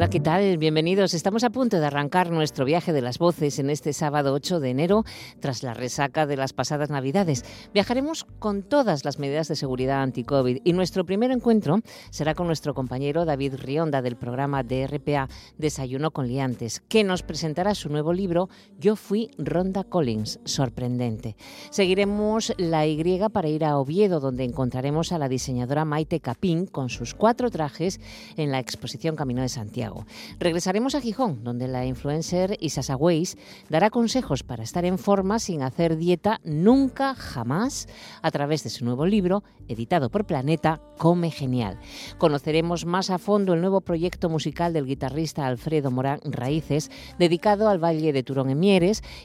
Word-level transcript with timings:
Hola, 0.00 0.08
¿qué 0.08 0.18
tal? 0.18 0.56
Bienvenidos. 0.56 1.12
Estamos 1.12 1.44
a 1.44 1.50
punto 1.50 1.78
de 1.78 1.84
arrancar 1.84 2.30
nuestro 2.30 2.64
viaje 2.64 2.94
de 2.94 3.02
las 3.02 3.18
voces 3.18 3.58
en 3.58 3.68
este 3.68 3.92
sábado 3.92 4.32
8 4.32 4.58
de 4.58 4.70
enero, 4.70 5.04
tras 5.40 5.62
la 5.62 5.74
resaca 5.74 6.24
de 6.24 6.38
las 6.38 6.54
pasadas 6.54 6.88
Navidades. 6.88 7.44
Viajaremos 7.74 8.24
con 8.38 8.62
todas 8.62 9.04
las 9.04 9.18
medidas 9.18 9.48
de 9.48 9.56
seguridad 9.56 10.00
anti-COVID 10.00 10.62
y 10.64 10.72
nuestro 10.72 11.04
primer 11.04 11.30
encuentro 11.32 11.80
será 12.08 12.34
con 12.34 12.46
nuestro 12.46 12.72
compañero 12.72 13.26
David 13.26 13.56
Rionda 13.56 14.00
del 14.00 14.16
programa 14.16 14.62
de 14.62 14.86
RPA 14.86 15.28
Desayuno 15.58 16.12
con 16.12 16.28
Liantes, 16.28 16.80
que 16.88 17.04
nos 17.04 17.22
presentará 17.22 17.74
su 17.74 17.90
nuevo 17.90 18.14
libro 18.14 18.48
Yo 18.78 18.96
fui 18.96 19.30
Ronda 19.36 19.84
Collins, 19.84 20.40
sorprendente. 20.46 21.36
Seguiremos 21.68 22.54
la 22.56 22.86
Y 22.86 23.20
para 23.30 23.48
ir 23.48 23.66
a 23.66 23.76
Oviedo, 23.76 24.18
donde 24.18 24.44
encontraremos 24.44 25.12
a 25.12 25.18
la 25.18 25.28
diseñadora 25.28 25.84
Maite 25.84 26.20
Capín 26.20 26.64
con 26.64 26.88
sus 26.88 27.12
cuatro 27.12 27.50
trajes 27.50 28.00
en 28.38 28.50
la 28.50 28.60
exposición 28.60 29.14
Camino 29.14 29.42
de 29.42 29.50
Santiago. 29.50 29.89
Regresaremos 30.38 30.94
a 30.94 31.00
Gijón, 31.00 31.44
donde 31.44 31.68
la 31.68 31.86
influencer 31.86 32.56
Isasa 32.60 32.96
Weiss 32.96 33.36
dará 33.68 33.90
consejos 33.90 34.42
para 34.42 34.62
estar 34.62 34.84
en 34.84 34.98
forma 34.98 35.38
sin 35.38 35.62
hacer 35.62 35.96
dieta 35.96 36.40
nunca, 36.44 37.14
jamás, 37.14 37.88
a 38.22 38.30
través 38.30 38.64
de 38.64 38.70
su 38.70 38.84
nuevo 38.84 39.06
libro, 39.06 39.42
editado 39.68 40.10
por 40.10 40.26
Planeta, 40.26 40.80
Come 40.98 41.30
Genial. 41.30 41.78
Conoceremos 42.18 42.86
más 42.86 43.10
a 43.10 43.18
fondo 43.18 43.54
el 43.54 43.60
nuevo 43.60 43.80
proyecto 43.80 44.28
musical 44.28 44.72
del 44.72 44.86
guitarrista 44.86 45.46
Alfredo 45.46 45.90
Morán 45.90 46.20
Raíces, 46.24 46.90
dedicado 47.18 47.68
al 47.68 47.82
Valle 47.82 48.12
de 48.12 48.22
Turón 48.22 48.50
en 48.50 48.60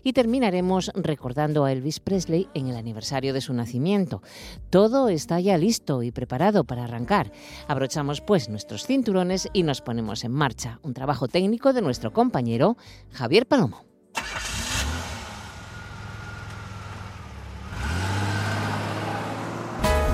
y 0.03 0.13
terminaremos 0.13 0.91
recordando 0.95 1.65
a 1.65 1.71
Elvis 1.71 1.99
Presley 1.99 2.47
en 2.53 2.67
el 2.67 2.75
aniversario 2.75 3.33
de 3.33 3.41
su 3.41 3.53
nacimiento. 3.53 4.21
Todo 4.69 5.09
está 5.09 5.39
ya 5.39 5.57
listo 5.57 6.03
y 6.03 6.11
preparado 6.11 6.63
para 6.63 6.85
arrancar. 6.85 7.31
Abrochamos 7.67 8.21
pues 8.21 8.49
nuestros 8.49 8.85
cinturones 8.85 9.47
y 9.53 9.63
nos 9.63 9.81
ponemos 9.81 10.23
en 10.23 10.31
marcha 10.31 10.44
un 10.83 10.93
trabajo 10.93 11.27
técnico 11.27 11.73
de 11.73 11.81
nuestro 11.81 12.13
compañero 12.13 12.77
Javier 13.13 13.47
Palomo. 13.47 13.83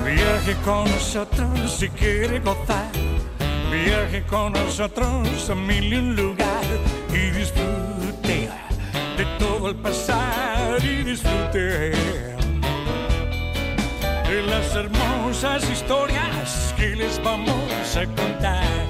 Viaje 0.04 0.56
con 0.64 0.84
nosotros 0.84 1.70
si 1.78 1.88
quiere 1.90 2.40
gozar. 2.40 2.90
Viaje 3.70 4.22
con 4.26 4.52
nosotros 4.52 5.50
a 5.50 5.54
mil 5.54 5.92
y 5.92 5.96
un 5.96 6.16
lugar 6.16 6.64
y 7.10 7.30
disfrute 7.38 8.48
de 9.18 9.24
todo 9.38 9.68
el 9.68 9.76
pasar 9.76 10.82
y 10.82 11.04
disfrute 11.04 11.92
de 14.28 14.42
las 14.46 14.74
hermosas 14.74 15.68
historias 15.70 16.74
que 16.76 16.96
les 16.96 17.22
vamos 17.22 17.96
a 17.96 18.06
contar. 18.06 18.81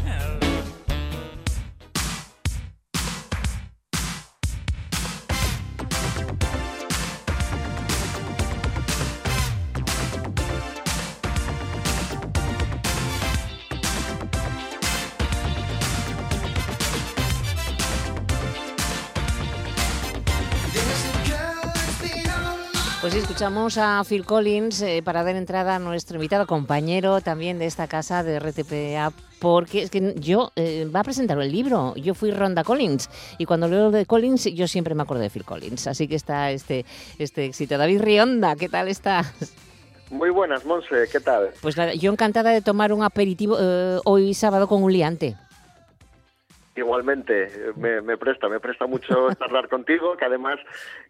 Pues 23.03 23.17
escuchamos 23.17 23.79
a 23.79 24.01
Phil 24.09 24.25
Collins 24.25 24.81
eh, 24.81 25.03
para 25.05 25.25
dar 25.25 25.35
entrada 25.35 25.75
a 25.75 25.79
nuestro 25.81 26.19
invitado 26.19 26.47
compañero 26.47 27.21
también 27.21 27.59
de 27.59 27.67
esta 27.67 27.89
casa 27.89 28.23
de 28.23 28.39
RTPA, 28.39 29.13
porque 29.41 29.83
es 29.83 29.91
que 29.91 30.15
yo 30.19 30.53
eh, 30.55 30.87
va 30.89 31.01
a 31.01 31.03
presentar 31.03 31.37
el 31.41 31.51
libro. 31.51 31.95
Yo 31.97 32.15
fui 32.15 32.31
Ronda 32.31 32.63
Collins 32.63 33.11
y 33.39 33.45
cuando 33.45 33.67
leo 33.67 33.91
de 33.91 34.07
Collins 34.07 34.45
yo 34.55 34.69
siempre 34.69 34.95
me 34.95 35.03
acuerdo 35.03 35.25
de 35.25 35.31
Phil 35.31 35.45
Collins. 35.45 35.89
Así 35.89 36.07
que 36.07 36.15
está 36.15 36.53
este, 36.53 36.85
este 37.19 37.45
éxito. 37.45 37.77
David 37.77 38.03
Rionda, 38.03 38.55
¿qué 38.55 38.69
tal 38.69 38.87
estás? 38.87 39.53
Muy 40.13 40.31
buenas, 40.31 40.65
Monse, 40.65 41.09
¿qué 41.11 41.19
tal? 41.19 41.51
Pues 41.61 41.77
nada, 41.77 41.95
yo 41.95 42.13
encantada 42.13 42.51
de 42.51 42.63
tomar 42.63 42.93
un 42.93 43.03
aperitivo 43.03 43.57
eh, 43.61 43.99
hoy 44.05 44.33
sábado 44.33 44.69
con 44.69 44.81
un 44.81 44.93
liante. 44.93 45.35
Igualmente, 46.77 47.51
me, 47.77 48.01
me, 48.01 48.17
presta, 48.17 48.49
me 48.49 48.59
presta 48.59 48.87
mucho 48.87 49.29
hablar 49.41 49.69
contigo, 49.69 50.17
que 50.17 50.25
además 50.25 50.59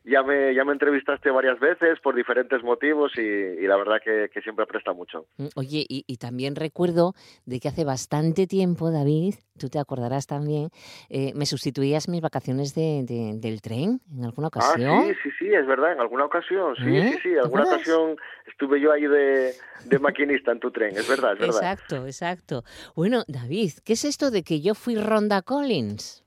ya 0.05 0.23
me, 0.23 0.55
ya 0.55 0.65
me 0.65 0.73
entrevistaste 0.73 1.31
varias 1.31 1.61
veces 1.61 2.01
por 2.01 2.15
diferentes 2.15 2.63
motivos 2.63 3.13
y, 3.17 3.21
y 3.21 3.67
la 3.67 3.77
verdad 3.77 4.01
que, 4.05 4.29
que, 4.33 4.41
siempre 4.41 4.67
presta 4.67 4.93
mucho. 4.93 5.27
Mm, 5.37 5.47
oye, 5.55 5.85
y, 5.89 6.05
y, 6.07 6.17
también 6.17 6.57
recuerdo 6.57 7.15
de 7.47 7.61
que 7.61 7.69
hace 7.69 7.85
bastante 7.85 8.47
tiempo, 8.47 8.91
David, 8.91 9.35
tú 9.59 9.69
te 9.69 9.79
acordarás 9.79 10.27
también, 10.27 10.71
eh, 11.09 11.33
me 11.35 11.47
sustituías 11.47 12.09
mis 12.09 12.21
vacaciones 12.21 12.75
de, 12.75 13.05
de, 13.05 13.35
del 13.37 13.63
tren 13.63 14.01
en 14.11 14.25
alguna 14.25 14.49
ocasión. 14.49 14.91
Ah, 14.91 15.03
sí, 15.07 15.15
sí, 15.23 15.31
sí, 15.39 15.55
es 15.55 15.67
verdad, 15.67 15.93
en 15.93 16.01
alguna 16.01 16.25
ocasión, 16.25 16.75
sí, 16.77 16.97
¿Eh? 16.97 17.13
sí, 17.13 17.19
sí, 17.23 17.29
en 17.31 17.41
alguna 17.41 17.65
ocasión 17.65 18.17
estuve 18.47 18.81
yo 18.81 18.93
ahí 18.93 19.07
de, 19.07 19.53
de 19.84 19.99
maquinista 20.01 20.51
en 20.51 20.59
tu 20.59 20.71
tren, 20.73 20.97
es 20.97 21.09
verdad, 21.09 21.34
es 21.34 21.39
verdad. 21.39 21.57
Exacto, 21.57 22.07
exacto. 22.07 22.65
Bueno, 22.97 23.23
David, 23.29 23.73
¿qué 23.84 23.93
es 23.93 24.05
esto 24.05 24.31
de 24.31 24.43
que 24.43 24.61
yo 24.61 24.75
fui 24.75 24.97
Ronda 24.97 25.43
Collins? 25.43 26.22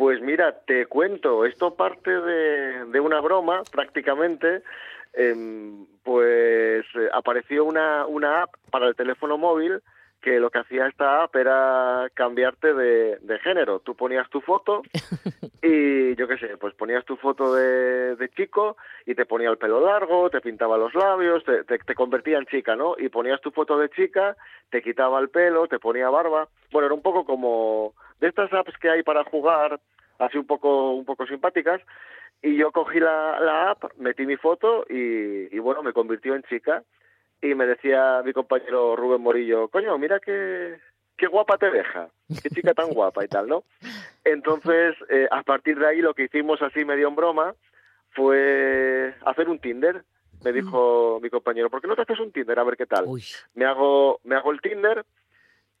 Pues 0.00 0.22
mira, 0.22 0.58
te 0.66 0.86
cuento, 0.86 1.44
esto 1.44 1.74
parte 1.74 2.10
de, 2.10 3.00
una 3.00 3.20
broma 3.20 3.60
prácticamente, 3.70 4.62
eh, 5.12 5.34
pues 6.02 6.86
eh, 6.94 7.08
apareció 7.12 7.66
una, 7.66 8.06
una 8.06 8.44
app 8.44 8.54
para 8.70 8.88
el 8.88 8.96
teléfono 8.96 9.36
móvil 9.36 9.82
que 10.20 10.38
lo 10.38 10.50
que 10.50 10.58
hacía 10.58 10.86
esta 10.86 11.22
app 11.22 11.34
era 11.34 12.08
cambiarte 12.14 12.74
de, 12.74 13.18
de 13.18 13.38
género. 13.38 13.80
Tú 13.80 13.94
ponías 13.94 14.28
tu 14.30 14.40
foto 14.40 14.82
y 15.62 16.14
yo 16.16 16.28
qué 16.28 16.36
sé, 16.38 16.56
pues 16.58 16.74
ponías 16.74 17.04
tu 17.04 17.16
foto 17.16 17.54
de, 17.54 18.16
de, 18.16 18.28
chico 18.30 18.76
y 19.06 19.14
te 19.14 19.26
ponía 19.26 19.50
el 19.50 19.58
pelo 19.58 19.80
largo, 19.80 20.30
te 20.30 20.40
pintaba 20.40 20.76
los 20.76 20.94
labios, 20.94 21.44
te, 21.44 21.64
te, 21.64 21.78
te, 21.78 21.94
convertía 21.94 22.38
en 22.38 22.46
chica, 22.46 22.76
¿no? 22.76 22.96
Y 22.98 23.08
ponías 23.08 23.40
tu 23.40 23.50
foto 23.50 23.78
de 23.78 23.88
chica, 23.90 24.36
te 24.70 24.82
quitaba 24.82 25.20
el 25.20 25.30
pelo, 25.30 25.66
te 25.68 25.78
ponía 25.78 26.10
barba. 26.10 26.48
Bueno, 26.70 26.86
era 26.86 26.94
un 26.94 27.02
poco 27.02 27.24
como 27.24 27.94
de 28.20 28.28
estas 28.28 28.52
apps 28.52 28.76
que 28.78 28.90
hay 28.90 29.02
para 29.02 29.24
jugar, 29.24 29.80
así 30.18 30.36
un 30.36 30.46
poco, 30.46 30.92
un 30.92 31.04
poco 31.04 31.26
simpáticas, 31.26 31.80
y 32.42 32.56
yo 32.56 32.72
cogí 32.72 33.00
la, 33.00 33.38
la 33.40 33.70
app, 33.70 33.84
metí 33.98 34.24
mi 34.26 34.36
foto 34.36 34.84
y, 34.88 35.54
y 35.54 35.58
bueno, 35.58 35.82
me 35.82 35.92
convirtió 35.92 36.34
en 36.34 36.42
chica. 36.44 36.82
Y 37.42 37.54
me 37.54 37.66
decía 37.66 38.22
mi 38.24 38.32
compañero 38.32 38.96
Rubén 38.96 39.22
Morillo, 39.22 39.68
coño, 39.68 39.96
mira 39.98 40.20
qué, 40.20 40.78
qué 41.16 41.26
guapa 41.26 41.56
te 41.56 41.70
deja, 41.70 42.08
qué 42.42 42.50
chica 42.50 42.74
tan 42.74 42.90
guapa 42.90 43.24
y 43.24 43.28
tal, 43.28 43.48
¿no? 43.48 43.64
Entonces, 44.24 44.94
eh, 45.08 45.26
a 45.30 45.42
partir 45.42 45.78
de 45.78 45.86
ahí 45.86 46.00
lo 46.00 46.14
que 46.14 46.24
hicimos 46.24 46.60
así 46.62 46.84
medio 46.84 47.08
en 47.08 47.16
broma 47.16 47.54
fue 48.10 49.14
hacer 49.24 49.48
un 49.48 49.58
Tinder. 49.58 50.04
Me 50.44 50.52
dijo 50.52 51.18
mi 51.22 51.28
compañero, 51.28 51.68
¿por 51.68 51.82
qué 51.82 51.88
no 51.88 51.96
te 51.96 52.02
haces 52.02 52.18
un 52.18 52.32
Tinder? 52.32 52.58
A 52.58 52.64
ver 52.64 52.76
qué 52.76 52.86
tal. 52.86 53.04
Uy. 53.06 53.22
Me 53.54 53.66
hago, 53.66 54.20
me 54.24 54.36
hago 54.36 54.52
el 54.52 54.60
Tinder 54.60 55.04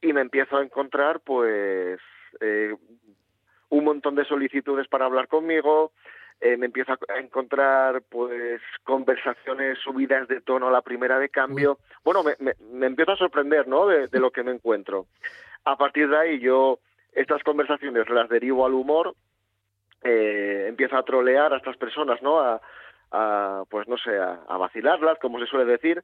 y 0.02 0.12
me 0.12 0.20
empiezo 0.20 0.56
a 0.58 0.62
encontrar, 0.62 1.20
pues, 1.20 1.98
eh, 2.40 2.74
un 3.70 3.84
montón 3.84 4.14
de 4.14 4.24
solicitudes 4.24 4.88
para 4.88 5.06
hablar 5.06 5.28
conmigo, 5.28 5.92
eh, 6.40 6.56
me 6.56 6.66
empiezo 6.66 6.92
a 6.92 7.18
encontrar 7.18 8.02
pues 8.08 8.62
conversaciones 8.84 9.78
subidas 9.78 10.26
de 10.26 10.40
tono 10.40 10.68
a 10.68 10.72
la 10.72 10.80
primera 10.80 11.18
de 11.18 11.28
cambio. 11.28 11.78
Bueno, 12.02 12.22
me, 12.22 12.34
me, 12.38 12.54
me 12.72 12.86
empiezo 12.86 13.12
a 13.12 13.16
sorprender, 13.16 13.68
¿no? 13.68 13.86
De, 13.86 14.08
de, 14.08 14.20
lo 14.20 14.30
que 14.30 14.42
me 14.42 14.52
encuentro. 14.52 15.06
A 15.64 15.76
partir 15.76 16.08
de 16.08 16.16
ahí 16.16 16.40
yo 16.40 16.78
estas 17.12 17.42
conversaciones 17.42 18.08
las 18.08 18.28
derivo 18.30 18.64
al 18.64 18.72
humor, 18.72 19.14
eh, 20.02 20.64
empiezo 20.66 20.96
a 20.96 21.02
trolear 21.02 21.52
a 21.52 21.58
estas 21.58 21.76
personas, 21.76 22.22
¿no? 22.22 22.40
A, 22.40 22.60
a 23.10 23.64
pues 23.68 23.86
no 23.86 23.98
sé, 23.98 24.16
a, 24.18 24.40
a, 24.48 24.56
vacilarlas, 24.56 25.18
como 25.18 25.38
se 25.40 25.46
suele 25.46 25.70
decir. 25.70 26.02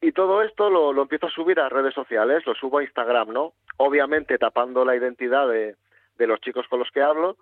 Y 0.00 0.10
todo 0.10 0.42
esto 0.42 0.68
lo, 0.68 0.92
lo 0.92 1.02
empiezo 1.02 1.26
a 1.26 1.30
subir 1.30 1.60
a 1.60 1.68
redes 1.68 1.94
sociales, 1.94 2.44
lo 2.44 2.54
subo 2.54 2.78
a 2.78 2.82
Instagram, 2.82 3.28
¿no? 3.28 3.52
Obviamente 3.76 4.36
tapando 4.36 4.84
la 4.84 4.96
identidad 4.96 5.48
de, 5.48 5.76
de 6.18 6.26
los 6.26 6.40
chicos 6.40 6.66
con 6.68 6.80
los 6.80 6.90
que 6.90 7.02
hablo 7.02 7.36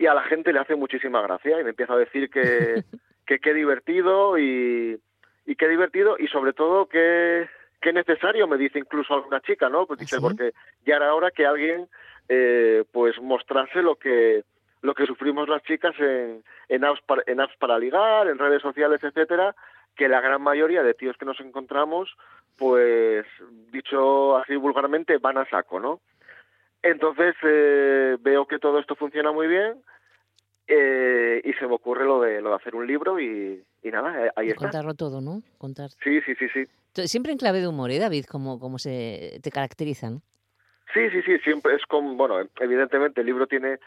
y 0.00 0.06
a 0.06 0.14
la 0.14 0.22
gente 0.22 0.52
le 0.52 0.58
hace 0.58 0.76
muchísima 0.76 1.20
gracia 1.20 1.60
y 1.60 1.62
me 1.62 1.70
empieza 1.70 1.92
a 1.92 1.98
decir 1.98 2.30
que 2.30 2.82
que 3.26 3.38
qué 3.38 3.54
divertido 3.54 4.38
y, 4.38 4.98
y 5.46 5.56
qué 5.56 5.68
divertido 5.68 6.16
y 6.18 6.26
sobre 6.28 6.54
todo 6.54 6.86
que 6.86 7.48
qué 7.82 7.92
necesario 7.92 8.48
me 8.48 8.56
dice 8.56 8.78
incluso 8.78 9.14
alguna 9.14 9.40
chica 9.42 9.68
no 9.68 9.86
pues 9.86 10.00
dice 10.00 10.16
¿Sí? 10.16 10.22
porque 10.22 10.52
ya 10.86 10.96
era 10.96 11.14
hora 11.14 11.30
que 11.30 11.46
alguien 11.46 11.86
eh, 12.30 12.82
pues 12.92 13.20
mostrase 13.20 13.82
lo 13.82 13.96
que 13.96 14.42
lo 14.80 14.94
que 14.94 15.04
sufrimos 15.04 15.50
las 15.50 15.62
chicas 15.64 15.94
en 16.00 16.42
en 16.70 16.84
apps 16.84 17.02
para, 17.02 17.22
en 17.26 17.38
apps 17.38 17.56
para 17.58 17.78
ligar 17.78 18.26
en 18.26 18.38
redes 18.38 18.62
sociales 18.62 19.04
etcétera 19.04 19.54
que 19.96 20.08
la 20.08 20.22
gran 20.22 20.40
mayoría 20.40 20.82
de 20.82 20.94
tíos 20.94 21.16
que 21.18 21.26
nos 21.26 21.40
encontramos 21.40 22.16
pues 22.56 23.26
dicho 23.70 24.38
así 24.38 24.56
vulgarmente 24.56 25.18
van 25.18 25.36
a 25.36 25.48
saco 25.50 25.78
no 25.78 26.00
entonces 26.82 27.34
eh, 27.42 28.16
veo 28.20 28.46
que 28.46 28.58
todo 28.58 28.78
esto 28.78 28.94
funciona 28.96 29.32
muy 29.32 29.46
bien 29.46 29.74
eh, 30.66 31.40
y 31.44 31.52
se 31.54 31.66
me 31.66 31.74
ocurre 31.74 32.04
lo 32.04 32.20
de, 32.20 32.40
lo 32.40 32.50
de 32.50 32.56
hacer 32.56 32.74
un 32.74 32.86
libro 32.86 33.18
y, 33.18 33.62
y 33.82 33.88
nada, 33.90 34.26
eh, 34.26 34.30
ahí 34.36 34.46
Y 34.46 34.50
está. 34.50 34.60
contarlo 34.62 34.94
todo, 34.94 35.20
¿no? 35.20 35.42
Contar. 35.58 35.90
Sí, 36.02 36.20
sí, 36.22 36.34
sí, 36.36 36.46
sí. 36.52 36.66
Siempre 37.08 37.32
en 37.32 37.38
clave 37.38 37.60
de 37.60 37.68
humor, 37.68 37.90
¿eh, 37.90 37.98
David? 37.98 38.24
Como, 38.26 38.58
como 38.58 38.78
se 38.78 39.40
te 39.42 39.50
caracterizan. 39.50 40.22
Sí, 40.94 41.08
sí, 41.10 41.22
sí, 41.22 41.38
siempre 41.38 41.74
es 41.76 41.84
como, 41.86 42.14
bueno, 42.16 42.40
evidentemente 42.60 43.20
el 43.20 43.26
libro 43.26 43.46
tiene 43.46 43.78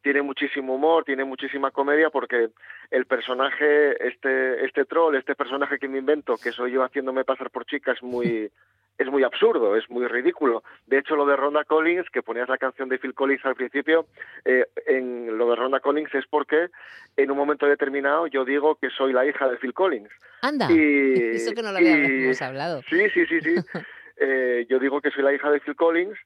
tiene 0.00 0.22
muchísimo 0.22 0.76
humor, 0.76 1.02
tiene 1.04 1.24
muchísima 1.24 1.72
comedia 1.72 2.08
porque 2.10 2.50
el 2.90 3.06
personaje, 3.06 4.06
este 4.06 4.64
este 4.64 4.84
troll, 4.84 5.16
este 5.16 5.34
personaje 5.34 5.78
que 5.78 5.88
me 5.88 5.98
invento, 5.98 6.36
que 6.36 6.52
soy 6.52 6.70
yo 6.72 6.84
haciéndome 6.84 7.24
pasar 7.24 7.50
por 7.50 7.64
chica, 7.64 7.92
es 7.92 8.02
muy 8.02 8.50
es 8.98 9.06
muy 9.08 9.22
absurdo, 9.22 9.76
es 9.76 9.88
muy 9.88 10.06
ridículo. 10.06 10.62
De 10.86 10.98
hecho, 10.98 11.14
lo 11.16 11.24
de 11.24 11.36
Ronda 11.36 11.64
Collins, 11.64 12.10
que 12.10 12.22
ponías 12.22 12.48
la 12.48 12.58
canción 12.58 12.88
de 12.88 12.98
Phil 12.98 13.14
Collins 13.14 13.44
al 13.46 13.54
principio, 13.54 14.06
eh, 14.44 14.66
en 14.86 15.38
lo 15.38 15.48
de 15.50 15.56
Ronda 15.56 15.80
Collins 15.80 16.12
es 16.14 16.26
porque 16.28 16.68
en 17.16 17.30
un 17.30 17.36
momento 17.36 17.66
determinado 17.66 18.26
yo 18.26 18.44
digo 18.44 18.74
que 18.76 18.90
soy 18.90 19.12
la 19.12 19.24
hija 19.24 19.48
de 19.48 19.56
Phil 19.56 19.72
Collins. 19.72 20.10
Anda, 20.42 20.70
Y, 20.70 21.12
eso 21.36 21.52
que 21.54 21.62
no 21.62 21.72
lo 21.72 21.80
y- 21.80 21.88
habíamos 21.88 22.42
hablado. 22.42 22.82
Sí, 22.90 23.08
sí, 23.14 23.24
sí, 23.26 23.40
sí. 23.40 23.54
Eh, 24.20 24.66
yo 24.68 24.80
digo 24.80 25.00
que 25.00 25.12
soy 25.12 25.22
la 25.22 25.32
hija 25.32 25.48
de 25.48 25.60
Phil 25.60 25.76
Collins 25.76 26.18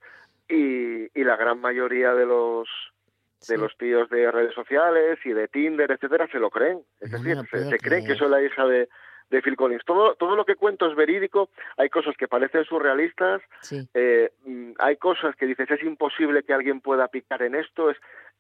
y, 0.49 1.09
y 1.19 1.25
la 1.25 1.37
gran 1.37 1.61
mayoría 1.61 2.15
de 2.15 2.25
los 2.25 2.67
de 3.41 3.47
Sí. 3.47 3.57
los 3.57 3.77
tíos 3.77 4.09
de 4.09 4.31
redes 4.31 4.55
sociales 4.55 5.19
y 5.27 5.33
de 5.35 5.47
Tinder, 5.49 5.91
etcétera, 5.91 6.27
se 6.33 6.39
lo 6.39 6.49
creen. 6.49 6.79
Es 7.01 7.11
No 7.11 7.19
decir, 7.23 7.37
se, 7.51 7.69
se 7.69 7.79
creen 7.79 8.07
que 8.07 8.15
soy 8.15 8.31
la 8.31 8.43
hija 8.43 8.65
de, 8.67 8.89
de 9.33 9.43
Phil 9.43 9.57
Collins. 9.57 9.85
Todo, 9.85 10.15
todo 10.15 10.37
lo 10.37 10.45
que 10.45 10.55
cuento 10.55 10.87
es 10.87 10.95
verídico. 10.95 11.49
Hay 11.79 11.89
cosas 11.89 12.15
que 12.17 12.29
parecen 12.29 12.65
surrealistas, 12.65 13.43
Sí. 13.63 13.89
eh, 13.95 14.31
mm, 14.45 14.73
hay 14.79 14.97
cosas 14.99 15.35
que 15.35 15.47
dices 15.47 15.69
es 15.71 15.83
imposible 15.83 16.43
que 16.45 16.53
alguien 16.53 16.81
pueda 16.81 17.09
picar 17.09 17.43
en 17.43 17.55
esto, 17.57 17.91
es, 17.91 17.97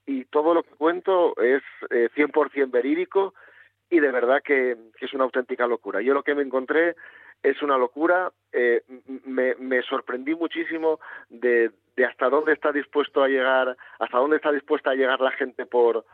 y 0.07 0.27
todo 0.27 0.53
lo 0.55 0.63
que 0.63 0.71
cuento 0.77 1.35
es 1.41 1.63
eh, 1.91 2.09
100% 2.15 2.71
verídico 2.71 3.35
y 3.91 4.01
de 4.01 4.11
verdad 4.11 4.43
que, 4.45 4.77
que 4.99 5.07
es 5.07 5.13
una 5.15 5.25
auténtica 5.25 5.67
locura. 5.67 6.01
Yo 6.03 6.13
lo 6.15 6.23
que 6.23 6.35
me 6.35 6.43
encontré 6.43 6.95
es 7.43 7.61
una 7.63 7.77
locura, 7.79 8.31
eh, 8.53 8.83
me, 9.25 9.55
me 9.57 9.83
sorprendí 9.83 10.35
muchísimo 10.35 11.01
de, 11.29 11.71
de 11.97 12.05
hasta 12.05 12.29
dónde 12.29 12.53
está 12.53 12.71
dispuesto 12.71 13.23
a 13.23 13.29
llegar, 13.29 13.77
hasta 13.99 14.19
dónde 14.19 14.37
está 14.37 14.53
dispuesta 14.53 14.91
a 14.91 14.95
llegar 14.95 15.21
la 15.21 15.33
gente 15.33 15.67
por 15.67 16.05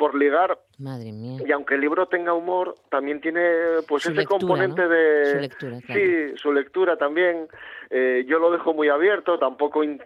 por 0.00 0.14
ligar 0.14 0.58
Madre 0.78 1.12
mía. 1.12 1.42
y 1.46 1.52
aunque 1.52 1.74
el 1.74 1.82
libro 1.82 2.06
tenga 2.06 2.32
humor 2.32 2.74
también 2.88 3.20
tiene 3.20 3.42
pues 3.86 4.02
Su 4.04 4.08
ese 4.08 4.20
lectura, 4.20 4.38
componente 4.38 4.82
¿no? 4.82 4.88
de 4.88 5.24
Su 5.26 5.38
lectura, 5.40 5.76
claro. 5.84 6.00
sí 6.00 6.38
su 6.38 6.52
lectura 6.52 6.96
también 6.96 7.46
Eh, 7.92 8.24
yo 8.28 8.38
lo 8.38 8.50
dejo 8.52 8.72
muy 8.72 8.88
abierto 8.88 9.36
tampoco 9.38 9.82
in- 9.82 10.00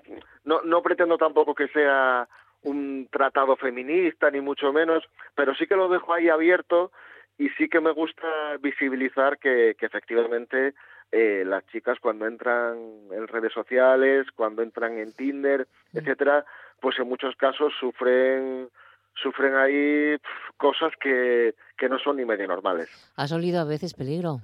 no 0.44 0.62
no 0.62 0.81
pretendo 0.82 1.17
tampoco 1.19 1.55
que 1.55 1.69
sea 1.69 2.26
un 2.62 3.06
tratado 3.12 3.56
feminista 3.56 4.31
ni 4.31 4.41
mucho 4.41 4.73
menos 4.73 5.05
pero 5.37 5.55
sí 5.55 5.67
que 5.69 5.76
lo 5.76 5.88
dejo 5.88 6.12
ahí 6.14 6.29
abierto 6.31 6.91
y 7.37 7.50
sí 7.56 7.69
que 7.69 7.81
me 7.81 7.93
gusta 7.93 8.26
visibilizar 8.61 9.38
que, 9.38 9.75
que 9.79 9.85
efectivamente 9.87 10.73
eh, 11.12 11.44
las 11.46 11.62
chicas 11.73 11.99
cuando 12.00 12.26
entran 12.26 12.73
en 13.12 13.29
redes 13.29 13.52
sociales 13.52 14.26
cuando 14.35 14.62
entran 14.62 14.99
en 14.99 15.12
Tinder 15.12 15.61
Mm. 15.93 15.99
etcétera 15.99 16.44
pues 16.81 16.99
en 16.99 17.06
muchos 17.08 17.37
casos 17.37 17.73
sufren 17.79 18.69
sufren 19.14 19.55
ahí 19.55 20.16
cosas 20.56 20.93
que, 21.00 21.55
que 21.76 21.88
no 21.88 21.99
son 21.99 22.16
ni 22.16 22.25
medio 22.25 22.46
normales. 22.46 22.88
¿Has 23.16 23.32
olido 23.32 23.61
a 23.61 23.64
veces 23.64 23.94
peligro? 23.94 24.40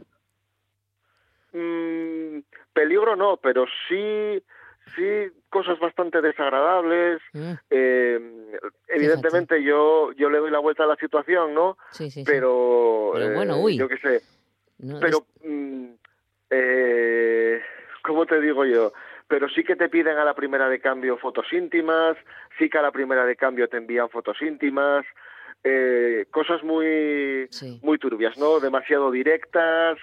Mm, 1.52 2.40
peligro 2.72 3.16
no, 3.16 3.36
pero 3.38 3.66
sí, 3.88 4.42
sí 4.94 5.32
cosas 5.48 5.78
bastante 5.78 6.20
desagradables. 6.20 7.20
Mm, 7.32 7.52
Eh, 7.70 8.58
evidentemente 8.88 9.62
yo, 9.62 10.12
yo 10.12 10.30
le 10.30 10.38
doy 10.38 10.50
la 10.50 10.58
vuelta 10.60 10.84
a 10.84 10.86
la 10.86 10.96
situación, 10.96 11.54
¿no? 11.54 11.76
Sí, 11.90 12.10
sí, 12.10 12.24
sí. 12.24 12.30
Pero, 12.30 13.10
Pero 13.12 13.34
bueno, 13.34 13.56
eh, 13.56 13.60
uy. 13.62 13.76
yo 13.76 13.88
qué 13.88 13.98
sé, 13.98 14.20
No, 14.78 14.98
pero, 15.00 15.26
mm, 15.44 15.86
eh, 16.50 17.60
¿cómo 18.02 18.26
te 18.26 18.40
digo 18.40 18.64
yo? 18.64 18.92
Pero 19.30 19.48
sí 19.48 19.62
que 19.62 19.76
te 19.76 19.88
piden 19.88 20.18
a 20.18 20.24
la 20.24 20.34
primera 20.34 20.68
de 20.68 20.80
cambio 20.80 21.16
fotos 21.16 21.46
íntimas, 21.52 22.16
sí 22.58 22.68
que 22.68 22.78
a 22.78 22.82
la 22.82 22.90
primera 22.90 23.24
de 23.24 23.36
cambio 23.36 23.68
te 23.68 23.76
envían 23.76 24.10
fotos 24.10 24.42
íntimas, 24.42 25.06
eh, 25.62 26.26
cosas 26.32 26.64
muy, 26.64 27.46
Sí. 27.50 27.78
muy 27.84 27.96
turbias, 27.98 28.36
¿no? 28.38 28.58
Demasiado 28.58 29.08
directas. 29.12 29.98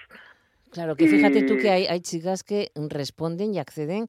Claro, 0.70 0.96
que 0.96 1.06
fíjate 1.08 1.42
tú 1.42 1.58
que 1.58 1.68
hay, 1.70 1.86
hay 1.86 2.00
chicas 2.00 2.42
que 2.42 2.70
responden 2.88 3.52
y 3.52 3.58
acceden 3.58 4.06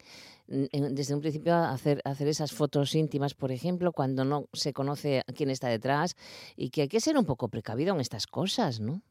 mm, 0.48 0.94
desde 0.96 1.16
un 1.16 1.22
principio 1.22 1.54
a 1.54 1.72
hacer, 1.72 2.02
a 2.06 2.12
hacer 2.12 2.30
esas 2.30 2.54
fotos 2.54 2.96
íntimas, 2.96 3.34
por 3.34 3.52
ejemplo, 3.52 3.92
cuando 3.92 4.24
no 4.24 4.46
se 4.54 4.72
conoce 4.72 5.24
quién 5.36 5.50
está 5.50 5.68
detrás 5.68 6.16
y 6.56 6.70
que 6.70 6.84
hay 6.84 6.88
que 6.88 7.02
ser 7.02 7.18
un 7.18 7.26
poco 7.26 7.50
precavido 7.50 7.94
en 7.94 8.00
estas 8.00 8.26
cosas, 8.26 8.80
¿no? 8.80 9.02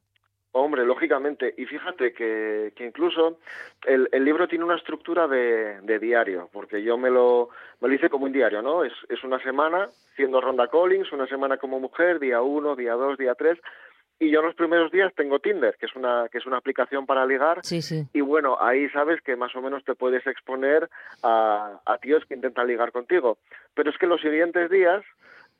Hombre, 0.53 0.85
lógicamente. 0.85 1.55
Y 1.57 1.67
fíjate 1.67 2.13
que, 2.13 2.73
que 2.75 2.87
incluso 2.87 3.39
el, 3.87 4.09
el 4.13 4.25
libro 4.25 4.49
tiene 4.49 4.65
una 4.65 4.77
estructura 4.77 5.29
de, 5.29 5.81
de 5.83 5.99
diario, 5.99 6.49
porque 6.53 6.83
yo 6.83 6.97
me 6.97 7.11
lo, 7.11 7.51
me 7.81 7.89
lo 7.89 7.95
hice 7.95 8.09
como 8.09 8.25
un 8.25 8.33
diario, 8.33 8.63
¿no? 8.63 8.83
Es, 8.83 8.93
es 9.09 9.23
una 9.25 9.39
semana 9.43 9.89
siendo 10.17 10.41
Ronda 10.41 10.69
Collins, 10.69 11.13
una 11.13 11.27
semana 11.27 11.59
como 11.59 11.79
mujer, 11.79 12.19
día 12.19 12.41
uno, 12.41 12.77
día 12.77 12.95
dos, 12.95 13.19
día 13.19 13.35
tres. 13.35 13.59
Y 14.21 14.31
yo 14.33 14.43
los 14.43 14.57
primeros 14.57 14.91
días 14.91 15.15
tengo 15.15 15.39
Tinder, 15.39 15.77
que 15.79 15.87
es 15.87 15.95
una, 15.95 16.29
que 16.29 16.39
es 16.39 16.47
una 16.47 16.57
aplicación 16.57 17.07
para 17.07 17.25
ligar. 17.25 17.61
Sí, 17.63 17.83
sí. 17.83 18.05
Y 18.13 18.21
bueno, 18.21 18.57
ahí 18.61 18.89
sabes 18.89 19.21
que 19.21 19.37
más 19.37 19.55
o 19.55 19.63
menos 19.63 19.85
te 19.85 19.95
puedes 19.95 20.27
exponer 20.27 20.89
a, 21.23 21.79
a 21.87 21.99
tíos 21.99 22.25
que 22.25 22.35
intentan 22.35 22.67
ligar 22.67 22.91
contigo. 22.91 23.39
Pero 23.75 23.91
es 23.91 23.99
que 23.99 24.09
los 24.09 24.21
siguientes 24.21 24.71
días 24.71 25.05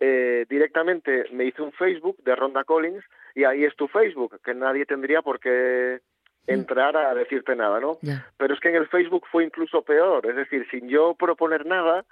eh, 0.01 0.47
directamente 0.49 1.25
me 1.33 1.45
hice 1.45 1.63
un 1.63 1.73
Facebook 1.73 2.17
de 2.25 2.37
Ronda 2.37 2.65
Collins 2.65 3.05
y 3.35 3.45
ahí 3.45 3.65
es 3.65 3.75
tu 3.77 3.89
Facebook, 3.89 4.41
que 4.45 4.55
nadie 4.55 4.87
tendría 4.87 5.23
por 5.23 5.41
qué 5.41 6.01
entrar 6.47 6.97
a 6.97 7.15
decirte 7.15 7.55
nada, 7.55 7.79
¿no? 7.81 7.99
Pero 8.37 8.55
es 8.55 8.61
que 8.61 8.69
en 8.71 8.77
el 8.77 8.89
Facebook 8.89 9.27
fue 9.31 9.45
incluso 9.45 9.83
peor, 9.83 10.27
es 10.27 10.37
decir, 10.37 10.67
sin 10.71 10.89
yo 10.89 11.15
proponer 11.15 11.67
nada, 11.67 12.05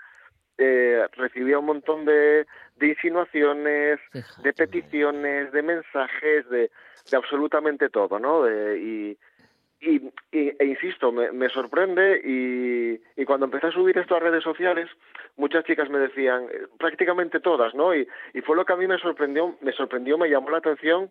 eh, 0.58 1.06
recibía 1.12 1.58
un 1.58 1.66
montón 1.66 2.04
de, 2.04 2.46
de 2.76 2.86
insinuaciones, 2.88 3.98
Fíjate, 4.12 4.42
de 4.42 4.52
peticiones, 4.52 5.52
de 5.52 5.62
mensajes, 5.62 6.48
de, 6.50 6.70
de 7.10 7.16
absolutamente 7.16 7.88
todo, 7.88 8.18
¿no? 8.18 8.42
De- 8.42 8.78
y, 8.78 9.18
y, 9.80 9.96
y- 10.32 10.52
e 10.58 10.64
insisto, 10.64 11.12
me, 11.12 11.30
me 11.32 11.48
sorprende 11.48 12.20
y, 12.24 13.24
cuando 13.24 13.46
empecé 13.46 13.66
a 13.66 13.72
subir 13.72 13.98
esto 13.98 14.14
a 14.16 14.20
redes 14.20 14.44
sociales, 14.44 14.88
muchas 15.36 15.64
chicas 15.64 15.90
me 15.90 15.98
decían, 15.98 16.44
eh, 16.44 16.66
prácticamente 16.78 17.40
todas, 17.40 17.74
¿no? 17.74 17.94
Y, 17.94 18.06
y 18.34 18.40
fue 18.42 18.54
lo 18.56 18.64
que 18.64 18.72
a 18.72 18.76
mí 18.76 18.86
me 18.86 18.98
sorprendió, 18.98 19.56
me 19.60 19.72
sorprendió, 19.72 20.16
me 20.16 20.30
llamó 20.30 20.50
la 20.50 20.58
atención 20.58 21.10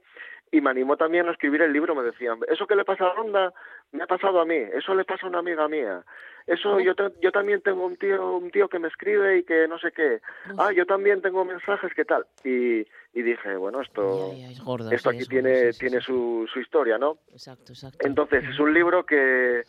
y 0.52 0.62
me 0.62 0.70
animó 0.70 0.96
también 0.98 1.28
a 1.28 1.32
escribir 1.32 1.62
el 1.62 1.74
libro. 1.74 1.96
Me 1.96 2.04
decían, 2.04 2.40
eso 2.48 2.68
que 2.68 2.76
le 2.76 2.86
pasa 2.86 3.08
a 3.08 3.14
Ronda, 3.14 3.54
me 3.92 4.04
ha 4.04 4.08
pasado 4.08 4.40
a 4.40 4.46
mí, 4.46 4.56
eso 4.56 4.94
le 4.96 5.04
pasa 5.06 5.26
a 5.26 5.30
una 5.30 5.40
amiga 5.40 5.68
mía. 5.68 6.04
Eso 6.48 6.80
yo, 6.80 6.94
te- 6.94 7.12
yo 7.22 7.32
también 7.32 7.62
tengo 7.62 7.84
un 7.86 7.98
tío 7.98 8.38
un 8.38 8.52
tío 8.52 8.68
que 8.70 8.78
me 8.78 8.88
escribe 8.88 9.40
y 9.40 9.44
que 9.44 9.68
no 9.68 9.80
sé 9.80 9.92
qué. 9.92 10.22
Ah, 10.60 10.72
yo 10.72 10.86
también 10.86 11.22
tengo 11.22 11.44
mensajes, 11.44 11.92
¿qué 11.96 12.06
tal? 12.06 12.26
Y, 12.44 12.82
y 13.14 13.22
dije, 13.24 13.56
bueno, 13.56 13.82
esto 13.82 14.32
es 14.32 14.64
gordo, 14.64 14.92
esto 14.92 15.10
sí, 15.10 15.16
aquí 15.18 15.24
es 15.24 15.30
gordo, 15.30 15.42
tiene 15.50 15.74
sí, 15.74 15.80
tiene 15.80 16.00
sí. 16.02 16.06
su, 16.06 16.48
su 16.54 16.60
historia, 16.60 17.00
¿no? 17.00 17.18
Exacto, 17.32 17.72
exacto. 17.74 17.98
Entonces, 18.06 18.44
es 18.48 18.60
un 18.60 18.74
libro 18.76 19.08
que, 19.08 19.64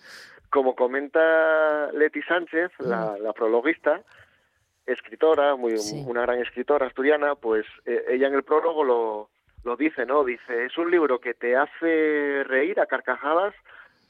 como 0.51 0.77
comenta 0.77 1.91
Leti 1.93 2.21
Sánchez, 2.23 2.71
la, 2.81 3.17
la 3.19 3.33
prologuista, 3.33 4.03
escritora, 4.85 5.57
muy, 5.57 5.75
una 6.07 6.23
gran 6.23 6.41
escritora 6.41 6.87
asturiana, 6.87 7.35
pues 7.37 7.65
eh, 7.87 8.05
ella 8.11 8.29
en 8.29 8.35
el 8.35 8.43
prólogo 8.43 8.85
lo, 8.85 9.31
lo 9.67 9.77
dice, 9.77 10.07
¿no? 10.07 10.25
Dice, 10.25 10.65
es 10.65 10.79
un 10.79 10.91
libro 10.91 11.21
que 11.21 11.35
te 11.35 11.57
hace 11.57 12.45
reír 12.45 12.79
a 12.81 12.87
carcajadas, 12.87 13.53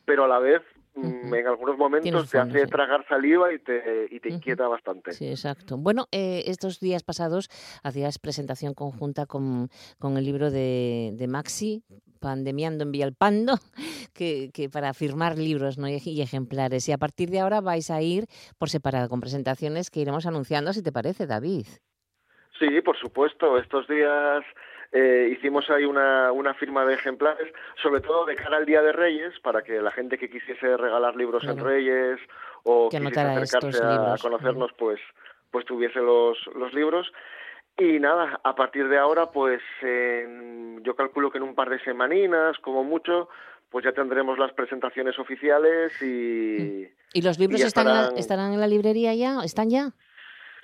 pero 0.05 0.25
a 0.25 0.29
la 0.29 0.39
vez 0.39 0.63
mm, 0.95 1.33
en 1.35 1.47
algunos 1.47 1.79
momentos 1.79 2.31
te 2.31 2.39
hace 2.39 2.67
sí. 2.67 2.71
tragar 2.71 3.09
saliva 3.09 3.53
y 3.53 3.59
te, 3.59 4.07
y 4.11 4.21
te 4.21 4.29
Ujú. 4.29 4.37
inquieta 4.37 4.69
bastante. 4.69 5.13
Sí, 5.13 5.27
exacto. 5.27 5.79
Bueno, 5.79 6.09
eh, 6.13 6.45
estos 6.47 6.79
días 6.79 7.03
pasados 7.03 7.49
hacías 7.83 8.19
presentación 8.19 8.75
conjunta 8.75 9.25
con, 9.25 9.69
con 9.99 10.19
el 10.19 10.25
libro 10.25 10.51
de, 10.51 11.13
de 11.15 11.27
Maxi, 11.27 11.83
Pandemiando 12.21 12.85
en 12.85 12.93
Villalpando, 12.93 13.55
que, 14.15 14.51
que 14.53 14.69
para 14.69 14.93
firmar 14.93 15.39
libros 15.39 15.79
y 16.05 16.21
ejemplares. 16.21 16.87
Y 16.89 16.93
a 16.93 16.99
partir 16.99 17.31
de 17.31 17.41
ahora 17.41 17.63
vais 17.63 17.91
a 17.91 18.03
ir 18.03 18.27
por 18.59 18.69
separado 18.69 19.09
con 19.09 19.21
presentaciones 19.21 19.91
que 19.91 20.01
iremos 20.01 20.27
anunciando, 20.27 20.75
si 20.75 20.83
te 20.83 20.93
parece, 20.93 21.27
David. 21.27 21.67
Sí, 22.59 22.81
por 22.83 22.99
supuesto. 22.99 23.59
Estos 23.59 23.87
días 23.89 24.45
eh, 24.93 25.29
hicimos 25.33 25.69
ahí 25.71 25.85
una, 25.85 26.33
una 26.33 26.55
firma 26.55 26.85
de 26.85 26.95
ejemplares, 26.95 27.53
sobre 27.83 28.01
todo 28.01 28.25
de 28.25 28.37
cara 28.37 28.57
al 28.59 28.67
Día 28.67 28.83
de 28.83 28.93
Reyes, 28.93 29.39
para 29.41 29.63
que 29.63 29.81
la 29.81 29.91
gente 29.91 30.19
que 30.19 30.31
quisiese 30.31 30.77
regalar 30.77 31.17
libros 31.17 31.45
en 31.45 31.55
Claro. 31.55 31.69
Reyes 31.69 32.19
o 32.65 32.89
Que 32.91 32.99
quisiese 32.99 33.21
acercarse 33.21 33.83
a, 33.85 33.91
libros. 33.93 34.23
conocernos, 34.23 34.73
pues, 34.79 35.01
pues 35.51 35.65
tuviese 35.65 36.01
los, 36.01 36.39
los 36.55 36.73
libros. 36.75 37.13
Y 37.79 37.99
nada, 38.01 38.41
a 38.43 38.55
partir 38.55 38.89
de 38.89 38.97
ahora, 38.99 39.27
pues 39.33 39.61
en- 39.83 40.83
yo 40.83 40.95
calculo 40.97 41.31
que 41.31 41.39
en 41.39 41.45
un 41.45 41.55
par 41.55 41.69
de 41.69 41.79
semaninas, 41.81 42.57
como 42.59 42.83
mucho, 42.85 43.29
pues 43.71 43.85
ya 43.85 43.93
tendremos 43.93 44.39
las 44.39 44.53
presentaciones 44.53 45.19
oficiales 45.19 45.93
y... 46.01 46.89
¿Y 47.13 47.23
los 47.23 47.39
libros 47.39 47.61
ya 47.61 47.67
están, 47.67 47.87
en 47.89 47.93
la- 47.93 48.01
estarán- 48.03 48.19
estarán 48.19 48.53
en 48.55 48.61
la 48.61 48.67
librería 48.67 49.15
ya? 49.15 49.41
¿Están 49.45 49.69
ya? 49.71 49.91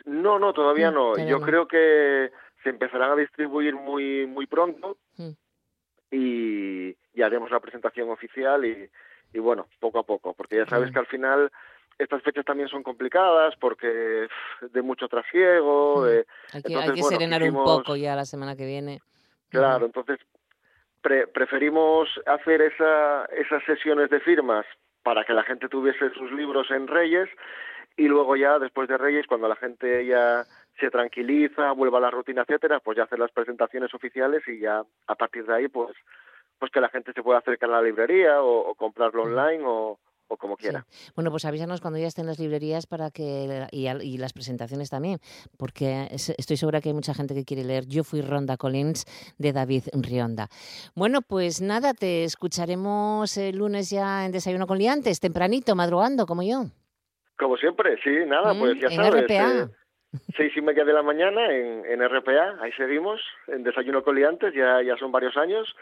No, 0.04 0.38
no, 0.38 0.52
todavía 0.52 0.90
Mm, 0.90 0.94
no. 0.94 1.00
todavía 1.12 1.30
Yo 1.30 1.38
no. 1.38 1.44
creo 1.46 1.68
que 1.68 2.30
se 2.62 2.70
empezarán 2.70 3.12
a 3.12 3.16
distribuir 3.16 3.74
muy 3.74 4.26
muy 4.26 4.46
pronto 4.46 4.96
Mm. 5.18 5.30
y, 6.10 6.96
y 7.14 7.22
haremos 7.22 7.50
la 7.50 7.60
presentación 7.60 8.10
oficial 8.10 8.64
y, 8.64 8.88
y 9.32 9.38
bueno, 9.38 9.66
poco 9.80 9.98
a 9.98 10.02
poco, 10.04 10.34
porque 10.34 10.56
ya 10.56 10.66
sabes 10.66 10.90
que 10.90 10.98
al 10.98 11.06
final 11.06 11.50
estas 11.98 12.22
fechas 12.22 12.44
también 12.44 12.68
son 12.68 12.82
complicadas 12.82 13.54
porque 13.60 14.28
de 14.60 14.82
mucho 14.82 15.08
trasiego, 15.08 16.00
Mm. 16.00 16.04
de- 16.04 16.26
Hay 16.54 16.62
que, 16.62 16.76
hay 16.76 16.92
que 16.92 17.00
bueno, 17.00 17.08
serenar 17.16 17.42
un 17.42 17.54
poco 17.64 17.96
ya 17.96 18.14
la 18.16 18.24
semana 18.24 18.56
que 18.56 18.66
viene. 18.66 19.00
Claro, 19.50 19.86
entonces 19.86 20.18
pre- 21.02 21.26
preferimos 21.26 22.08
hacer 22.26 22.62
esa, 22.62 23.26
esas 23.26 23.62
sesiones 23.64 24.08
de 24.10 24.20
firmas 24.20 24.64
para 25.02 25.24
que 25.24 25.32
la 25.34 25.42
gente 25.44 25.68
tuviese 25.68 26.10
sus 26.14 26.30
libros 26.32 26.70
en 26.70 26.86
Reyes 26.86 27.28
y 27.96 28.08
luego 28.08 28.36
ya 28.36 28.58
después 28.58 28.88
de 28.88 28.96
Reyes, 28.96 29.26
cuando 29.26 29.48
la 29.48 29.56
gente 29.56 30.06
ya 30.06 30.44
se 30.80 30.90
tranquiliza, 30.90 31.72
vuelva 31.72 31.98
a 31.98 32.02
la 32.02 32.10
rutina, 32.10 32.42
etcétera, 32.42 32.80
pues 32.80 32.96
ya 32.96 33.04
hacer 33.04 33.18
las 33.18 33.30
presentaciones 33.32 33.92
oficiales 33.94 34.42
y 34.48 34.58
ya 34.60 34.82
a 35.06 35.14
partir 35.14 35.44
de 35.46 35.54
ahí, 35.54 35.68
pues, 35.68 35.94
pues 36.58 36.70
que 36.72 36.80
la 36.80 36.88
gente 36.88 37.12
se 37.12 37.22
pueda 37.22 37.38
acercar 37.38 37.70
a 37.70 37.74
la 37.74 37.82
librería 37.82 38.42
o, 38.42 38.70
o 38.70 38.74
comprarlo 38.74 39.24
online 39.24 39.62
o, 39.66 39.98
o 40.28 40.36
como 40.36 40.56
Sí. 40.56 40.62
quiera. 40.62 40.86
Bueno, 41.14 41.30
pues 41.30 41.44
avísanos 41.44 41.80
cuando 41.80 41.98
ya 41.98 42.06
estén 42.06 42.26
las 42.26 42.38
librerías 42.38 42.86
para 42.86 43.10
que 43.10 43.66
y, 43.70 44.16
las 44.18 44.32
presentaciones 44.32 44.88
también, 44.88 45.18
porque 45.58 46.08
es- 46.10 46.30
estoy 46.38 46.56
segura 46.56 46.80
que 46.80 46.88
hay 46.88 46.94
mucha 46.94 47.14
gente 47.14 47.34
que 47.34 47.44
quiere 47.44 47.64
leer 47.64 47.86
Yo 47.86 48.02
fui 48.02 48.22
Ronda 48.22 48.56
Collins 48.56 49.04
de 49.38 49.52
David 49.52 49.84
Rionda. 49.92 50.48
Bueno, 50.94 51.20
pues 51.20 51.60
nada, 51.60 51.92
te 51.94 52.24
escucharemos 52.24 53.36
el 53.36 53.56
lunes 53.58 53.90
ya 53.90 54.24
en 54.24 54.32
Desayuno 54.32 54.66
con 54.66 54.78
Liantes, 54.78 55.20
tempranito, 55.20 55.74
madrugando, 55.76 56.26
como 56.26 56.42
yo. 56.42 56.62
Como 57.38 57.56
siempre, 57.56 57.98
sí, 58.04 58.10
nada, 58.26 58.54
Mm, 58.54 58.58
pues 58.60 58.74
ya 58.80 58.88
en 58.88 58.94
sabes. 58.94 59.24
RPA. 59.24 59.62
eh, 59.64 59.68
seis 60.36 60.52
y 60.56 60.60
media 60.60 60.84
de 60.84 60.92
la 60.92 61.02
mañana 61.02 61.52
en, 61.52 61.84
en 61.86 62.08
RPA, 62.08 62.56
ahí 62.60 62.72
seguimos, 62.72 63.20
en 63.48 63.62
Desayuno 63.62 64.02
Coliantes, 64.02 64.54
ya, 64.54 64.82
ya 64.82 64.96
son 64.96 65.12
varios 65.12 65.36
años. 65.36 65.74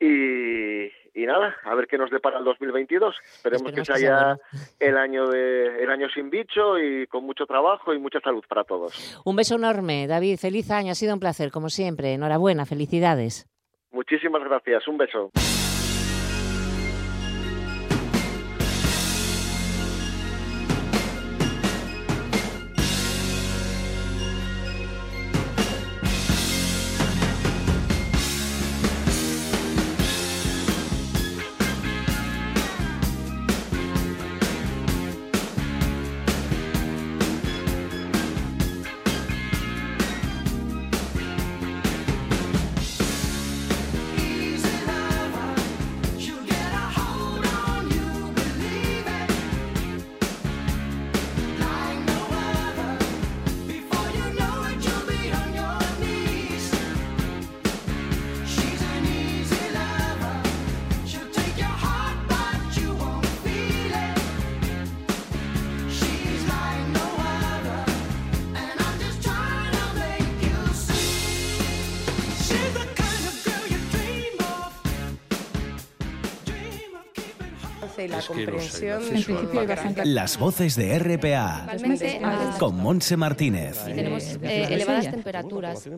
Y, 0.00 0.86
y 1.14 1.26
nada, 1.26 1.54
a 1.64 1.74
ver 1.74 1.86
qué 1.86 1.96
nos 1.96 2.10
depara 2.10 2.38
el 2.38 2.44
2022. 2.44 3.14
Esperemos, 3.14 3.68
Esperemos 3.68 3.72
que 3.72 3.84
sea 3.84 3.98
ya 3.98 4.38
el 4.80 4.96
año 4.96 5.28
de 5.28 5.82
el 5.82 5.90
año 5.90 6.08
sin 6.08 6.28
bicho 6.28 6.78
y 6.78 7.06
con 7.06 7.24
mucho 7.24 7.46
trabajo 7.46 7.94
y 7.94 7.98
mucha 7.98 8.20
salud 8.20 8.42
para 8.48 8.64
todos. 8.64 9.20
Un 9.24 9.36
beso 9.36 9.56
enorme, 9.56 10.06
David, 10.08 10.38
feliz 10.38 10.70
año, 10.70 10.92
ha 10.92 10.96
sido 10.96 11.14
un 11.14 11.20
placer, 11.20 11.50
como 11.50 11.68
siempre. 11.68 12.14
Enhorabuena, 12.14 12.66
felicidades. 12.66 13.46
Muchísimas 13.92 14.42
gracias, 14.42 14.88
un 14.88 14.98
beso. 14.98 15.30
Y 78.04 78.08
la 78.08 78.20
comprensión 78.22 79.02
Las 80.04 80.38
voces 80.38 80.76
de 80.76 80.98
RPA 80.98 81.66
Principalmente, 81.68 82.20
ah, 82.24 82.56
con 82.58 82.76
Monse 82.76 83.16
Martínez. 83.16 83.78
y 83.88 83.92
tenemos 83.94 84.22
Eh, 84.42 84.66
elevadas 84.70 85.10
temperaturas. 85.10 85.88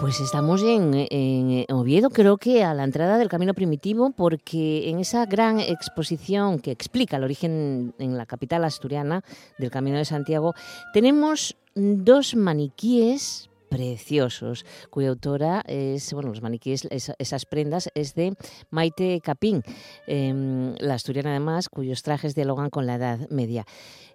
Pues 0.00 0.20
estamos 0.20 0.62
en, 0.62 1.08
en 1.10 1.66
Oviedo, 1.74 2.10
creo 2.10 2.36
que 2.36 2.62
a 2.62 2.72
la 2.72 2.84
entrada 2.84 3.18
del 3.18 3.28
Camino 3.28 3.52
Primitivo, 3.52 4.10
porque 4.10 4.88
en 4.90 5.00
esa 5.00 5.26
gran 5.26 5.58
exposición 5.58 6.60
que 6.60 6.70
explica 6.70 7.16
el 7.16 7.24
origen 7.24 7.94
en 7.98 8.16
la 8.16 8.24
capital 8.24 8.64
asturiana 8.64 9.24
del 9.58 9.72
Camino 9.72 9.98
de 9.98 10.04
Santiago, 10.04 10.54
tenemos 10.92 11.56
dos 11.74 12.36
maniquíes 12.36 13.47
preciosos, 13.68 14.64
cuya 14.90 15.10
autora 15.10 15.62
es, 15.66 16.12
bueno, 16.12 16.30
los 16.30 16.42
maniquíes, 16.42 16.86
esa- 16.90 17.14
esas 17.18 17.46
prendas, 17.46 17.90
es 17.94 18.14
de 18.14 18.34
Maite 18.70 19.20
Capín, 19.22 19.62
em, 20.06 20.74
la 20.78 20.94
asturiana 20.94 21.30
además, 21.30 21.68
cuyos 21.68 22.02
trajes 22.02 22.34
dialogan 22.34 22.70
con 22.70 22.86
la 22.86 22.96
Edad 22.96 23.28
Media. 23.30 23.64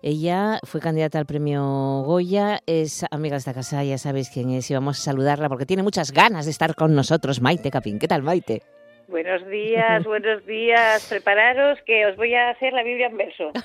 Ella 0.01 0.59
fue 0.63 0.81
candidata 0.81 1.19
al 1.19 1.25
premio 1.25 2.03
Goya, 2.05 2.59
es 2.65 3.05
amiga 3.11 3.35
de 3.35 3.39
esta 3.39 3.53
casa, 3.53 3.83
ya 3.83 3.97
sabéis 3.97 4.29
quién 4.29 4.49
es, 4.49 4.69
y 4.69 4.73
vamos 4.73 4.99
a 4.99 5.03
saludarla 5.03 5.47
porque 5.49 5.65
tiene 5.65 5.83
muchas 5.83 6.11
ganas 6.11 6.45
de 6.45 6.51
estar 6.51 6.75
con 6.75 6.93
nosotros, 6.93 7.41
Maite 7.41 7.71
Capín. 7.71 7.99
¿Qué 7.99 8.07
tal, 8.07 8.21
Maite? 8.23 8.63
Buenos 9.07 9.47
días, 9.47 10.03
buenos 10.05 10.45
días. 10.45 11.07
Prepararos 11.09 11.79
que 11.85 12.05
os 12.05 12.15
voy 12.15 12.33
a 12.33 12.49
hacer 12.49 12.73
la 12.73 12.83
Biblia 12.83 13.07
en 13.07 13.17
verso. 13.17 13.51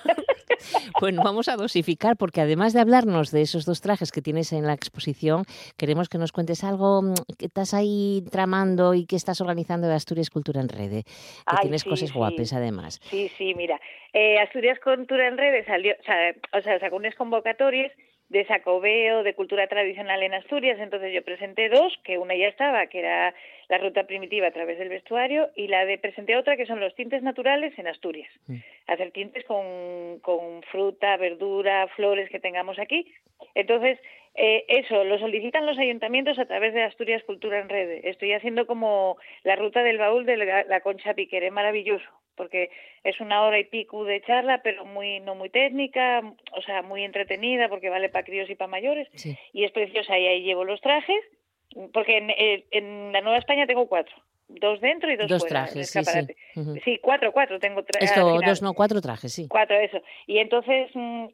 Bueno, 1.01 1.23
vamos 1.23 1.49
a 1.49 1.55
dosificar 1.55 2.17
porque 2.17 2.41
además 2.41 2.73
de 2.73 2.81
hablarnos 2.81 3.31
de 3.31 3.43
esos 3.43 3.65
dos 3.65 3.81
trajes 3.81 4.11
que 4.11 4.21
tienes 4.21 4.53
en 4.53 4.67
la 4.67 4.73
exposición, 4.73 5.45
queremos 5.77 6.09
que 6.09 6.19
nos 6.19 6.33
cuentes 6.33 6.65
algo 6.65 7.01
mm, 7.03 7.15
que 7.39 7.47
estás 7.47 7.75
ahí 7.75 8.25
tramando 8.33 8.93
y 8.95 9.07
que 9.07 9.15
estás 9.15 9.41
organizando 9.41 9.87
de 9.87 9.95
Asturias 9.95 10.31
Cultura 10.31 10.61
en 10.61 10.69
Rede, 10.69 11.05
que 11.05 11.13
Ay, 11.47 11.59
tienes 11.63 11.83
sí, 11.83 11.89
cosas 11.89 12.09
sí. 12.09 12.15
guapes 12.19 12.53
además. 12.53 12.99
Sí, 13.03 13.31
sí, 13.39 13.55
mira. 13.55 13.81
Eh, 14.13 14.41
Asturias 14.41 14.81
Cultura 14.81 15.29
en 15.29 15.39
Redes 15.39 15.65
salió, 15.67 15.95
o 16.01 16.03
sea, 16.03 16.35
o 16.53 16.61
sea, 16.63 16.81
sacó 16.81 16.97
unas 16.97 17.15
convocatorias 17.15 17.93
de 18.29 18.45
sacobeo 18.47 19.23
de 19.23 19.35
cultura 19.35 19.67
tradicional 19.69 20.23
en 20.23 20.35
Asturias, 20.35 20.79
entonces 20.79 21.13
yo 21.15 21.23
presenté 21.23 21.69
dos, 21.69 21.99
que 22.05 22.19
una 22.19 22.35
ya 22.37 22.49
estaba, 22.49 22.87
que 22.87 22.99
era 22.99 23.35
la 23.69 23.79
ruta 23.79 24.05
primitiva 24.05 24.49
a 24.49 24.51
través 24.51 24.79
del 24.79 24.91
vestuario, 24.91 25.51
y 25.57 25.69
la 25.69 25.87
de 25.87 25.99
presenté 25.99 26.37
otra 26.37 26.57
que 26.57 26.67
son 26.67 26.81
los 26.81 26.95
tintes 26.95 27.23
naturales 27.23 27.79
en 27.79 27.87
Asturias. 27.87 28.31
Hacer 28.87 29.13
tintes 29.13 29.45
con, 29.45 30.19
con 30.21 30.63
fruta, 30.65 31.17
verdura, 31.17 31.89
flores 31.97 32.29
que 32.29 32.41
tengamos 32.41 32.79
aquí. 32.79 33.13
Entonces, 33.55 33.99
eh, 34.35 34.65
eso 34.69 35.05
lo 35.05 35.19
solicitan 35.19 35.67
los 35.67 35.79
ayuntamientos 35.79 36.39
a 36.39 36.47
través 36.47 36.75
de 36.75 36.83
Asturias 36.83 37.25
Cultura 37.25 37.59
en 37.59 37.69
Red. 37.69 38.05
Estoy 38.05 38.33
haciendo 38.35 38.67
como 38.67 39.17
la 39.43 39.57
ruta 39.57 39.83
del 39.83 39.99
baúl 39.99 40.27
de 40.27 40.37
la, 40.37 40.65
la 40.65 40.81
Concha 40.81 41.15
Piquer, 41.15 41.45
es 41.45 41.53
maravilloso, 41.53 42.09
porque 42.39 42.71
es 43.05 43.21
una 43.21 43.43
hora 43.43 43.59
y 43.59 43.65
pico 43.65 44.05
de 44.05 44.23
charla, 44.23 44.63
pero 44.63 44.87
muy 44.87 45.21
no 45.21 45.35
muy 45.35 45.51
técnica, 45.51 46.23
o 46.53 46.63
sea, 46.63 46.81
muy 46.81 47.05
entretenida, 47.05 47.69
porque 47.69 47.91
vale 47.91 48.09
para 48.09 48.25
críos 48.25 48.49
y 48.49 48.55
para 48.55 48.71
mayores, 48.71 49.07
Sí. 49.15 49.37
y 49.53 49.65
es 49.65 49.73
preciosa. 49.73 50.19
Y 50.19 50.27
ahí 50.27 50.43
llevo 50.43 50.65
los 50.65 50.81
trajes, 50.81 51.21
porque 51.93 52.17
en, 52.17 52.31
eh, 52.31 52.65
en 52.71 53.13
la 53.13 53.21
Nueva 53.21 53.37
España 53.39 53.67
tengo 53.67 53.87
cuatro, 53.89 54.15
dos 54.49 54.81
dentro 54.81 55.13
y 55.13 55.17
dos, 55.17 55.29
Dos 55.29 55.43
fuera, 55.43 55.65
trajes, 55.67 55.91
sí, 55.91 56.03
sí. 56.03 56.81
Sí, 56.83 56.99
cuatro, 57.03 57.33
cuatro 57.33 57.59
tengo. 57.61 57.83
tra- 57.83 57.99
al 57.99 58.05
Esto, 58.05 58.41
dos, 58.41 58.63
no, 58.63 58.73
cuatro 58.73 59.01
trajes, 59.03 59.31
sí. 59.35 59.47
Cuatro, 59.49 59.77
eso. 59.77 60.01
Y 60.27 60.39
entonces, 60.39 60.89
mm, 60.95 61.27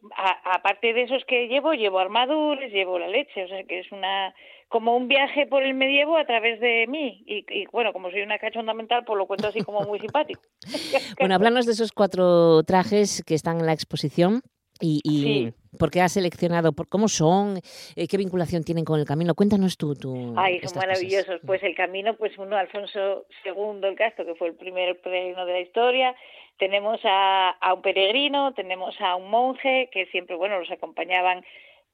aparte 0.44 0.92
de 0.92 1.02
esos 1.02 1.24
que 1.26 1.46
llevo, 1.46 1.74
llevo 1.74 2.00
armaduras, 2.00 2.70
llevo 2.72 2.98
la 2.98 3.06
leche, 3.06 3.44
o 3.44 3.48
sea 3.48 3.62
que 3.64 3.78
es 3.78 3.92
una 3.92 4.34
como 4.68 4.96
un 4.96 5.08
viaje 5.08 5.46
por 5.46 5.62
el 5.62 5.74
medievo 5.74 6.16
a 6.16 6.24
través 6.24 6.58
de 6.60 6.86
mí. 6.88 7.22
Y, 7.26 7.44
y, 7.48 7.66
bueno, 7.72 7.92
como 7.92 8.10
soy 8.10 8.22
una 8.22 8.38
cachonda 8.38 8.74
mental, 8.74 9.04
pues 9.04 9.16
lo 9.18 9.26
cuento 9.26 9.48
así 9.48 9.60
como 9.62 9.80
muy 9.82 10.00
simpático. 10.00 10.40
Bueno, 11.18 11.34
háblanos 11.34 11.66
de 11.66 11.72
esos 11.72 11.92
cuatro 11.92 12.62
trajes 12.64 13.22
que 13.26 13.34
están 13.34 13.60
en 13.60 13.66
la 13.66 13.72
exposición 13.72 14.40
y, 14.80 15.00
y 15.04 15.22
Sí. 15.22 15.52
por 15.78 15.90
qué 15.90 16.00
has 16.00 16.12
seleccionado, 16.12 16.72
por 16.72 16.88
cómo 16.88 17.06
son, 17.08 17.58
eh, 17.94 18.08
qué 18.08 18.16
vinculación 18.16 18.64
tienen 18.64 18.84
con 18.84 18.98
el 18.98 19.06
camino. 19.06 19.34
Cuéntanos 19.34 19.76
tú. 19.76 19.94
tú 19.94 20.34
Ay, 20.36 20.54
son 20.54 20.62
cosas. 20.62 20.76
maravillosos. 20.76 21.40
Pues 21.46 21.62
el 21.62 21.74
camino, 21.76 22.16
pues 22.16 22.36
uno, 22.38 22.56
Alfonso 22.56 23.26
II 23.44 23.80
el 23.88 23.94
Casto, 23.96 24.24
que 24.24 24.34
fue 24.34 24.48
el 24.48 24.54
primer 24.54 25.00
peregrino 25.00 25.46
de 25.46 25.52
la 25.52 25.60
historia. 25.60 26.14
Tenemos 26.58 27.00
a, 27.04 27.50
a 27.50 27.74
un 27.74 27.82
peregrino, 27.82 28.52
tenemos 28.54 28.94
a 29.00 29.14
un 29.16 29.30
monje 29.30 29.88
que 29.92 30.06
siempre, 30.06 30.34
bueno, 30.36 30.58
los 30.58 30.70
acompañaban 30.70 31.44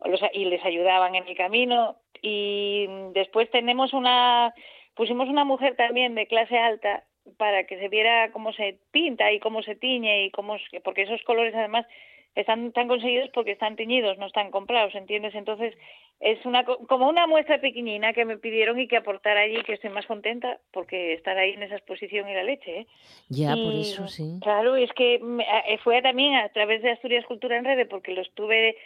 los- 0.04 0.20
y 0.32 0.44
les 0.46 0.64
ayudaban 0.64 1.14
en 1.14 1.26
el 1.26 1.36
camino. 1.36 1.96
Y 2.22 2.86
después 3.12 3.50
tenemos 3.50 3.92
una, 3.92 4.54
pusimos 4.94 5.28
una 5.28 5.44
mujer 5.44 5.76
también 5.76 6.14
de 6.14 6.26
clase 6.26 6.58
alta 6.58 7.04
para 7.36 7.64
que 7.64 7.78
se 7.78 7.88
viera 7.88 8.30
cómo 8.32 8.52
se 8.52 8.78
pinta 8.90 9.30
y 9.32 9.40
cómo 9.40 9.62
se 9.62 9.76
tiñe 9.76 10.24
y 10.24 10.30
cómo 10.30 10.56
porque 10.84 11.02
esos 11.02 11.22
colores 11.22 11.54
además 11.54 11.86
están 12.34 12.72
tan 12.72 12.88
conseguidos 12.88 13.28
porque 13.30 13.52
están 13.52 13.76
teñidos, 13.76 14.16
no 14.18 14.26
están 14.26 14.50
comprados, 14.50 14.94
¿entiendes? 14.94 15.34
Entonces 15.34 15.76
es 16.20 16.44
una 16.46 16.64
co- 16.64 16.78
como 16.86 17.08
una 17.08 17.26
muestra 17.26 17.60
pequeñina 17.60 18.12
que 18.12 18.24
me 18.24 18.36
pidieron 18.38 18.78
y 18.78 18.86
que 18.88 18.96
aportar 18.98 19.36
allí 19.36 19.62
que 19.62 19.72
estoy 19.74 19.90
más 19.90 20.06
contenta 20.06 20.58
porque 20.72 21.12
estar 21.14 21.36
ahí 21.36 21.52
en 21.52 21.62
esa 21.62 21.76
exposición 21.76 22.28
y 22.28 22.34
la 22.34 22.42
leche, 22.44 22.80
¿eh? 22.80 22.86
Ya, 23.28 23.56
por 23.56 23.74
Y, 23.74 23.80
eso 23.80 24.06
sí. 24.06 24.38
Claro, 24.42 24.76
es 24.76 24.92
que 24.92 25.14
eh, 25.14 25.78
fue 25.82 26.02
también 26.02 26.34
a 26.34 26.48
través 26.50 26.82
de 26.82 26.90
Asturias 26.90 27.26
Cultura 27.26 27.56
en 27.56 27.64
Red, 27.64 27.88
porque 27.88 28.12
lo 28.12 28.22
estuve 28.22 28.76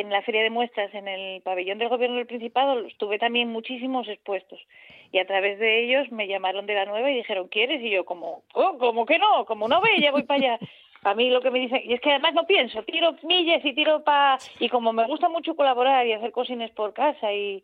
en 0.00 0.10
la 0.10 0.22
feria 0.22 0.42
de 0.42 0.50
muestras 0.50 0.94
en 0.94 1.08
el 1.08 1.42
pabellón 1.42 1.78
del 1.78 1.88
gobierno 1.88 2.16
del 2.16 2.26
Principado, 2.26 2.76
los 2.76 2.96
tuve 2.98 3.18
también 3.18 3.48
muchísimos 3.48 4.06
expuestos. 4.08 4.60
Y 5.10 5.18
a 5.18 5.26
través 5.26 5.58
de 5.58 5.84
ellos 5.84 6.10
me 6.12 6.28
llamaron 6.28 6.66
de 6.66 6.74
la 6.74 6.84
nueva 6.84 7.10
y 7.10 7.16
dijeron, 7.16 7.48
¿quieres? 7.48 7.82
Y 7.82 7.90
yo, 7.90 8.04
como, 8.04 8.42
oh, 8.54 8.78
como 8.78 9.06
que 9.06 9.18
no, 9.18 9.44
como 9.44 9.66
no 9.66 9.80
ve, 9.80 10.00
ya 10.00 10.12
voy 10.12 10.22
para 10.22 10.40
allá. 10.40 10.58
A 11.04 11.14
mí 11.14 11.30
lo 11.30 11.40
que 11.40 11.52
me 11.52 11.60
dicen, 11.60 11.80
y 11.84 11.94
es 11.94 12.00
que 12.00 12.10
además 12.10 12.34
no 12.34 12.44
pienso, 12.44 12.82
tiro 12.82 13.14
milles 13.22 13.64
y 13.64 13.72
tiro 13.72 14.02
pa... 14.02 14.36
Y 14.58 14.68
como 14.68 14.92
me 14.92 15.06
gusta 15.06 15.28
mucho 15.28 15.54
colaborar 15.54 16.04
y 16.04 16.12
hacer 16.12 16.32
cosines 16.32 16.72
por 16.72 16.92
casa 16.92 17.32
y, 17.32 17.62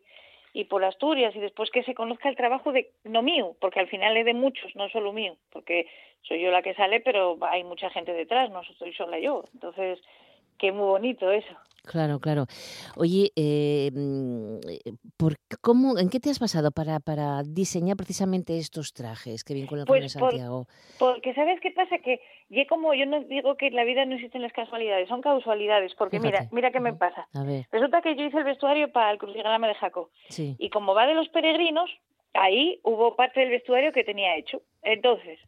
y 0.53 0.63
por 0.63 0.85
Asturias 0.85 1.35
y 1.35 1.39
después 1.39 1.69
que 1.69 1.83
se 1.83 1.93
conozca 1.93 2.29
el 2.29 2.37
trabajo 2.37 2.71
de 2.71 2.91
no 3.03 3.21
mío, 3.21 3.55
porque 3.59 3.81
al 3.81 3.87
final 3.87 4.15
es 4.15 4.23
de 4.23 4.33
muchos, 4.33 4.73
no 4.77 4.87
solo 4.87 5.11
mío, 5.11 5.35
porque 5.51 5.85
soy 6.21 6.39
yo 6.41 6.49
la 6.49 6.61
que 6.61 6.73
sale, 6.75 7.01
pero 7.01 7.37
hay 7.41 7.65
mucha 7.65 7.89
gente 7.89 8.13
detrás, 8.13 8.49
no 8.49 8.63
soy 8.79 8.93
sola 8.93 9.19
yo. 9.19 9.43
Entonces, 9.53 9.99
qué 10.57 10.71
muy 10.71 10.87
bonito 10.87 11.29
eso. 11.29 11.55
Claro, 11.85 12.19
claro. 12.19 12.45
Oye, 12.97 13.31
eh, 13.35 13.91
mm, 13.93 14.55
eh, 14.67 14.79
¿por 15.17 15.35
cómo, 15.61 15.97
¿en 15.97 16.09
qué 16.09 16.19
te 16.19 16.29
has 16.29 16.39
basado 16.39 16.71
para, 16.71 16.99
para 16.99 17.43
diseñar 17.43 17.95
precisamente 17.95 18.57
estos 18.57 18.93
trajes 18.93 19.43
que 19.43 19.53
vinculan 19.53 19.85
con 19.85 19.95
el 19.97 20.01
Pues 20.03 20.13
por- 20.15 20.31
Santiago? 20.31 20.67
Porque 20.97 21.33
sabes 21.33 21.59
qué 21.61 21.71
pasa 21.71 21.97
que 21.99 22.19
yo 22.49 22.63
como 22.69 22.93
yo 22.93 23.05
no 23.05 23.21
digo 23.25 23.55
que 23.57 23.67
en 23.67 23.75
la 23.75 23.83
vida 23.83 24.05
no 24.05 24.15
existen 24.15 24.41
las 24.41 24.53
casualidades, 24.53 25.07
son 25.09 25.21
causalidades, 25.21 25.93
porque 25.95 26.19
mira, 26.19 26.39
Fíjate. 26.39 26.55
mira 26.55 26.71
qué 26.71 26.79
me 26.79 26.93
pasa. 26.93 27.27
A 27.33 27.43
ver, 27.43 27.67
Resulta 27.71 28.01
que 28.01 28.15
yo 28.15 28.23
hice 28.23 28.37
el 28.37 28.43
vestuario 28.45 28.91
para 28.91 29.11
el 29.11 29.17
crucigrama 29.17 29.67
de 29.67 29.75
Jaco 29.75 30.09
sí. 30.29 30.55
y 30.57 30.69
como 30.69 30.93
va 30.93 31.05
de 31.05 31.13
los 31.15 31.27
peregrinos, 31.29 31.89
ahí 32.33 32.79
hubo 32.83 33.15
parte 33.15 33.41
del 33.41 33.49
vestuario 33.49 33.91
que 33.91 34.03
tenía 34.03 34.37
hecho. 34.37 34.61
Entonces, 34.83 35.39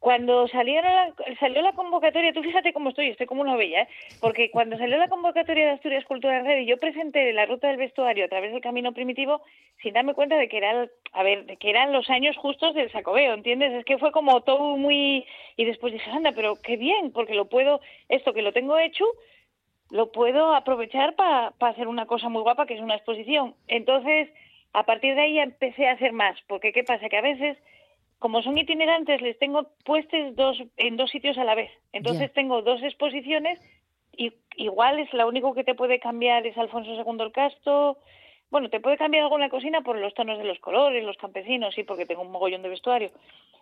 cuando 0.00 0.48
salieron 0.48 0.92
la- 0.94 1.14
salió 1.38 1.60
la 1.62 1.72
convocatoria, 1.74 2.32
tú 2.32 2.42
fíjate 2.42 2.72
cómo 2.72 2.88
estoy, 2.88 3.08
estoy 3.08 3.26
como 3.26 3.42
una 3.42 3.54
bella, 3.54 3.82
¿eh? 3.82 3.88
porque 4.20 4.50
cuando 4.50 4.78
salió 4.78 4.96
la 4.96 5.08
convocatoria 5.08 5.66
de 5.66 5.72
Asturias 5.72 6.04
Cultura 6.06 6.38
en 6.38 6.46
Red 6.46 6.64
yo 6.64 6.78
presenté 6.78 7.32
la 7.34 7.44
ruta 7.46 7.68
del 7.68 7.76
vestuario 7.76 8.24
a 8.24 8.28
través 8.28 8.50
del 8.52 8.62
camino 8.62 8.92
primitivo, 8.92 9.42
sin 9.82 9.92
darme 9.92 10.14
cuenta 10.14 10.36
de 10.38 10.48
que 10.48 10.56
era, 10.56 10.88
a 11.12 11.22
ver, 11.22 11.44
de 11.44 11.56
que 11.58 11.68
eran 11.70 11.92
los 11.92 12.08
años 12.08 12.36
justos 12.38 12.74
del 12.74 12.90
sacobeo, 12.90 13.34
¿entiendes? 13.34 13.72
Es 13.74 13.84
que 13.84 13.98
fue 13.98 14.10
como 14.10 14.40
todo 14.40 14.76
muy 14.78 15.26
y 15.56 15.64
después 15.66 15.92
dije, 15.92 16.10
anda, 16.10 16.32
pero 16.32 16.54
qué 16.62 16.76
bien, 16.78 17.12
porque 17.12 17.34
lo 17.34 17.44
puedo, 17.50 17.80
esto 18.08 18.32
que 18.32 18.42
lo 18.42 18.52
tengo 18.54 18.78
hecho, 18.78 19.04
lo 19.90 20.12
puedo 20.12 20.54
aprovechar 20.54 21.14
para 21.14 21.52
hacer 21.60 21.88
una 21.88 22.06
cosa 22.06 22.28
muy 22.30 22.40
guapa 22.42 22.64
que 22.64 22.74
es 22.74 22.80
una 22.80 22.94
exposición. 22.94 23.54
Entonces, 23.68 24.30
a 24.72 24.84
partir 24.84 25.14
de 25.14 25.20
ahí 25.22 25.38
empecé 25.38 25.88
a 25.88 25.92
hacer 25.92 26.12
más, 26.12 26.40
porque 26.46 26.72
qué 26.72 26.84
pasa 26.84 27.08
que 27.08 27.16
a 27.18 27.22
veces 27.22 27.58
como 28.20 28.42
son 28.42 28.58
itinerantes 28.58 29.22
les 29.22 29.38
tengo 29.38 29.70
puestos 29.84 30.36
dos 30.36 30.62
en 30.76 30.96
dos 30.96 31.10
sitios 31.10 31.38
a 31.38 31.44
la 31.44 31.54
vez. 31.54 31.70
Entonces 31.92 32.32
tengo 32.34 32.62
dos 32.62 32.82
exposiciones 32.82 33.58
y 34.14 34.34
igual 34.56 34.98
es 35.00 35.12
lo 35.14 35.26
único 35.26 35.54
que 35.54 35.64
te 35.64 35.74
puede 35.74 35.98
cambiar 35.98 36.46
es 36.46 36.56
Alfonso 36.56 36.90
II 36.92 37.22
el 37.24 37.32
Casto. 37.32 37.96
Bueno, 38.50 38.68
te 38.68 38.80
puede 38.80 38.96
cambiar 38.96 39.22
alguna 39.24 39.48
cocina 39.48 39.80
por 39.82 39.96
los 39.96 40.12
tonos 40.14 40.38
de 40.38 40.44
los 40.44 40.58
colores, 40.58 41.04
los 41.04 41.16
campesinos, 41.16 41.74
sí, 41.74 41.84
porque 41.84 42.04
tengo 42.06 42.22
un 42.22 42.32
mogollón 42.32 42.62
de 42.62 42.68
vestuario. 42.68 43.10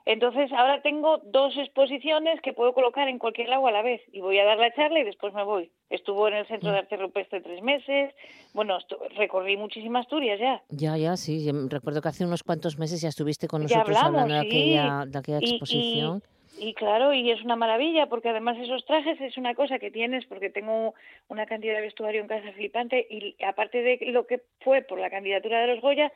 Entonces, 0.06 0.50
ahora 0.52 0.80
tengo 0.80 1.18
dos 1.24 1.54
exposiciones 1.58 2.40
que 2.40 2.54
puedo 2.54 2.72
colocar 2.72 3.06
en 3.08 3.18
cualquier 3.18 3.50
lado 3.50 3.66
a 3.66 3.70
la 3.72 3.82
vez. 3.82 4.00
Y 4.10 4.20
voy 4.22 4.38
a 4.38 4.44
dar 4.46 4.56
la 4.56 4.72
charla 4.74 5.00
y 5.00 5.04
después 5.04 5.34
me 5.34 5.44
voy. 5.44 5.70
Estuvo 5.90 6.26
en 6.28 6.34
el 6.34 6.46
Centro 6.46 6.72
de 6.72 6.78
Arte 6.78 6.96
Rupestre 6.96 7.42
tres 7.42 7.60
meses. 7.62 8.14
Bueno, 8.54 8.78
recorrí 9.16 9.58
muchísimas 9.58 10.06
Asturias 10.06 10.40
ya. 10.40 10.62
Ya, 10.70 10.96
ya, 10.96 11.16
sí. 11.18 11.50
recuerdo 11.68 12.00
que 12.00 12.08
hace 12.08 12.24
unos 12.24 12.42
cuantos 12.42 12.78
meses 12.78 13.02
ya 13.02 13.08
estuviste 13.10 13.46
con 13.48 13.62
nosotros 13.64 13.88
hablamos, 13.98 14.22
hablando 14.22 14.34
de 14.36 14.40
sí. 14.40 14.46
aquella, 14.46 15.04
de 15.06 15.18
aquella 15.18 15.38
Y- 15.42 15.44
y- 15.44 15.50
exposición. 15.50 16.22
Y 16.60 16.74
claro, 16.74 17.12
y 17.14 17.30
es 17.30 17.42
una 17.42 17.56
maravilla, 17.56 18.06
porque 18.06 18.28
además 18.28 18.56
esos 18.58 18.84
trajes 18.84 19.20
es 19.20 19.36
una 19.36 19.54
cosa 19.54 19.78
que 19.78 19.90
tienes, 19.90 20.24
porque 20.26 20.50
tengo 20.50 20.94
una 21.28 21.46
cantidad 21.46 21.74
de 21.74 21.82
vestuario 21.82 22.20
en 22.20 22.28
casa 22.28 22.52
flipante, 22.52 23.06
y 23.08 23.36
aparte 23.44 23.82
de 23.82 23.98
lo 24.12 24.26
que 24.26 24.42
fue 24.60 24.82
por 24.82 24.98
la 24.98 25.10
candidatura 25.10 25.60
de 25.60 25.68
los 25.68 25.80
Goya, 25.80 26.12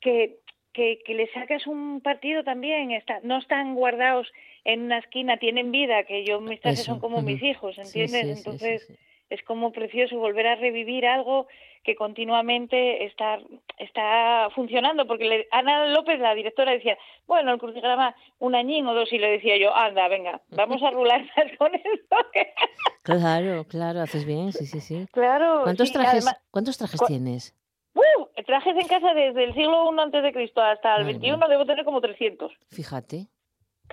que, 0.00 0.38
que, 0.72 1.00
que 1.04 1.14
le 1.14 1.30
sacas 1.32 1.66
un 1.66 2.00
partido 2.00 2.44
también, 2.44 2.92
está, 2.92 3.20
no 3.22 3.38
están 3.38 3.74
guardados 3.74 4.30
en 4.64 4.82
una 4.82 4.98
esquina, 4.98 5.36
tienen 5.36 5.72
vida, 5.72 6.04
que 6.04 6.24
yo 6.24 6.40
mis 6.40 6.60
trajes 6.60 6.80
Eso, 6.80 6.92
son 6.92 7.00
como 7.00 7.20
mis 7.22 7.42
hijos, 7.42 7.76
¿entiendes? 7.78 8.22
sí, 8.22 8.30
Entonces 8.30 8.86
sí. 8.86 8.94
Es 9.32 9.42
como 9.44 9.72
precioso 9.72 10.16
volver 10.18 10.46
a 10.46 10.54
revivir 10.56 11.06
algo 11.06 11.46
que 11.84 11.96
continuamente 11.96 13.04
está, 13.04 13.40
está 13.78 14.48
funcionando, 14.54 15.06
porque 15.06 15.24
le- 15.24 15.48
Ana 15.50 15.86
López, 15.86 16.20
la 16.20 16.34
directora, 16.34 16.70
decía, 16.72 16.96
bueno, 17.26 17.52
el 17.52 17.58
crucigrama 17.58 18.14
un 18.38 18.54
añín 18.54 18.86
o 18.86 18.94
dos, 18.94 19.12
y 19.12 19.18
le 19.18 19.30
decía 19.30 19.56
yo, 19.56 19.74
anda, 19.74 20.06
venga, 20.08 20.40
vamos 20.50 20.82
a 20.82 20.90
rular 20.90 21.22
más 21.36 21.46
con 21.58 21.74
esto. 21.74 22.16
Claro, 23.04 23.64
claro, 23.64 24.00
haces 24.00 24.24
bien, 24.24 24.52
sí, 24.52 24.64
sí, 24.64 24.80
sí. 24.80 25.06
claro. 25.10 25.62
¿Cuántos 25.64 25.88
sí, 25.88 25.94
trajes, 25.94 26.24
además- 26.24 26.40
¿cuántos 26.52 26.78
trajes 26.78 27.00
tienes? 27.08 27.52
¡uh! 27.94 28.26
trajes 28.46 28.76
en 28.76 28.86
casa 28.86 29.12
desde 29.12 29.42
el 29.44 29.54
siglo 29.54 29.92
I 29.92 30.00
antes 30.00 30.22
de 30.22 30.32
Cristo 30.32 30.60
hasta 30.60 30.90
el 30.96 31.02
Madre 31.02 31.12
21 31.14 31.36
mía. 31.38 31.48
debo 31.48 31.66
tener 31.66 31.84
como 31.84 32.00
300. 32.00 32.52
Fíjate. 32.70 33.26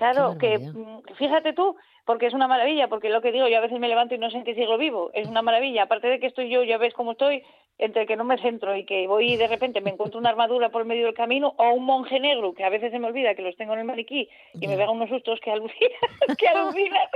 Claro, 0.00 0.38
que 0.38 0.58
mm, 0.58 1.14
fíjate 1.18 1.52
tú, 1.52 1.76
porque 2.06 2.24
es 2.24 2.32
una 2.32 2.48
maravilla, 2.48 2.88
porque 2.88 3.10
lo 3.10 3.20
que 3.20 3.32
digo, 3.32 3.48
yo 3.48 3.58
a 3.58 3.60
veces 3.60 3.78
me 3.78 3.86
levanto 3.86 4.14
y 4.14 4.18
no 4.18 4.30
sé 4.30 4.38
en 4.38 4.44
qué 4.44 4.54
siglo 4.54 4.78
vivo, 4.78 5.10
es 5.12 5.28
una 5.28 5.42
maravilla, 5.42 5.82
aparte 5.82 6.08
de 6.08 6.18
que 6.18 6.26
estoy 6.26 6.48
yo, 6.48 6.62
ya 6.62 6.78
ves 6.78 6.94
cómo 6.94 7.12
estoy, 7.12 7.42
entre 7.76 8.06
que 8.06 8.16
no 8.16 8.24
me 8.24 8.38
centro 8.38 8.74
y 8.74 8.86
que 8.86 9.06
voy 9.06 9.34
y 9.34 9.36
de 9.36 9.46
repente 9.46 9.82
me 9.82 9.90
encuentro 9.90 10.18
una 10.18 10.30
armadura 10.30 10.70
por 10.70 10.86
medio 10.86 11.04
del 11.04 11.14
camino 11.14 11.52
o 11.58 11.72
un 11.72 11.84
monje 11.84 12.18
negro, 12.18 12.54
que 12.54 12.64
a 12.64 12.70
veces 12.70 12.92
se 12.92 12.98
me 12.98 13.08
olvida 13.08 13.34
que 13.34 13.42
los 13.42 13.54
tengo 13.56 13.74
en 13.74 13.80
el 13.80 13.84
maniquí 13.84 14.26
y 14.54 14.66
me 14.66 14.74
pegan 14.74 14.96
unos 14.96 15.10
sustos 15.10 15.38
que 15.40 15.50
alucinan, 15.50 15.90
que 16.38 16.48
alucinan. 16.48 17.08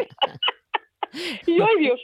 y 1.47 1.62
¡ay 1.62 1.77
Dios! 1.79 2.01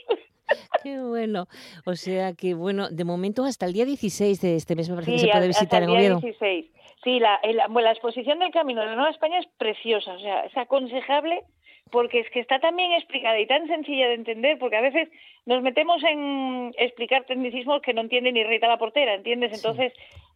Qué 0.83 0.99
bueno. 0.99 1.47
O 1.85 1.95
sea 1.95 2.33
que, 2.33 2.53
bueno, 2.53 2.89
de 2.89 3.03
momento 3.03 3.43
hasta 3.45 3.65
el 3.65 3.73
día 3.73 3.85
16 3.85 4.41
de 4.41 4.55
este 4.55 4.75
mes 4.75 4.89
me 4.89 4.95
parece 4.95 5.11
que 5.13 5.19
se 5.19 5.27
puede 5.27 5.47
visitar 5.47 5.65
hasta 5.65 5.77
en 5.77 5.83
el 5.83 5.89
día 5.89 6.15
Oviedo. 6.17 6.19
16. 6.21 6.65
Sí, 7.03 7.19
la, 7.19 7.35
el- 7.43 7.57
bueno, 7.69 7.81
la 7.87 7.91
exposición 7.93 8.39
del 8.39 8.51
Camino 8.51 8.81
de 8.81 8.87
la 8.87 8.95
Nueva 8.95 9.09
España 9.09 9.39
es 9.39 9.47
preciosa, 9.57 10.13
o 10.13 10.19
sea, 10.19 10.45
es 10.45 10.55
aconsejable 10.55 11.41
porque 11.89 12.19
es 12.21 12.29
que 12.29 12.39
está 12.39 12.59
tan 12.59 12.75
bien 12.77 12.93
explicada 12.93 13.37
y 13.39 13.45
tan 13.47 13.67
sencilla 13.67 14.07
de 14.07 14.13
entender, 14.13 14.57
porque 14.59 14.77
a 14.77 14.81
veces 14.81 15.09
nos 15.45 15.61
metemos 15.61 16.01
en 16.03 16.71
explicar 16.77 17.25
tecnicismos 17.25 17.81
que 17.81 17.93
no 17.93 17.99
entiende 18.01 18.31
ni 18.31 18.43
Rita 18.45 18.67
la 18.67 18.77
portera, 18.77 19.13
¿entiendes? 19.15 19.59
Sí. 19.59 19.67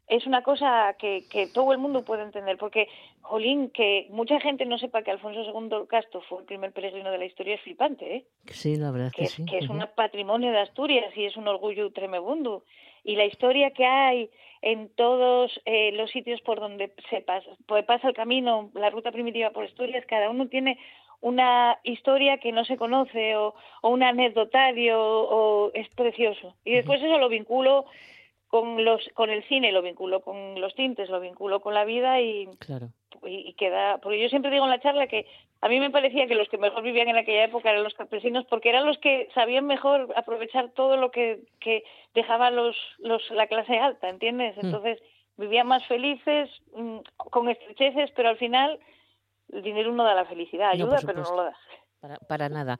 Es 0.07 0.27
una 0.27 0.43
cosa 0.43 0.95
que, 0.99 1.25
que 1.29 1.47
todo 1.47 1.71
el 1.71 1.79
mundo 1.79 2.05
puede 2.05 2.23
entender, 2.23 2.57
porque, 2.57 2.87
jolín, 3.21 3.69
que 3.71 4.07
mucha 4.11 4.39
gente 4.39 4.65
no 4.65 4.77
sepa 4.77 5.01
que 5.01 5.11
Alfonso 5.11 5.41
II 5.41 5.87
Castro 5.87 6.21
fue 6.21 6.39
el 6.39 6.45
primer 6.45 6.71
peregrino 6.73 7.09
de 7.09 7.17
la 7.17 7.25
historia 7.25 7.55
es 7.55 7.61
flipante, 7.61 8.15
¿eh? 8.15 8.25
Sí, 8.45 8.75
la 8.75 8.91
verdad 8.91 9.07
es 9.07 9.13
que 9.13 9.23
es, 9.23 9.31
sí. 9.31 9.45
que 9.45 9.57
es 9.57 9.69
un 9.69 9.83
patrimonio 9.95 10.51
de 10.51 10.59
Asturias 10.59 11.11
y 11.15 11.25
es 11.25 11.35
un 11.37 11.47
orgullo 11.47 11.91
tremebundo. 11.91 12.63
Y 13.03 13.15
la 13.15 13.25
historia 13.25 13.71
que 13.71 13.85
hay 13.85 14.29
en 14.61 14.89
todos 14.89 15.59
eh, 15.65 15.91
los 15.93 16.11
sitios 16.11 16.41
por 16.41 16.59
donde 16.59 16.91
se 17.09 17.21
pasa, 17.21 17.49
pues 17.67 17.85
pasa 17.85 18.07
el 18.07 18.15
camino, 18.15 18.71
la 18.73 18.89
ruta 18.89 19.11
primitiva 19.11 19.51
por 19.51 19.65
Asturias, 19.65 20.05
cada 20.07 20.29
uno 20.29 20.47
tiene 20.47 20.79
una 21.21 21.79
historia 21.83 22.37
que 22.37 22.51
no 22.51 22.65
se 22.65 22.77
conoce 22.77 23.35
o, 23.35 23.55
o 23.81 23.89
un 23.89 24.03
anecdotario 24.03 24.99
o 24.99 25.71
es 25.73 25.87
precioso. 25.89 26.53
Y 26.63 26.73
después 26.73 27.01
eso 27.01 27.17
lo 27.17 27.29
vinculo 27.29 27.85
con 28.55 28.85
los 28.85 29.01
con 29.13 29.29
el 29.29 29.43
cine, 29.43 29.73
lo 29.73 29.81
vinculo 29.81 30.21
con 30.21 30.61
los 30.61 30.73
tintes, 30.75 31.09
lo 31.09 31.19
vinculo 31.19 31.59
con 31.59 31.73
la 31.73 31.83
vida 31.83 32.21
y, 32.21 32.47
Claro. 32.59 32.87
y, 33.25 33.49
y 33.49 33.53
queda 33.53 33.97
porque 33.97 34.21
yo 34.21 34.29
siempre 34.29 34.51
digo 34.51 34.63
en 34.63 34.71
la 34.71 34.79
charla 34.79 35.07
que 35.07 35.25
a 35.59 35.67
mí 35.67 35.79
me 35.79 35.89
parecía 35.89 36.27
que 36.27 36.35
los 36.35 36.47
que 36.47 36.57
mejor 36.57 36.83
vivían 36.83 37.09
en 37.09 37.17
aquella 37.17 37.43
época 37.43 37.69
eran 37.69 37.83
los 37.83 37.93
campesinos 37.95 38.45
porque 38.45 38.69
eran 38.69 38.85
los 38.85 38.97
que 38.99 39.27
sabían 39.33 39.65
mejor 39.65 40.13
aprovechar 40.15 40.69
todo 40.69 40.95
lo 40.95 41.11
que, 41.11 41.39
que 41.59 41.83
dejaban 42.13 42.55
los, 42.55 42.77
los 42.99 43.29
la 43.31 43.47
clase 43.47 43.77
alta, 43.77 44.07
¿entiendes? 44.07 44.55
Mm. 44.55 44.65
Entonces 44.67 45.03
vivían 45.37 45.67
más 45.67 45.85
felices, 45.87 46.49
mm, 46.75 46.99
con 47.17 47.49
estrecheces, 47.49 48.11
pero 48.15 48.29
al 48.29 48.37
final 48.37 48.79
el 49.51 49.63
dinero 49.63 49.91
no 49.91 50.03
da 50.05 50.15
la 50.15 50.25
felicidad, 50.25 50.69
ayuda, 50.69 50.99
pero 51.05 51.23
no 51.23 51.35
lo 51.35 51.43
da. 51.43 51.57
Para, 52.05 52.19
para 52.19 52.49
nada. 52.49 52.77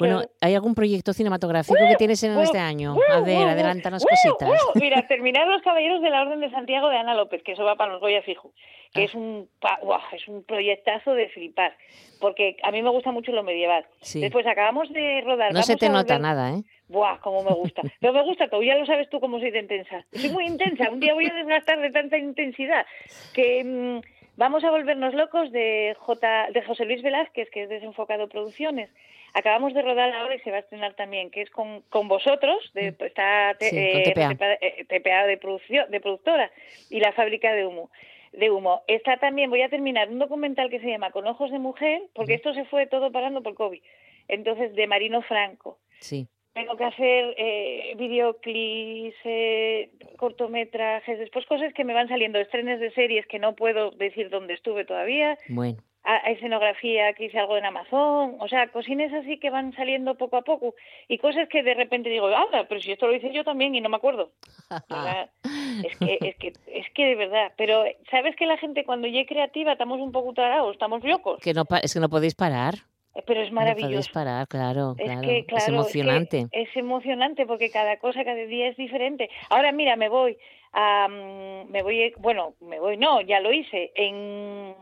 Bueno, 0.00 0.22
¿hay 0.40 0.56
algún 0.56 0.74
proyecto 0.74 1.12
cinematográfico 1.12 1.78
que 1.88 1.94
tienes 1.94 2.20
en 2.24 2.36
este 2.40 2.58
año? 2.58 2.96
A 3.12 3.20
ver, 3.20 3.46
adelántanos 3.46 4.04
cositas. 4.04 4.50
Mira, 4.74 5.06
terminar 5.06 5.46
Los 5.46 5.62
Caballeros 5.62 6.02
de 6.02 6.10
la 6.10 6.22
Orden 6.22 6.40
de 6.40 6.50
Santiago 6.50 6.88
de 6.88 6.96
Ana 6.96 7.14
López, 7.14 7.44
que 7.44 7.52
eso 7.52 7.62
va 7.62 7.76
para 7.76 7.92
los 7.92 8.00
Goya 8.00 8.22
fijo, 8.22 8.52
que 8.92 9.02
Ah. 9.02 9.04
es 9.04 9.14
un 9.14 9.48
¡guau! 9.60 10.00
es 10.12 10.26
un 10.26 10.42
proyectazo 10.42 11.14
de 11.14 11.28
flipar, 11.28 11.76
porque 12.20 12.56
a 12.64 12.72
mí 12.72 12.82
me 12.82 12.90
gusta 12.90 13.12
mucho 13.12 13.30
lo 13.30 13.44
medieval. 13.44 13.86
Sí. 14.00 14.20
Después 14.20 14.44
acabamos 14.44 14.92
de 14.92 15.20
rodar. 15.24 15.52
No 15.52 15.62
se 15.62 15.76
te 15.76 15.88
nota 15.88 16.18
nada, 16.18 16.50
¿eh? 16.50 16.62
Buah, 16.88 17.18
cómo 17.20 17.44
me 17.44 17.52
gusta. 17.54 17.80
Pero 18.00 18.12
me 18.12 18.22
gusta 18.24 18.48
todo, 18.48 18.60
ya 18.62 18.74
lo 18.74 18.86
sabes 18.86 19.08
tú 19.08 19.20
cómo 19.20 19.38
soy 19.38 19.52
de 19.52 19.60
intensa. 19.60 20.04
Soy 20.12 20.30
muy 20.30 20.46
intensa, 20.46 20.90
un 20.90 20.98
día 20.98 21.14
voy 21.14 21.26
a 21.26 21.32
desgastar 21.34 21.80
de 21.80 21.90
tanta 21.92 22.18
intensidad 22.18 22.84
que 23.32 23.62
mm, 23.64 24.00
Vamos 24.36 24.64
a 24.64 24.70
volvernos 24.70 25.14
locos 25.14 25.52
de, 25.52 25.96
J, 25.98 26.48
de 26.52 26.62
José 26.62 26.84
Luis 26.84 27.02
Velázquez, 27.02 27.48
que 27.50 27.62
es 27.62 27.68
Desenfocado 27.68 28.28
Producciones. 28.28 28.90
Acabamos 29.32 29.74
de 29.74 29.82
rodar 29.82 30.12
ahora 30.12 30.34
y 30.34 30.40
se 30.40 30.50
va 30.50 30.56
a 30.58 30.60
estrenar 30.60 30.94
también, 30.94 31.30
que 31.30 31.42
es 31.42 31.50
con, 31.50 31.82
con 31.82 32.08
vosotros, 32.08 32.70
de, 32.74 32.94
está 33.00 33.54
te- 33.58 33.66
Mm. 33.66 33.70
Sí, 33.70 33.92
con 33.92 34.02
TPA. 34.12 34.28
TPA, 34.34 34.52
eh, 34.60 34.84
TPA 34.88 35.26
de, 35.26 35.36
producción, 35.38 35.90
de 35.90 36.00
productora 36.00 36.50
y 36.90 37.00
la 37.00 37.12
fábrica 37.12 37.52
de 37.52 37.66
humo. 37.66 37.90
De 38.32 38.50
humo. 38.50 38.82
Está 38.88 39.16
también, 39.18 39.50
voy 39.50 39.62
a 39.62 39.68
terminar, 39.68 40.08
un 40.08 40.18
documental 40.18 40.68
que 40.70 40.80
se 40.80 40.88
llama 40.88 41.10
Con 41.12 41.26
ojos 41.26 41.50
de 41.52 41.58
mujer, 41.60 42.02
porque 42.14 42.34
esto 42.34 42.52
se 42.54 42.64
fue 42.64 42.86
todo 42.86 43.12
parando 43.12 43.42
por 43.42 43.54
COVID. 43.54 43.80
Entonces, 44.28 44.74
de 44.74 44.86
Marino 44.88 45.22
Franco. 45.22 45.78
Sí. 46.00 46.26
Tengo 46.54 46.76
que 46.76 46.84
hacer 46.84 47.34
eh, 47.36 47.94
videoclips, 47.98 49.16
eh, 49.24 49.90
cortometrajes, 50.16 51.18
después 51.18 51.44
cosas 51.46 51.72
que 51.74 51.84
me 51.84 51.94
van 51.94 52.08
saliendo, 52.08 52.38
estrenes 52.38 52.78
de 52.80 52.92
series 52.92 53.26
que 53.26 53.38
no 53.40 53.54
puedo 53.54 53.90
decir 53.90 54.30
dónde 54.30 54.54
estuve 54.54 54.84
todavía, 54.84 55.36
Bueno. 55.48 55.78
a, 56.04 56.14
a 56.14 56.30
escenografía 56.30 57.12
que 57.14 57.24
hice 57.24 57.38
algo 57.40 57.56
en 57.56 57.64
Amazon, 57.64 58.36
o 58.38 58.46
sea, 58.48 58.68
cosines 58.68 59.12
así 59.12 59.38
que 59.40 59.50
van 59.50 59.72
saliendo 59.74 60.14
poco 60.16 60.36
a 60.36 60.42
poco 60.42 60.74
y 61.08 61.18
cosas 61.18 61.48
que 61.48 61.64
de 61.64 61.74
repente 61.74 62.08
digo, 62.08 62.28
ah, 62.28 62.66
pero 62.68 62.80
si 62.80 62.92
esto 62.92 63.08
lo 63.08 63.16
hice 63.16 63.32
yo 63.32 63.42
también 63.42 63.74
y 63.74 63.80
no 63.80 63.88
me 63.88 63.96
acuerdo. 63.96 64.30
Es 65.84 65.96
que, 65.98 66.18
es 66.20 66.36
que, 66.36 66.52
es 66.68 66.86
que 66.94 67.04
de 67.04 67.14
verdad, 67.16 67.52
pero 67.56 67.82
sabes 68.08 68.36
que 68.36 68.46
la 68.46 68.56
gente 68.58 68.84
cuando 68.84 69.08
ya 69.08 69.22
es 69.22 69.26
creativa 69.26 69.72
estamos 69.72 70.00
un 70.00 70.12
poco 70.12 70.32
tarados, 70.32 70.72
estamos 70.72 71.02
locos, 71.02 71.40
Que 71.40 71.52
no, 71.52 71.64
es 71.82 71.92
que 71.92 71.98
no 71.98 72.08
podéis 72.08 72.36
parar. 72.36 72.74
Eh, 73.14 73.22
pero 73.26 73.42
es 73.42 73.52
maravilloso. 73.52 74.10
parar, 74.12 74.46
claro, 74.48 74.94
Es 74.98 75.04
claro. 75.04 75.20
que, 75.22 75.44
claro, 75.46 75.62
es 75.62 75.68
emocionante. 75.68 76.38
Es, 76.40 76.50
que 76.50 76.62
es 76.62 76.76
emocionante 76.76 77.46
porque 77.46 77.70
cada 77.70 77.96
cosa, 77.98 78.24
cada 78.24 78.44
día 78.44 78.68
es 78.68 78.76
diferente. 78.76 79.30
Ahora, 79.50 79.72
mira, 79.72 79.96
me 79.96 80.08
voy 80.08 80.36
me 80.78 81.82
voy, 81.82 82.12
bueno, 82.18 82.54
me 82.60 82.80
voy, 82.80 82.96
no, 82.96 83.20
ya 83.20 83.40
lo 83.40 83.52
hice. 83.52 83.92
En, 83.94 84.74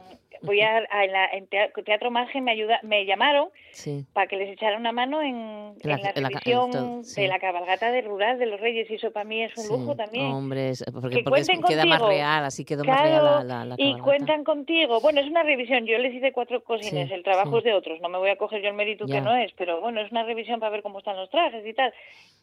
voy 0.42 0.60
a, 0.60 0.78
a 0.90 1.04
en 1.04 1.12
la, 1.12 1.26
en 1.26 1.46
tea- 1.46 1.70
Teatro 1.84 2.10
Margen 2.10 2.42
me 2.44 2.50
ayuda, 2.50 2.80
me 2.82 3.04
llamaron 3.06 3.50
Sí. 3.72 4.04
para 4.12 4.26
que 4.26 4.36
les 4.36 4.50
echara 4.50 4.76
una 4.76 4.90
mano 4.90 5.22
en, 5.22 5.74
la- 5.82 5.94
en 5.94 6.02
la 6.02 6.12
en 6.16 6.22
la 6.24 6.30
ca- 6.30 6.40
revisión 6.44 7.04
sí. 7.04 7.22
de 7.22 7.28
la 7.28 7.38
cabalgata 7.38 7.92
de 7.92 8.00
rural 8.02 8.38
de 8.38 8.46
los 8.46 8.58
Reyes 8.60 8.90
y 8.90 8.94
eso 8.94 9.12
para 9.12 9.24
mí 9.24 9.42
es 9.42 9.56
un 9.56 9.64
sí. 9.64 9.72
lujo 9.72 9.94
también. 9.94 10.26
Hombre, 10.32 10.70
es- 10.70 10.84
porque, 10.92 11.18
Que 11.18 11.22
porque 11.22 11.40
es- 11.42 11.48
queda 11.68 11.84
más 11.86 12.02
real, 12.02 12.44
así 12.44 12.64
quedó 12.64 12.84
más 12.84 13.00
real 13.02 13.46
la, 13.46 13.64
la, 13.64 13.74
y 13.78 13.96
cuentan 13.98 14.42
contigo. 14.44 15.00
Bueno, 15.00 15.20
es 15.20 15.26
una 15.28 15.42
revisión. 15.44 15.86
Yo 15.86 15.98
les 15.98 16.12
hice 16.14 16.32
cuatro 16.32 16.64
cosines. 16.64 17.10
El 17.12 17.22
trabajo 17.22 17.58
es 17.58 17.64
de 17.64 17.74
otros. 17.74 18.00
No 18.00 18.08
me 18.08 18.18
voy 18.18 18.30
a 18.30 18.36
coger 18.36 18.62
yo 18.62 18.68
el 18.68 18.74
mérito 18.74 19.06
Ya. 19.06 19.16
que 19.16 19.20
no 19.20 19.36
es, 19.36 19.52
pero 19.52 19.80
bueno, 19.80 20.00
es 20.00 20.10
una 20.10 20.24
revisión 20.24 20.58
para 20.58 20.70
ver 20.70 20.82
cómo 20.82 20.98
están 20.98 21.16
los 21.16 21.30
trajes 21.30 21.64
y 21.64 21.72
tal. 21.74 21.92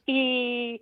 Y, 0.05 0.81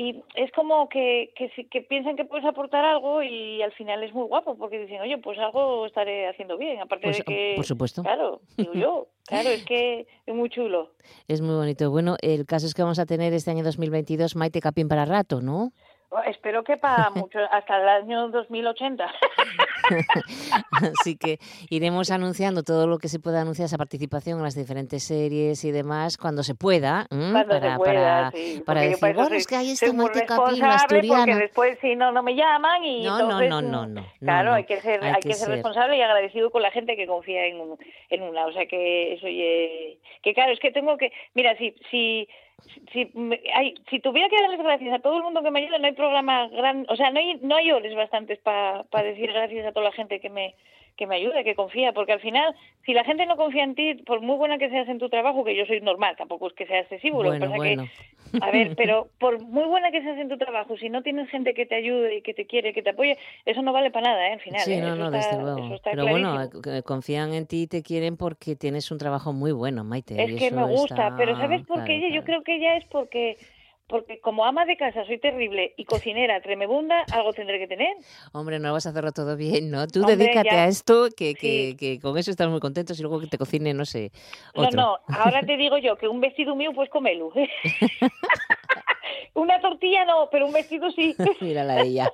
y 0.00 0.22
es 0.36 0.52
como 0.52 0.88
que, 0.88 1.32
que, 1.34 1.50
que 1.68 1.82
piensan 1.82 2.14
que 2.14 2.24
puedes 2.24 2.46
aportar 2.46 2.84
algo 2.84 3.20
y 3.22 3.60
al 3.62 3.72
final 3.72 4.00
es 4.04 4.14
muy 4.14 4.26
guapo 4.28 4.56
porque 4.56 4.78
dicen, 4.78 5.00
oye, 5.00 5.18
pues 5.18 5.36
algo 5.40 5.86
estaré 5.86 6.28
haciendo 6.28 6.56
bien. 6.56 6.80
Aparte 6.80 7.02
Pues, 7.08 7.18
de 7.18 7.24
que. 7.24 7.52
por 7.56 7.64
supuesto. 7.66 8.02
Claro, 8.02 8.40
digo 8.56 8.72
yo. 8.74 9.06
Claro, 9.28 9.50
es 9.50 9.62
que 9.66 10.06
es 10.24 10.34
muy 10.34 10.48
chulo. 10.48 10.92
Es 11.26 11.42
muy 11.42 11.54
bonito. 11.54 11.90
Bueno, 11.90 12.16
el 12.22 12.46
caso 12.46 12.64
es 12.66 12.72
que 12.72 12.80
vamos 12.82 12.98
a 12.98 13.04
tener 13.04 13.34
este 13.34 13.50
año 13.50 13.62
2022 13.62 14.36
Maite 14.36 14.60
Capín 14.62 14.88
para 14.88 15.04
rato, 15.04 15.42
¿no? 15.42 15.72
Espero 16.26 16.64
que 16.64 16.78
para 16.78 17.10
mucho, 17.14 17.38
hasta 17.50 17.76
el 17.76 17.88
año 17.88 18.28
2080. 18.28 19.04
Así 20.70 21.16
que 21.16 21.38
iremos 21.70 22.10
anunciando 22.10 22.62
todo 22.62 22.86
lo 22.86 22.98
que 22.98 23.08
se 23.08 23.18
pueda 23.18 23.42
anunciar, 23.42 23.66
esa 23.66 23.78
participación 23.78 24.38
en 24.38 24.44
las 24.44 24.54
diferentes 24.54 25.02
series 25.04 25.64
y 25.64 25.70
demás, 25.70 26.16
cuando 26.16 26.42
se 26.42 26.54
pueda. 26.54 27.06
Cuando 27.08 27.48
para, 27.48 27.72
se 27.72 27.76
pueda, 27.76 27.94
para, 28.02 28.30
sí, 28.32 28.62
para 28.64 28.80
decir, 28.82 29.00
bueno, 29.14 29.28
soy- 29.28 29.38
es 29.38 29.46
que 29.46 29.56
hay 29.56 29.70
Capín, 30.26 30.60
la 30.60 30.66
responsable, 30.68 31.00
Porque 31.26 31.34
después 31.42 31.78
si 31.80 31.96
no, 31.96 32.12
no 32.12 32.22
me 32.22 32.34
llaman 32.34 32.84
y 32.84 33.02
No, 33.04 33.18
no, 33.18 33.20
entonces, 33.24 33.48
no, 33.50 33.62
no, 33.62 33.68
mm, 33.86 33.94
no, 33.94 34.00
no, 34.02 34.06
Claro, 34.20 34.50
no. 34.50 34.56
hay 34.56 34.64
que 34.64 34.80
ser, 34.80 35.02
Hay 35.04 35.12
hay, 35.14 35.22
que 35.22 35.28
ser 35.34 35.38
ser. 35.46 35.48
responsable 35.50 35.96
y 35.96 36.02
agradecido 36.02 36.50
con 36.50 36.62
la 36.62 36.70
gente 36.70 36.96
que 36.96 37.06
confía 37.06 37.46
en, 37.46 37.58
en 38.10 38.22
una. 38.22 38.46
O 38.46 38.52
sea 38.52 38.66
que 38.66 39.14
eso 39.14 39.26
ye- 39.28 39.98
que 40.22 40.34
claro, 40.34 40.52
es 40.52 40.60
que 40.60 40.70
tengo 40.70 40.96
que, 40.96 41.12
mira, 41.34 41.56
si, 41.58 41.74
si, 41.90 42.28
si, 42.92 43.10
hay, 43.54 43.74
si 43.88 44.00
tuviera 44.00 44.28
que 44.28 44.40
darles 44.40 44.58
gracias 44.58 44.94
a 44.94 44.98
todo 44.98 45.16
el 45.16 45.22
mundo 45.22 45.42
que 45.42 45.50
me 45.50 45.60
ayuda, 45.60 45.78
no 45.78 45.86
hay 45.86 45.92
programa 45.92 46.48
gran, 46.48 46.86
o 46.88 46.96
sea, 46.96 47.10
no 47.10 47.18
hay, 47.18 47.38
no 47.42 47.56
hay 47.56 47.70
horas 47.70 47.94
bastantes 47.94 48.38
para 48.38 48.84
decir 49.02 49.32
gracias 49.32 49.66
a 49.66 49.72
toda 49.72 49.86
la 49.86 49.92
gente 49.92 50.20
que 50.20 50.30
me 50.30 50.54
que 50.98 51.06
me 51.06 51.14
ayuda, 51.16 51.44
que 51.44 51.54
confía, 51.54 51.92
porque 51.92 52.12
al 52.12 52.20
final, 52.20 52.54
si 52.84 52.92
la 52.92 53.04
gente 53.04 53.24
no 53.24 53.36
confía 53.36 53.62
en 53.62 53.74
ti, 53.76 53.94
por 54.04 54.20
muy 54.20 54.36
buena 54.36 54.58
que 54.58 54.68
seas 54.68 54.88
en 54.88 54.98
tu 54.98 55.08
trabajo, 55.08 55.44
que 55.44 55.56
yo 55.56 55.64
soy 55.64 55.80
normal, 55.80 56.16
tampoco 56.18 56.48
es 56.48 56.52
que 56.54 56.66
sea 56.66 56.80
excesivo, 56.80 57.22
lo 57.22 57.30
que 57.32 57.38
Bueno, 57.38 57.46
pasa 57.46 57.56
bueno. 57.56 57.88
que, 58.32 58.38
a 58.40 58.50
ver, 58.50 58.74
pero 58.76 59.08
por 59.20 59.38
muy 59.40 59.64
buena 59.64 59.90
que 59.92 60.02
seas 60.02 60.18
en 60.18 60.28
tu 60.28 60.36
trabajo, 60.36 60.76
si 60.76 60.90
no 60.90 61.02
tienes 61.02 61.30
gente 61.30 61.54
que 61.54 61.64
te 61.66 61.76
ayude 61.76 62.16
y 62.16 62.22
que 62.22 62.34
te 62.34 62.46
quiere, 62.46 62.72
que 62.74 62.82
te 62.82 62.90
apoye, 62.90 63.16
eso 63.46 63.62
no 63.62 63.72
vale 63.72 63.90
para 63.92 64.10
nada, 64.10 64.28
¿eh? 64.28 64.32
Al 64.32 64.40
final, 64.40 64.60
Sí, 64.64 64.72
¿eh? 64.72 64.80
no, 64.80 64.88
Eso 64.88 64.96
no, 64.96 65.04
está- 65.06 65.18
desde 65.18 65.42
luego. 65.42 65.76
Pero 65.84 66.06
bueno, 66.08 66.32
clarísimo. 66.50 66.74
eh, 66.76 66.82
confían 66.82 67.32
en 67.32 67.46
ti 67.46 67.62
y 67.62 67.66
te 67.68 67.82
quieren 67.84 68.16
porque 68.16 68.56
tienes 68.56 68.90
un 68.90 68.98
trabajo 68.98 69.32
muy 69.32 69.52
bueno, 69.52 69.84
Maite. 69.84 70.20
Es 70.22 70.30
y 70.32 70.36
que 70.36 70.46
eso 70.48 70.56
me 70.56 70.64
gusta, 70.66 71.06
está- 71.06 71.16
pero 71.16 71.36
¿sabes 71.36 71.62
por 71.62 71.84
qué 71.84 71.94
claro, 71.98 72.06
ella? 72.06 72.14
Yo 72.16 72.24
creo 72.24 72.42
que 72.42 72.56
ella 72.56 72.76
es 72.76 72.84
porque 72.86 73.36
porque 73.88 74.20
como 74.20 74.44
ama 74.44 74.64
de 74.66 74.76
casa 74.76 75.04
soy 75.06 75.18
terrible 75.18 75.72
y 75.76 75.84
cocinera 75.86 76.40
tremebunda, 76.40 77.04
algo 77.10 77.32
tendré 77.32 77.58
que 77.58 77.66
tener. 77.66 77.96
Hombre, 78.32 78.58
no 78.58 78.72
vas 78.72 78.86
a 78.86 78.90
hacerlo 78.90 79.12
todo 79.12 79.36
bien, 79.36 79.70
¿no? 79.70 79.86
Tú 79.86 80.00
Hombre, 80.00 80.16
dedícate 80.16 80.50
ya. 80.50 80.64
a 80.64 80.68
esto, 80.68 81.08
que, 81.16 81.34
que, 81.34 81.70
Sí. 81.70 81.76
que 81.76 82.00
con 82.00 82.16
eso 82.18 82.30
estás 82.30 82.48
muy 82.48 82.60
contentos 82.60 82.98
y 82.98 83.02
luego 83.02 83.18
que 83.20 83.26
te 83.26 83.38
cocine, 83.38 83.72
no 83.74 83.84
sé, 83.84 84.12
No, 84.54 84.70
no, 84.70 84.98
ahora 85.08 85.40
te 85.42 85.56
digo 85.56 85.78
yo 85.78 85.96
que 85.96 86.06
un 86.06 86.20
vestido 86.20 86.54
mío 86.54 86.72
pues 86.74 86.90
comelo. 86.90 87.32
Una 89.34 89.60
tortilla 89.60 90.04
no, 90.04 90.28
pero 90.30 90.46
un 90.46 90.52
vestido 90.52 90.90
sí. 90.90 91.14
Mírala 91.40 91.80
ella. 91.82 92.10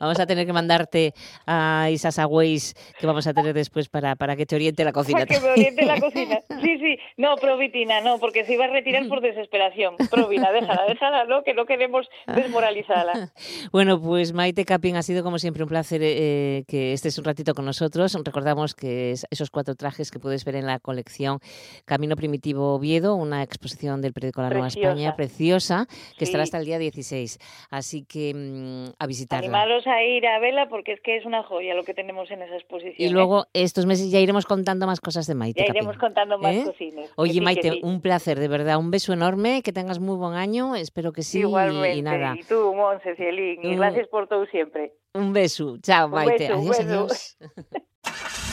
Vamos 0.00 0.18
a 0.18 0.26
tener 0.26 0.46
que 0.46 0.52
mandarte 0.52 1.14
a 1.46 1.88
esas 1.90 2.18
Waze 2.28 2.74
que 2.98 3.06
vamos 3.06 3.26
a 3.26 3.34
tener 3.34 3.54
después 3.54 3.88
para, 3.88 4.16
para 4.16 4.36
que 4.36 4.46
te 4.46 4.56
oriente 4.56 4.84
la 4.84 4.92
cocina. 4.92 5.20
Para 5.20 5.26
que 5.26 5.40
me 5.40 5.50
oriente 5.52 5.84
la 5.84 6.00
cocina. 6.00 6.40
Sí, 6.62 6.76
sí. 6.78 6.98
No, 7.16 7.36
Provitina, 7.36 8.00
no, 8.00 8.18
porque 8.18 8.44
se 8.44 8.54
iba 8.54 8.64
a 8.64 8.68
retirar 8.68 9.06
por 9.08 9.20
desesperación. 9.20 9.94
Provina, 10.10 10.50
déjala, 10.50 10.84
déjala, 10.88 11.24
¿no? 11.24 11.42
Que 11.44 11.54
no 11.54 11.66
queremos 11.66 12.08
desmoralizarla. 12.34 13.30
Bueno, 13.72 14.00
pues 14.00 14.32
Maite 14.32 14.64
Capin, 14.64 14.96
ha 14.96 15.02
sido 15.02 15.22
como 15.22 15.38
siempre 15.38 15.62
un 15.62 15.68
placer 15.68 16.00
eh, 16.02 16.64
que 16.66 16.92
estés 16.92 17.16
un 17.18 17.24
ratito 17.24 17.54
con 17.54 17.64
nosotros. 17.64 18.16
Recordamos 18.24 18.74
que 18.74 19.12
es- 19.12 19.26
esos 19.30 19.50
cuatro 19.50 19.74
trajes 19.74 20.10
que 20.10 20.18
puedes 20.18 20.44
ver 20.44 20.56
en 20.56 20.66
la 20.66 20.78
colección 20.78 21.38
Camino 21.84 22.16
Primitivo 22.16 22.74
Oviedo, 22.74 23.14
una 23.14 23.42
exposición 23.42 24.00
del 24.00 24.12
periódico 24.12 24.42
La 24.42 24.50
Nueva. 24.50 24.68
España 24.68 25.14
preciosa, 25.16 25.86
que 26.18 26.24
estará 26.24 26.44
Sí. 26.44 26.48
hasta 26.48 26.58
el 26.58 26.64
día 26.66 26.78
16. 26.78 27.38
Así 27.70 28.04
que 28.04 28.34
mm, 28.34 28.94
a 28.98 29.06
visitarla. 29.06 29.46
Animaros 29.46 29.86
a 29.86 30.02
ir 30.04 30.26
a 30.26 30.38
verla 30.40 30.68
porque 30.68 30.92
es 30.92 31.00
que 31.00 31.16
es 31.16 31.24
una 31.24 31.42
joya 31.42 31.74
lo 31.74 31.84
que 31.84 31.94
tenemos 31.94 32.30
en 32.30 32.42
esa 32.42 32.56
exposición. 32.56 32.94
Y 32.98 33.06
¿eh? 33.06 33.10
luego 33.10 33.46
estos 33.52 33.86
meses 33.86 34.10
ya 34.10 34.18
iremos 34.20 34.44
contando 34.44 34.86
más 34.86 35.00
cosas 35.00 35.26
de 35.26 35.34
Maite. 35.34 35.60
Ya 35.64 35.70
iremos 35.70 35.96
contando 35.96 36.38
más 36.38 36.54
¿Eh? 36.54 36.62
cocinas. 36.66 37.10
Oye, 37.16 37.32
sí, 37.34 37.40
Maite, 37.40 37.70
sí. 37.72 37.80
un 37.82 38.00
placer, 38.00 38.38
de 38.38 38.48
verdad. 38.48 38.78
Un 38.78 38.90
beso 38.90 39.12
enorme, 39.12 39.62
que 39.62 39.72
tengas 39.72 39.98
muy 39.98 40.16
buen 40.16 40.34
año. 40.34 40.74
Espero 40.76 41.12
que 41.12 41.22
sí. 41.22 41.38
y- 41.38 41.42
Igualmente. 41.42 41.96
Y, 41.96 42.02
nada. 42.02 42.34
Y 42.38 42.42
tú, 42.44 42.74
Monse, 42.74 43.14
Cielín. 43.16 43.64
Y 43.64 43.68
Un- 43.68 43.76
gracias 43.76 44.08
por 44.08 44.26
todo 44.28 44.44
siempre. 44.46 44.92
Un 45.14 45.32
beso. 45.32 45.78
Chao, 45.82 46.06
Un 46.06 46.12
Maite. 46.12 46.48
beso, 46.48 46.58
un 46.58 46.68
adiós, 46.72 46.78
beso. 46.78 46.90
adiós. 46.90 47.38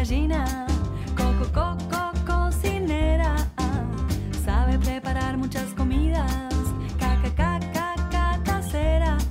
gallina, 0.00 0.66
coco, 1.14 1.44
coco, 1.52 2.12
cocinera. 2.26 3.36
Sabe 4.42 4.78
preparar 4.78 5.36
muchas 5.36 5.74
comidas, 5.74 6.32
caca, 6.98 7.30
caca, 7.34 7.94
caca, 8.10 8.42
caseras. 8.42 9.22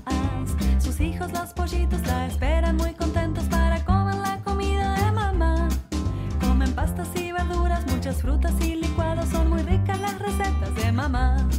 Sus 0.78 1.00
hijos, 1.02 1.32
los 1.32 1.54
pollitos, 1.54 2.06
la 2.06 2.28
esperan 2.28 2.76
muy 2.78 2.94
contentos 2.94 3.46
para 3.46 3.84
comer 3.84 4.18
la 4.18 4.38
comida 4.44 4.94
de 4.94 5.12
mamá. 5.12 5.70
Comen 6.40 6.72
pastas 6.74 7.10
y 7.16 7.32
verduras, 7.32 7.88
muchas 7.88 8.22
frutas 8.22 8.54
y 8.62 8.76
licuados. 8.76 9.28
Son 9.30 9.50
muy 9.50 9.64
ricas 9.64 10.00
las 10.00 10.20
recetas 10.20 10.76
de 10.76 10.92
mamá. 10.92 11.50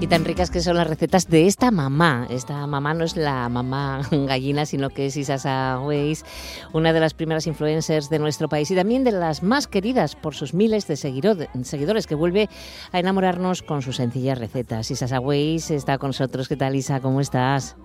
Y 0.00 0.06
tan 0.06 0.24
ricas 0.24 0.50
que 0.50 0.60
son 0.60 0.76
las 0.76 0.86
recetas 0.86 1.28
de 1.28 1.48
esta 1.48 1.72
mamá. 1.72 2.28
Esta 2.30 2.64
mamá 2.68 2.94
no 2.94 3.04
es 3.04 3.16
la 3.16 3.48
mamá 3.48 4.02
gallina, 4.12 4.64
sino 4.64 4.90
que 4.90 5.06
es 5.06 5.16
Isasa 5.16 5.80
Weiss, 5.80 6.24
una 6.72 6.92
de 6.92 7.00
las 7.00 7.14
primeras 7.14 7.48
influencers 7.48 8.08
de 8.08 8.20
nuestro 8.20 8.48
país 8.48 8.70
y 8.70 8.76
también 8.76 9.02
de 9.02 9.10
las 9.10 9.42
más 9.42 9.66
queridas 9.66 10.14
por 10.14 10.36
sus 10.36 10.54
miles 10.54 10.86
de 10.86 10.96
seguidores, 10.96 12.06
que 12.06 12.14
vuelve 12.14 12.48
a 12.92 13.00
enamorarnos 13.00 13.62
con 13.62 13.82
sus 13.82 13.96
sencillas 13.96 14.38
recetas. 14.38 14.88
Isasa 14.92 15.18
Weiss 15.18 15.72
está 15.72 15.98
con 15.98 16.10
nosotros. 16.10 16.46
¿Qué 16.46 16.54
tal, 16.56 16.76
Isa? 16.76 17.00
¿Cómo 17.00 17.20
estás? 17.20 17.76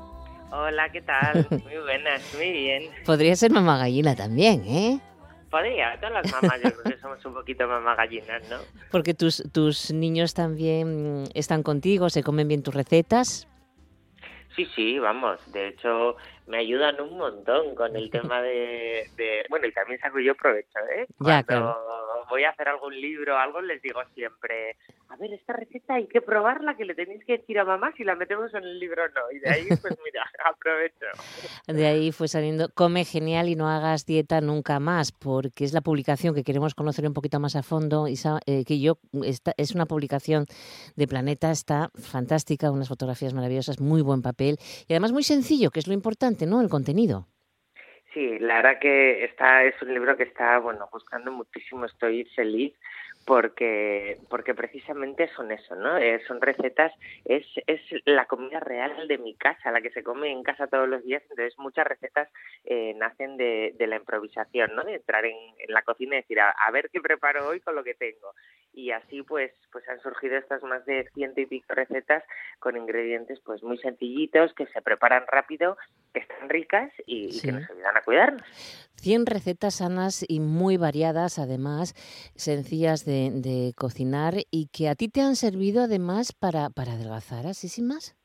Hola, 0.52 0.90
¿qué 0.92 1.02
tal? 1.02 1.48
Muy 1.50 1.78
buenas, 1.84 2.22
muy 2.38 2.52
bien. 2.52 2.84
Podría 3.08 3.36
ser 3.36 3.50
mamá 3.50 3.80
gallina 3.80 4.16
también, 4.16 4.64
¿eh? 4.68 5.00
Podría, 5.54 5.96
todas 6.00 6.14
las 6.14 6.32
mamás 6.32 6.60
yo 6.60 6.74
creo 6.74 6.96
que 6.96 7.00
somos 7.00 7.24
un 7.28 7.36
poquito 7.36 7.68
mamá 7.68 7.94
gallinas, 7.94 8.42
¿no? 8.50 8.58
Porque 8.90 9.14
tus, 9.14 9.44
tus 9.54 9.92
niños 9.94 10.34
también 10.34 11.26
están 11.36 11.62
contigo, 11.62 12.10
se 12.10 12.24
comen 12.24 12.48
bien 12.48 12.64
tus 12.64 12.74
recetas. 12.74 13.48
Sí, 14.56 14.66
sí, 14.76 14.98
vamos. 14.98 15.40
De 15.52 15.68
hecho, 15.68 16.16
me 16.48 16.58
ayudan 16.58 17.00
un 17.02 17.20
montón 17.20 17.76
con 17.76 17.96
el 17.96 18.10
tema 18.12 18.42
de, 18.42 19.08
de- 19.16 19.46
bueno, 19.52 19.68
y 19.68 19.72
también 19.74 20.00
saco 20.00 20.20
yo 20.20 20.34
provecho, 20.34 20.80
¿eh? 20.98 21.06
Ya, 21.20 21.44
Voy 22.30 22.44
a 22.44 22.50
hacer 22.50 22.68
algún 22.68 23.00
libro 23.00 23.38
algo, 23.38 23.62
les 23.62 23.82
digo 23.82 24.02
siempre, 24.14 24.78
a 25.10 25.16
ver, 25.16 25.34
esta 25.34 25.54
receta 25.54 25.96
hay 25.96 26.08
que 26.08 26.22
probarla, 26.22 26.76
que 26.76 26.86
le 26.86 26.96
tenéis 26.96 27.24
que 27.26 27.38
decir 27.38 27.60
a 27.60 27.66
mamá 27.66 27.92
si 27.96 28.04
la 28.04 28.16
metemos 28.16 28.54
en 28.54 28.64
el 28.64 28.80
libro 28.80 29.04
o 29.04 29.08
no. 29.10 29.32
Y 29.32 29.40
de 29.40 29.50
ahí, 29.50 29.68
pues 29.68 29.98
mira, 30.04 30.26
aprovecho. 30.46 31.06
De 31.68 31.86
ahí 31.86 32.12
fue 32.12 32.28
saliendo 32.28 32.70
Come 32.74 33.06
genial 33.06 33.48
y 33.48 33.56
no 33.56 33.70
hagas 33.70 34.06
dieta 34.06 34.42
nunca 34.42 34.80
más, 34.80 35.12
porque 35.12 35.66
es 35.66 35.74
la 35.74 35.82
publicación 35.82 36.34
que 36.34 36.44
queremos 36.44 36.74
conocer 36.74 37.06
un 37.06 37.14
poquito 37.14 37.40
más 37.40 37.56
a 37.56 37.64
fondo. 37.64 38.08
Isa, 38.08 38.40
eh, 38.46 38.64
que 38.66 38.80
yo 38.80 38.98
es 39.58 39.76
una 39.76 39.86
publicación 39.86 40.46
de 40.96 41.08
Planeta, 41.08 41.52
está 41.52 41.92
fantástica, 41.96 42.72
unas 42.72 42.88
fotografías 42.88 43.34
maravillosas, 43.34 43.80
muy 43.80 44.02
buen 44.02 44.22
papel 44.22 44.58
y 44.88 44.94
además 44.94 45.12
muy 45.12 45.24
sencillo, 45.24 45.72
que 45.72 45.80
es 45.80 45.88
lo 45.88 45.94
importante, 45.94 46.46
¿no? 46.46 46.62
El 46.62 46.70
contenido. 46.70 47.28
Sí, 48.14 48.38
la 48.40 48.56
verdad 48.58 48.80
que 48.80 49.24
está, 49.24 49.64
es 49.64 49.82
un 49.82 49.94
libro 49.94 50.16
que 50.16 50.24
está, 50.24 50.60
bueno, 50.60 50.88
buscando 50.92 51.32
muchísimo, 51.32 51.86
estoy 51.86 52.26
feliz 52.36 52.74
porque 53.26 54.20
porque 54.30 54.54
precisamente 54.54 55.30
son 55.36 55.52
eso, 55.52 55.76
¿no? 55.76 55.98
Eh, 55.98 56.22
son 56.28 56.42
recetas, 56.42 56.92
es, 57.26 57.46
es 57.68 57.82
la 58.06 58.26
comida 58.26 58.60
real 58.60 59.08
de 59.08 59.18
mi 59.18 59.36
casa, 59.36 59.72
la 59.72 59.82
que 59.82 59.92
se 59.92 60.04
come 60.04 60.32
en 60.32 60.44
casa 60.44 60.68
todos 60.68 60.88
los 60.88 61.04
días, 61.04 61.24
entonces 61.24 61.58
muchas 61.58 61.88
recetas 61.88 62.30
eh, 62.66 62.94
nacen 62.96 63.38
de, 63.38 63.74
de 63.78 63.88
la 63.88 63.98
improvisación, 63.98 64.76
¿no? 64.76 64.84
De 64.84 64.96
entrar 64.96 65.26
en, 65.26 65.38
en 65.58 65.74
la 65.74 65.84
cocina 65.84 66.16
y 66.16 66.22
decir, 66.22 66.40
a, 66.40 66.52
a 66.52 66.72
ver 66.72 66.90
qué 66.92 67.00
preparo 67.02 67.48
hoy 67.48 67.60
con 67.62 67.76
lo 67.76 67.84
que 67.84 67.94
tengo. 67.94 68.34
Y 68.74 68.92
así 68.92 69.22
pues 69.22 69.52
pues 69.72 69.88
han 69.88 70.02
surgido 70.02 70.38
estas 70.38 70.64
más 70.64 70.86
de 70.86 71.08
ciento 71.14 71.42
y 71.42 71.46
pico 71.46 71.74
recetas 71.74 72.24
con 72.60 72.76
ingredientes 72.76 73.40
pues 73.46 73.64
muy 73.64 73.78
sencillitos, 73.78 74.54
que 74.54 74.66
se 74.68 74.82
preparan 74.82 75.24
rápido, 75.28 75.78
que 76.14 76.22
están 76.22 76.50
ricas 76.50 76.92
y, 77.06 77.38
y 77.38 77.42
que 77.42 77.52
nos 77.52 77.70
ayudan 77.70 77.98
a 77.98 78.02
cuidarnos. 78.02 78.44
100 79.04 79.26
recetas 79.26 79.76
sanas 79.76 80.24
y 80.28 80.40
muy 80.40 80.78
variadas, 80.78 81.38
además, 81.38 81.94
sencillas 82.36 83.04
de, 83.04 83.13
de 83.32 83.74
cocinar 83.76 84.36
y 84.52 84.68
que 84.68 84.90
a 84.90 84.96
ti 84.96 85.10
te 85.10 85.22
han 85.22 85.36
servido 85.36 85.84
además 85.84 86.34
para, 86.34 86.70
para 86.70 86.94
adelgazar, 86.94 87.48
así 87.48 87.68
sin 87.68 87.88
más. 87.88 88.16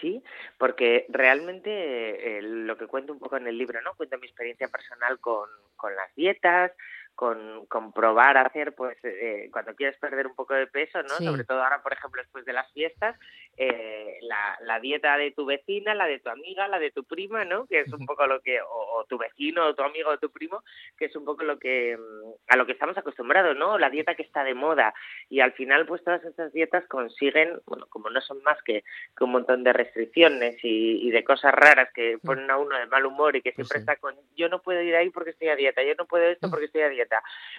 Sí, 0.00 0.22
porque 0.58 1.06
realmente 1.08 2.38
eh, 2.38 2.42
lo 2.42 2.76
que 2.76 2.86
cuento 2.86 3.12
un 3.12 3.18
poco 3.18 3.36
en 3.36 3.46
el 3.46 3.56
libro, 3.56 3.80
¿no? 3.82 3.94
Cuento 3.94 4.18
mi 4.18 4.26
experiencia 4.26 4.68
personal 4.68 5.18
con, 5.20 5.48
con 5.74 5.94
las 5.96 6.14
dietas, 6.14 6.72
con, 7.16 7.66
con 7.66 7.92
probar 7.92 8.36
a 8.36 8.42
hacer, 8.42 8.74
pues, 8.74 8.96
eh, 9.02 9.48
cuando 9.50 9.74
quieres 9.74 9.98
perder 9.98 10.26
un 10.26 10.36
poco 10.36 10.54
de 10.54 10.68
peso, 10.68 11.02
¿no? 11.02 11.16
Sí. 11.16 11.24
Sobre 11.24 11.44
todo 11.44 11.62
ahora, 11.62 11.82
por 11.82 11.92
ejemplo, 11.92 12.22
después 12.22 12.44
de 12.44 12.52
las 12.52 12.70
fiestas, 12.72 13.18
eh, 13.56 14.18
la, 14.20 14.58
la 14.60 14.78
dieta 14.78 15.16
de 15.16 15.32
tu 15.32 15.46
vecina, 15.46 15.94
la 15.94 16.06
de 16.06 16.20
tu 16.20 16.28
amiga, 16.28 16.68
la 16.68 16.78
de 16.78 16.90
tu 16.92 17.04
prima, 17.04 17.44
¿no? 17.44 17.66
Que 17.66 17.80
es 17.80 17.92
un 17.92 18.06
poco 18.06 18.26
lo 18.26 18.40
que, 18.40 18.60
o, 18.60 18.98
o 18.98 19.04
tu 19.06 19.18
vecino, 19.18 19.66
o 19.66 19.74
tu 19.74 19.82
amigo, 19.82 20.10
o 20.10 20.18
tu 20.18 20.30
primo, 20.30 20.62
que 20.96 21.06
es 21.06 21.16
un 21.16 21.24
poco 21.24 21.42
lo 21.42 21.58
que, 21.58 21.96
mm, 21.96 22.52
a 22.52 22.56
lo 22.56 22.66
que 22.66 22.72
estamos 22.72 22.96
acostumbrados, 22.96 23.56
¿no? 23.56 23.78
La 23.78 23.90
dieta 23.90 24.14
que 24.14 24.22
está 24.22 24.44
de 24.44 24.54
moda. 24.54 24.94
Y 25.28 25.40
al 25.40 25.52
final, 25.52 25.86
pues, 25.86 26.04
todas 26.04 26.22
estas 26.22 26.52
dietas 26.52 26.86
consiguen, 26.86 27.60
bueno, 27.66 27.86
como 27.88 28.10
no 28.10 28.20
son 28.20 28.42
más 28.42 28.62
que 28.62 28.84
que 29.16 29.24
un 29.24 29.30
montón 29.30 29.64
de 29.64 29.72
restricciones 29.72 30.56
y, 30.62 31.06
y 31.06 31.10
de 31.10 31.24
cosas 31.24 31.52
raras 31.52 31.88
que 31.94 32.18
ponen 32.22 32.50
a 32.50 32.58
uno 32.58 32.76
de 32.76 32.86
mal 32.86 33.06
humor 33.06 33.36
y 33.36 33.42
que 33.42 33.52
siempre 33.52 33.78
sí. 33.78 33.80
está 33.80 33.96
con 33.96 34.14
yo 34.36 34.48
no 34.48 34.60
puedo 34.60 34.82
ir 34.82 34.94
ahí 34.94 35.10
porque 35.10 35.30
estoy 35.30 35.48
a 35.48 35.56
dieta, 35.56 35.82
yo 35.82 35.94
no 35.96 36.06
puedo 36.06 36.24
esto 36.24 36.50
porque 36.50 36.66
estoy 36.66 36.82
a 36.82 36.88
dieta. 36.88 37.05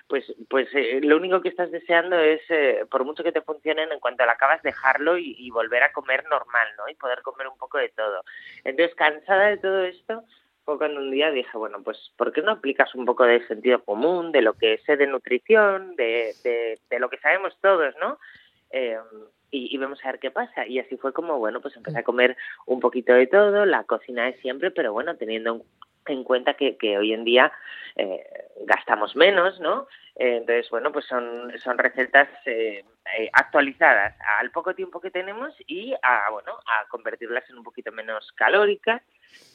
Pues 0.07 0.25
pues 0.49 0.67
eh, 0.73 0.99
lo 1.01 1.17
único 1.17 1.41
que 1.41 1.49
estás 1.49 1.71
deseando 1.71 2.17
es, 2.17 2.41
eh, 2.49 2.85
por 2.89 3.05
mucho 3.05 3.23
que 3.23 3.31
te 3.31 3.41
funcionen, 3.41 3.91
en 3.91 3.99
cuanto 3.99 4.25
la 4.25 4.33
acabas, 4.33 4.61
dejarlo 4.61 5.17
y, 5.17 5.49
volver 5.51 5.83
a 5.83 5.91
comer 5.91 6.23
normal, 6.29 6.67
¿no? 6.77 6.87
Y 6.89 6.95
poder 6.95 7.21
comer 7.21 7.47
un 7.47 7.57
poco 7.57 7.77
de 7.77 7.89
todo. 7.89 8.23
Entonces, 8.63 8.95
cansada 8.95 9.47
de 9.47 9.57
todo 9.57 9.83
esto, 9.83 10.23
fue 10.65 10.77
cuando 10.77 10.99
un 10.99 11.11
día 11.11 11.31
dije, 11.31 11.57
bueno, 11.57 11.81
pues 11.83 12.11
¿por 12.17 12.31
qué 12.31 12.41
no 12.41 12.51
aplicas 12.51 12.93
un 12.93 13.05
poco 13.05 13.23
de 13.23 13.45
sentido 13.47 13.83
común, 13.83 14.31
de 14.31 14.41
lo 14.41 14.53
que 14.53 14.77
sé 14.79 14.97
de 14.97 15.07
nutrición, 15.07 15.95
de, 15.95 16.33
de, 16.43 16.79
de 16.89 16.99
lo 16.99 17.09
que 17.09 17.17
sabemos 17.17 17.57
todos, 17.61 17.95
¿no? 17.99 18.19
Eh, 18.71 18.97
y, 19.49 19.73
y 19.73 19.77
vamos 19.77 19.99
a 20.03 20.11
ver 20.11 20.19
qué 20.19 20.31
pasa. 20.31 20.67
Y 20.67 20.79
así 20.79 20.97
fue 20.97 21.13
como, 21.13 21.39
bueno, 21.39 21.61
pues 21.61 21.75
empecé 21.75 21.99
a 21.99 22.03
comer 22.03 22.35
un 22.65 22.79
poquito 22.79 23.13
de 23.13 23.27
todo, 23.27 23.65
la 23.65 23.83
cocina 23.85 24.25
de 24.25 24.33
siempre, 24.41 24.71
pero 24.71 24.93
bueno, 24.93 25.15
teniendo 25.15 25.63
en, 26.09 26.17
en 26.17 26.23
cuenta 26.23 26.55
que, 26.55 26.77
que 26.77 26.97
hoy 26.97 27.13
en 27.13 27.23
día 27.23 27.51
eh, 27.95 28.23
gastamos 28.65 29.15
menos, 29.15 29.59
¿no? 29.59 29.87
Eh, 30.15 30.37
entonces, 30.37 30.69
bueno, 30.69 30.91
pues 30.91 31.05
son, 31.05 31.53
son 31.63 31.77
recetas 31.77 32.27
eh, 32.45 32.83
eh, 33.17 33.29
actualizadas 33.33 34.15
al 34.39 34.51
poco 34.51 34.73
tiempo 34.73 34.99
que 34.99 35.11
tenemos 35.11 35.53
y 35.67 35.93
a, 36.01 36.29
bueno, 36.31 36.53
a 36.65 36.87
convertirlas 36.89 37.47
en 37.49 37.57
un 37.57 37.63
poquito 37.63 37.91
menos 37.91 38.31
calóricas 38.33 39.01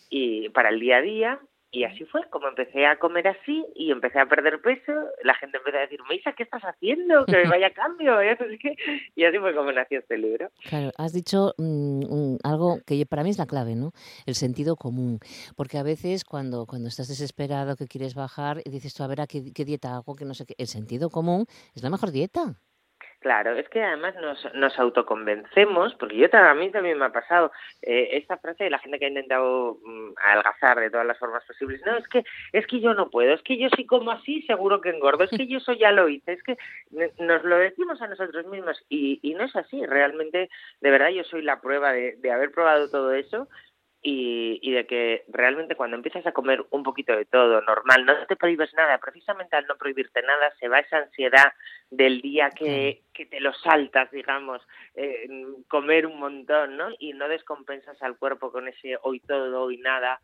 y 0.08 0.48
para 0.50 0.68
el 0.68 0.80
día 0.80 0.98
a 0.98 1.02
día. 1.02 1.40
Y 1.74 1.84
así 1.84 2.04
fue, 2.04 2.20
como 2.28 2.48
empecé 2.48 2.84
a 2.84 2.98
comer 2.98 3.28
así 3.28 3.64
y 3.74 3.90
empecé 3.90 4.20
a 4.20 4.26
perder 4.26 4.60
peso, 4.60 4.92
la 5.24 5.34
gente 5.34 5.56
empezó 5.56 5.78
a 5.78 5.80
decirme, 5.80 6.16
Isa, 6.16 6.34
¿qué 6.34 6.42
estás 6.42 6.62
haciendo? 6.62 7.24
Que 7.24 7.48
vaya 7.48 7.72
cambio, 7.72 8.14
vaya 8.14 8.36
qué. 8.36 8.76
Y 9.16 9.24
así 9.24 9.38
fue 9.38 9.54
como 9.54 9.72
nació 9.72 10.00
este 10.00 10.18
libro. 10.18 10.50
Claro, 10.68 10.90
has 10.98 11.14
dicho 11.14 11.54
mm, 11.56 12.36
algo 12.44 12.80
que 12.86 13.06
para 13.06 13.22
mí 13.22 13.30
es 13.30 13.38
la 13.38 13.46
clave, 13.46 13.74
¿no? 13.74 13.92
El 14.26 14.34
sentido 14.34 14.76
común. 14.76 15.18
Porque 15.56 15.78
a 15.78 15.82
veces 15.82 16.24
cuando, 16.24 16.66
cuando 16.66 16.88
estás 16.88 17.08
desesperado, 17.08 17.74
que 17.76 17.86
quieres 17.86 18.14
bajar, 18.14 18.60
y 18.66 18.70
dices 18.70 18.92
tú, 18.92 19.02
a 19.02 19.06
ver, 19.06 19.22
¿a 19.22 19.26
qué, 19.26 19.42
qué 19.54 19.64
dieta 19.64 19.96
hago? 19.96 20.14
Que 20.14 20.26
no 20.26 20.34
sé 20.34 20.44
qué. 20.44 20.54
El 20.58 20.66
sentido 20.66 21.08
común 21.08 21.46
es 21.74 21.82
la 21.82 21.88
mejor 21.88 22.10
dieta. 22.10 22.58
Claro, 23.22 23.56
es 23.56 23.68
que 23.68 23.80
además 23.80 24.16
nos, 24.16 24.52
nos 24.54 24.76
autoconvencemos, 24.80 25.94
porque 25.94 26.16
yo 26.16 26.26
a 26.32 26.54
mí 26.54 26.72
también 26.72 26.98
me 26.98 27.04
ha 27.04 27.12
pasado 27.12 27.52
eh, 27.80 28.08
esta 28.14 28.36
frase 28.36 28.64
de 28.64 28.70
la 28.70 28.80
gente 28.80 28.98
que 28.98 29.04
ha 29.04 29.10
intentado 29.10 29.78
mm, 29.84 30.14
adelgazar 30.16 30.80
de 30.80 30.90
todas 30.90 31.06
las 31.06 31.20
formas 31.20 31.44
posibles. 31.44 31.80
No, 31.86 31.96
es 31.96 32.08
que 32.08 32.24
es 32.52 32.66
que 32.66 32.80
yo 32.80 32.94
no 32.94 33.10
puedo, 33.10 33.32
es 33.32 33.42
que 33.42 33.56
yo 33.56 33.68
si 33.76 33.86
como 33.86 34.10
así 34.10 34.42
seguro 34.42 34.80
que 34.80 34.90
engordo, 34.90 35.22
es 35.22 35.30
que 35.30 35.46
yo 35.46 35.58
eso 35.58 35.72
ya 35.72 35.92
lo 35.92 36.08
hice, 36.08 36.32
es 36.32 36.42
que 36.42 36.56
nos 37.20 37.44
lo 37.44 37.58
decimos 37.58 38.02
a 38.02 38.08
nosotros 38.08 38.44
mismos 38.46 38.84
y, 38.88 39.20
y 39.22 39.34
no 39.34 39.44
es 39.44 39.54
así. 39.54 39.86
Realmente, 39.86 40.50
de 40.80 40.90
verdad, 40.90 41.10
yo 41.10 41.22
soy 41.22 41.42
la 41.42 41.60
prueba 41.60 41.92
de 41.92 42.32
haber 42.32 42.50
probado 42.50 42.90
todo 42.90 43.12
eso 43.12 43.46
y, 44.02 44.58
y 44.62 44.72
de 44.72 44.86
que 44.86 45.24
realmente 45.28 45.76
cuando 45.76 45.96
empiezas 45.96 46.26
a 46.26 46.32
comer 46.32 46.64
un 46.70 46.82
poquito 46.82 47.16
de 47.16 47.24
todo 47.24 47.60
normal, 47.60 48.04
no 48.04 48.26
te 48.26 48.36
prohíbes 48.36 48.74
nada, 48.74 48.98
precisamente 48.98 49.56
al 49.56 49.66
no 49.66 49.76
prohibirte 49.76 50.22
nada 50.22 50.52
se 50.58 50.68
va 50.68 50.80
esa 50.80 50.98
ansiedad 50.98 51.52
del 51.90 52.20
día 52.20 52.50
que, 52.50 53.02
que 53.14 53.26
te 53.26 53.40
lo 53.40 53.52
saltas, 53.52 54.10
digamos, 54.10 54.60
eh, 54.94 55.28
comer 55.68 56.06
un 56.06 56.18
montón, 56.18 56.76
¿no? 56.76 56.88
Y 56.98 57.12
no 57.12 57.28
descompensas 57.28 58.02
al 58.02 58.16
cuerpo 58.16 58.50
con 58.50 58.66
ese 58.66 58.96
hoy 59.02 59.20
todo, 59.20 59.62
hoy 59.62 59.78
nada, 59.78 60.20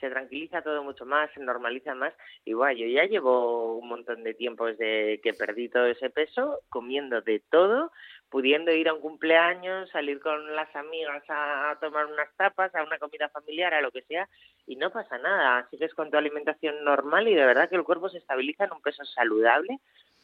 se 0.00 0.10
tranquiliza 0.10 0.60
todo 0.60 0.82
mucho 0.82 1.06
más, 1.06 1.30
se 1.32 1.40
normaliza 1.40 1.94
más. 1.94 2.12
Y 2.44 2.52
bueno, 2.52 2.78
yo 2.78 2.86
ya 2.86 3.04
llevo 3.04 3.78
un 3.78 3.88
montón 3.88 4.22
de 4.22 4.34
tiempo 4.34 4.66
desde 4.66 5.20
que 5.22 5.32
perdí 5.32 5.68
todo 5.68 5.86
ese 5.86 6.10
peso, 6.10 6.60
comiendo 6.68 7.22
de 7.22 7.42
todo, 7.50 7.90
pudiendo 8.30 8.72
ir 8.72 8.88
a 8.88 8.94
un 8.94 9.00
cumpleaños, 9.00 9.90
salir 9.90 10.20
con 10.20 10.56
las 10.56 10.74
amigas 10.74 11.22
a, 11.28 11.70
a 11.70 11.78
tomar 11.78 12.06
unas 12.06 12.28
tapas, 12.36 12.74
a 12.74 12.82
una 12.82 12.98
comida 12.98 13.28
familiar, 13.28 13.74
a 13.74 13.80
lo 13.80 13.90
que 13.90 14.02
sea, 14.02 14.28
y 14.66 14.76
no 14.76 14.90
pasa 14.90 15.18
nada, 15.18 15.66
sigues 15.70 15.94
con 15.94 16.10
tu 16.10 16.16
alimentación 16.16 16.84
normal 16.84 17.28
y 17.28 17.34
de 17.34 17.46
verdad 17.46 17.68
que 17.68 17.76
el 17.76 17.84
cuerpo 17.84 18.08
se 18.08 18.18
estabiliza 18.18 18.64
en 18.64 18.72
un 18.72 18.82
peso 18.82 19.04
saludable, 19.04 19.78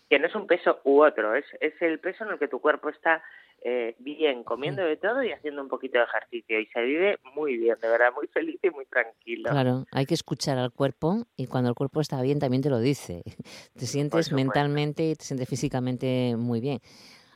que 0.08 0.18
no 0.18 0.26
es 0.26 0.34
un 0.34 0.48
peso 0.48 0.80
u 0.84 1.02
otro, 1.02 1.36
es, 1.36 1.44
es 1.60 1.80
el 1.80 2.00
peso 2.00 2.24
en 2.24 2.32
el 2.32 2.38
que 2.38 2.48
tu 2.48 2.60
cuerpo 2.60 2.88
está 2.88 3.22
eh, 3.62 3.94
bien, 3.98 4.42
comiendo 4.42 4.82
de 4.82 4.96
todo 4.96 5.22
y 5.22 5.32
haciendo 5.32 5.62
un 5.62 5.68
poquito 5.68 5.98
de 5.98 6.04
ejercicio, 6.04 6.58
y 6.58 6.66
se 6.66 6.80
vive 6.80 7.18
muy 7.34 7.58
bien, 7.58 7.76
de 7.80 7.88
verdad, 7.88 8.12
muy 8.14 8.26
feliz 8.26 8.58
y 8.62 8.70
muy 8.70 8.86
tranquilo. 8.86 9.50
Claro, 9.50 9.84
hay 9.92 10.06
que 10.06 10.14
escuchar 10.14 10.58
al 10.58 10.72
cuerpo 10.72 11.26
y 11.36 11.46
cuando 11.46 11.68
el 11.68 11.76
cuerpo 11.76 12.00
está 12.00 12.20
bien 12.22 12.38
también 12.38 12.62
te 12.62 12.70
lo 12.70 12.80
dice. 12.80 13.22
Te 13.78 13.86
sientes 13.86 14.32
mentalmente 14.32 15.04
y 15.04 15.14
te 15.14 15.24
sientes 15.24 15.48
físicamente 15.48 16.34
muy 16.36 16.60
bien. 16.60 16.80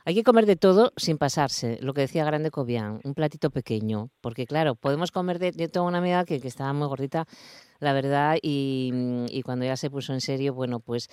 Hay 0.07 0.13
que 0.13 0.23
comer 0.23 0.45
de 0.45 0.55
todo 0.55 0.93
sin 0.97 1.17
pasarse, 1.17 1.79
lo 1.81 1.95
que 1.95 2.01
decía 2.01 2.23
Grande 2.23 2.51
Cobian, 2.51 2.99
un 3.03 3.15
platito 3.15 3.49
pequeño, 3.49 4.11
porque 4.21 4.45
claro, 4.45 4.75
podemos 4.75 5.11
comer 5.11 5.39
de, 5.39 5.51
de 5.51 5.67
toda 5.67 5.87
una 5.87 5.97
amiga 5.97 6.25
que, 6.25 6.35
estaba 6.35 6.73
muy 6.73 6.87
gordita, 6.87 7.25
la 7.79 7.91
verdad, 7.91 8.37
y, 8.39 8.91
y 9.31 9.41
cuando 9.41 9.65
ya 9.65 9.75
se 9.75 9.89
puso 9.89 10.13
en 10.13 10.21
serio, 10.21 10.53
bueno, 10.53 10.79
pues 10.79 11.09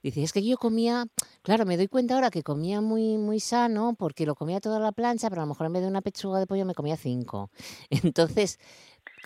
dice, 0.00 0.22
es 0.22 0.32
que 0.32 0.44
yo 0.44 0.58
comía, 0.58 1.06
claro, 1.42 1.66
me 1.66 1.76
doy 1.76 1.88
cuenta 1.88 2.14
ahora 2.14 2.30
que 2.30 2.44
comía 2.44 2.80
muy, 2.80 3.18
muy 3.18 3.40
sano, 3.40 3.96
porque 3.98 4.26
lo 4.26 4.36
comía 4.36 4.60
toda 4.60 4.78
la 4.78 4.92
plancha, 4.92 5.28
pero 5.28 5.42
a 5.42 5.44
lo 5.44 5.48
mejor 5.48 5.66
en 5.66 5.72
vez 5.72 5.82
de 5.82 5.88
una 5.88 6.00
pechuga 6.00 6.38
de 6.38 6.46
pollo 6.46 6.64
me 6.64 6.74
comía 6.74 6.96
cinco. 6.96 7.50
Entonces, 7.90 8.60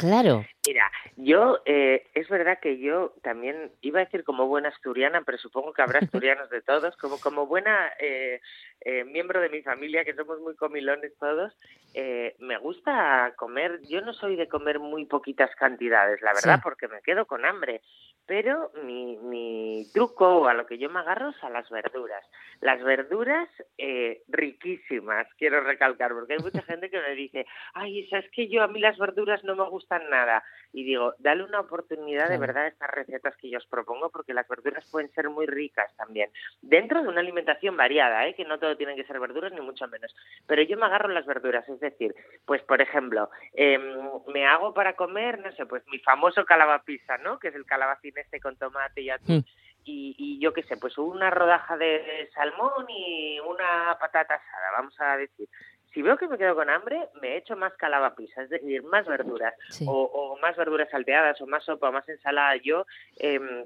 Claro. 0.01 0.45
Mira, 0.67 0.91
yo, 1.17 1.61
eh, 1.65 2.07
es 2.15 2.29
verdad 2.29 2.59
que 2.61 2.79
yo 2.79 3.15
también 3.23 3.73
iba 3.81 4.01
a 4.01 4.05
decir 4.05 4.25
como 4.25 4.47
buena 4.47 4.69
asturiana, 4.71 5.23
pero 5.25 5.39
supongo 5.39 5.73
que 5.73 5.83
habrá 5.83 5.99
asturianos 6.25 6.51
de 6.51 6.63
todos, 6.63 6.97
como, 6.97 7.19
como 7.21 7.47
buena 7.47 7.93
eh, 7.99 8.41
eh, 8.83 9.05
miembro 9.05 9.41
de 9.41 9.49
mi 9.51 9.63
familia, 9.63 10.05
que 10.05 10.15
somos 10.15 10.41
muy 10.41 10.57
comilones 10.57 11.13
todos, 11.19 11.53
eh, 11.95 12.35
me 12.39 12.57
gusta 12.59 13.33
comer, 13.37 13.81
yo 13.89 14.01
no 14.01 14.13
soy 14.13 14.37
de 14.37 14.49
comer 14.49 14.79
muy 14.79 15.07
poquitas 15.07 15.55
cantidades, 15.57 16.21
la 16.23 16.33
verdad, 16.35 16.57
Sí. 16.57 16.61
porque 16.63 16.89
me 16.89 17.03
quedo 17.03 17.27
con 17.27 17.45
hambre, 17.45 17.83
pero 18.27 18.71
mi, 18.85 19.17
mi 19.19 19.87
truco 19.93 20.27
o 20.43 20.47
a 20.47 20.55
lo 20.55 20.67
que 20.67 20.79
yo 20.79 20.89
me 20.89 21.01
agarro 21.01 21.31
es 21.31 21.43
a 21.45 21.51
las 21.51 21.69
verduras. 21.69 22.25
Las 22.61 22.83
verduras 22.83 23.49
eh, 23.77 24.23
riquísimas, 24.29 25.27
quiero 25.37 25.63
recalcar, 25.63 26.13
porque 26.13 26.35
hay 26.35 26.39
mucha 26.39 26.63
gente 26.63 26.91
que 26.91 27.01
me 27.01 27.15
dice, 27.17 27.45
ay, 27.75 28.09
es 28.11 28.31
que 28.31 28.49
yo 28.49 28.63
a 28.63 28.69
mí 28.69 28.79
las 28.79 28.99
verduras 28.99 29.43
no 29.43 29.57
me 29.57 29.69
gustan 29.69 29.90
nada. 29.99 30.43
Y 30.73 30.85
digo, 30.85 31.15
dale 31.19 31.43
una 31.43 31.61
oportunidad 31.61 32.29
de 32.29 32.39
verdad 32.39 32.65
a 32.65 32.69
estas 32.69 32.91
recetas 32.91 33.37
que 33.37 33.51
yo 33.51 33.59
os 33.59 33.67
propongo, 33.67 34.11
porque 34.11 34.35
las 34.35 34.47
verduras 34.47 34.89
pueden 34.91 35.11
ser 35.13 35.29
muy 35.29 35.47
ricas 35.47 35.95
también. 35.97 36.31
Dentro 36.63 37.03
de 37.03 37.09
una 37.09 37.21
alimentación 37.21 37.77
variada, 37.77 38.27
¿eh? 38.27 38.35
que 38.35 38.45
no 38.45 38.59
todo 38.59 38.77
tienen 38.77 38.97
que 38.97 39.05
ser 39.05 39.19
verduras, 39.19 39.53
ni 39.53 39.61
mucho 39.61 39.89
menos. 39.89 40.15
Pero 40.47 40.63
yo 40.63 40.77
me 40.77 40.87
agarro 40.87 41.09
las 41.09 41.27
verduras, 41.27 41.69
es 41.69 41.81
decir, 41.81 42.15
pues 42.45 42.63
por 42.63 42.81
ejemplo, 42.81 43.31
em, 43.55 43.83
me 44.29 44.47
hago 44.47 44.73
para 44.73 44.95
comer, 44.95 45.41
no 45.41 45.51
sé, 45.53 45.67
pues 45.67 45.83
mi 45.89 45.99
famoso 45.99 46.45
calabapisa, 46.45 47.19
¿no? 47.19 47.39
Que 47.41 47.49
es 47.49 47.55
el 47.55 47.67
calabacín 47.67 48.17
este 48.19 48.41
con 48.41 48.57
tomate 48.57 49.01
y 49.01 49.11
atún. 49.11 49.39
Mm. 49.39 49.45
Y, 49.83 50.15
y 50.19 50.39
yo 50.39 50.53
qué 50.53 50.63
sé, 50.63 50.77
pues 50.77 50.99
una 50.99 51.31
rodaja 51.31 51.77
de 51.77 52.29
salmón 52.35 52.85
y 52.89 53.41
una 53.41 53.97
patata 53.99 54.35
asada, 54.35 54.71
vamos 54.77 54.95
a 55.01 55.17
decir. 55.17 55.49
Si 55.93 56.03
veo 56.03 56.17
que 56.17 56.29
me 56.29 56.39
quedo 56.39 56.55
con 56.55 56.71
hambre, 56.71 57.09
me 57.21 57.37
echo 57.37 57.57
más 57.57 57.75
calabapisa, 57.75 58.43
es 58.43 58.51
decir, 58.51 58.83
más 58.85 59.07
verduras 59.07 59.55
Sí. 59.71 59.85
o, 59.89 59.93
o 60.05 60.39
más 60.39 60.57
verduras 60.57 60.89
salteadas 60.91 61.41
o 61.41 61.47
más 61.47 61.65
sopa 61.65 61.89
o 61.89 61.93
más 61.93 62.09
ensalada. 62.09 62.57
Yo 62.57 62.87
em, 63.19 63.65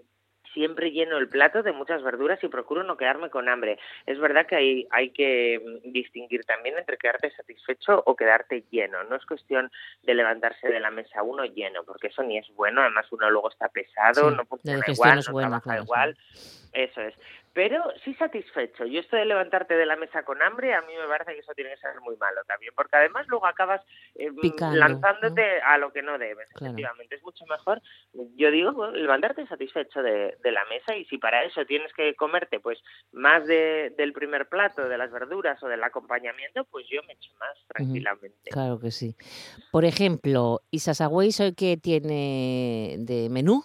siempre 0.55 0.93
lleno 0.93 1.19
el 1.19 1.29
plato 1.29 1.63
de 1.65 1.73
muchas 1.73 2.03
verduras 2.03 2.43
y 2.43 2.49
procuro 2.49 2.85
no 2.85 2.97
quedarme 2.97 3.29
con 3.29 3.49
hambre. 3.49 3.79
Es 4.07 4.19
verdad 4.21 4.47
que 4.47 4.55
hay, 4.57 4.87
hay 4.91 5.11
que 5.11 5.61
mm, 5.85 5.91
distinguir 5.93 6.45
también 6.45 6.79
entre 6.79 6.97
quedarte 6.97 7.31
satisfecho 7.33 8.03
o 8.07 8.15
quedarte 8.17 8.65
lleno. 8.71 9.03
No 9.05 9.17
es 9.17 9.27
cuestión 9.27 9.71
de 10.05 10.15
levantarse 10.15 10.69
de 10.69 10.81
la 10.81 10.91
mesa 10.93 11.23
uno 11.25 11.45
lleno, 11.45 11.83
porque 11.85 12.07
eso 12.07 12.23
ni 12.23 12.39
es 12.39 12.47
bueno. 12.55 12.81
Además, 12.83 13.07
uno 13.11 13.29
luego 13.31 13.51
está 13.51 13.69
pesado, 13.69 14.31
Sí, 14.31 14.37
no 14.37 14.45
funciona 14.47 14.85
igual, 14.87 15.15
no 15.15 15.21
es 15.21 15.27
no 15.29 15.33
buena, 15.33 15.49
trabaja 15.49 15.63
claro, 15.65 15.81
sí. 15.83 15.85
igual. 15.87 16.17
Eso 16.73 17.01
es. 17.01 17.15
Pero 17.55 17.85
sí 18.05 18.13
satisfecho. 18.15 18.85
Yo 18.85 19.01
esto 19.01 19.17
de 19.17 19.25
levantarte 19.25 19.75
de 19.75 19.87
la 19.87 19.95
mesa 19.95 20.25
con 20.25 20.43
hambre, 20.43 20.75
a 20.75 20.83
mí 20.83 20.93
me 21.01 21.07
parece 21.07 21.35
que 21.35 21.41
eso 21.41 21.55
tiene 21.55 21.71
que 21.71 21.77
ser 21.77 22.01
muy 22.01 22.17
malo 22.17 22.43
también, 22.49 22.73
porque 22.75 22.97
además 22.97 23.27
luego 23.29 23.47
acabas 23.47 23.81
eh, 24.17 24.29
Picando, 24.43 24.77
lanzándote 24.77 25.61
a 25.63 25.79
lo 25.79 25.93
que 25.93 26.03
no 26.03 26.19
debes. 26.19 26.49
Claro. 26.51 26.73
Efectivamente, 26.73 27.15
es 27.15 27.23
mucho 27.23 27.47
mejor, 27.47 27.81
yo 28.37 28.51
digo, 28.51 28.73
bueno, 28.73 28.93
levantarte 28.95 29.47
satisfecho 29.47 30.03
de, 30.03 30.37
de 30.43 30.53
la 30.53 30.65
mesa 30.65 30.97
y 30.97 31.05
si 31.05 31.19
para 31.19 31.45
eso 31.45 31.65
tienes 31.65 31.93
que 31.93 32.17
comerte 32.17 32.59
pues 32.59 32.83
más 33.13 33.47
de, 33.47 33.95
del 33.97 34.13
primer 34.13 34.49
plato, 34.49 34.89
de 34.89 34.99
las 34.99 35.13
verduras 35.13 35.63
o 35.63 35.69
del 35.69 35.85
acompañamiento, 35.85 36.65
pues 36.65 36.87
yo 36.91 37.03
me 37.07 37.13
echo 37.13 37.31
más 37.39 37.57
tranquilamente. 37.69 38.51
Claro 38.51 38.81
que 38.81 38.91
sí. 38.91 39.15
Por 39.71 39.85
ejemplo, 39.85 40.61
Isasagüey, 40.73 41.31
¿hoy 41.41 41.55
qué 41.55 41.77
tiene 41.77 42.97
de 42.99 43.29
menú? 43.31 43.63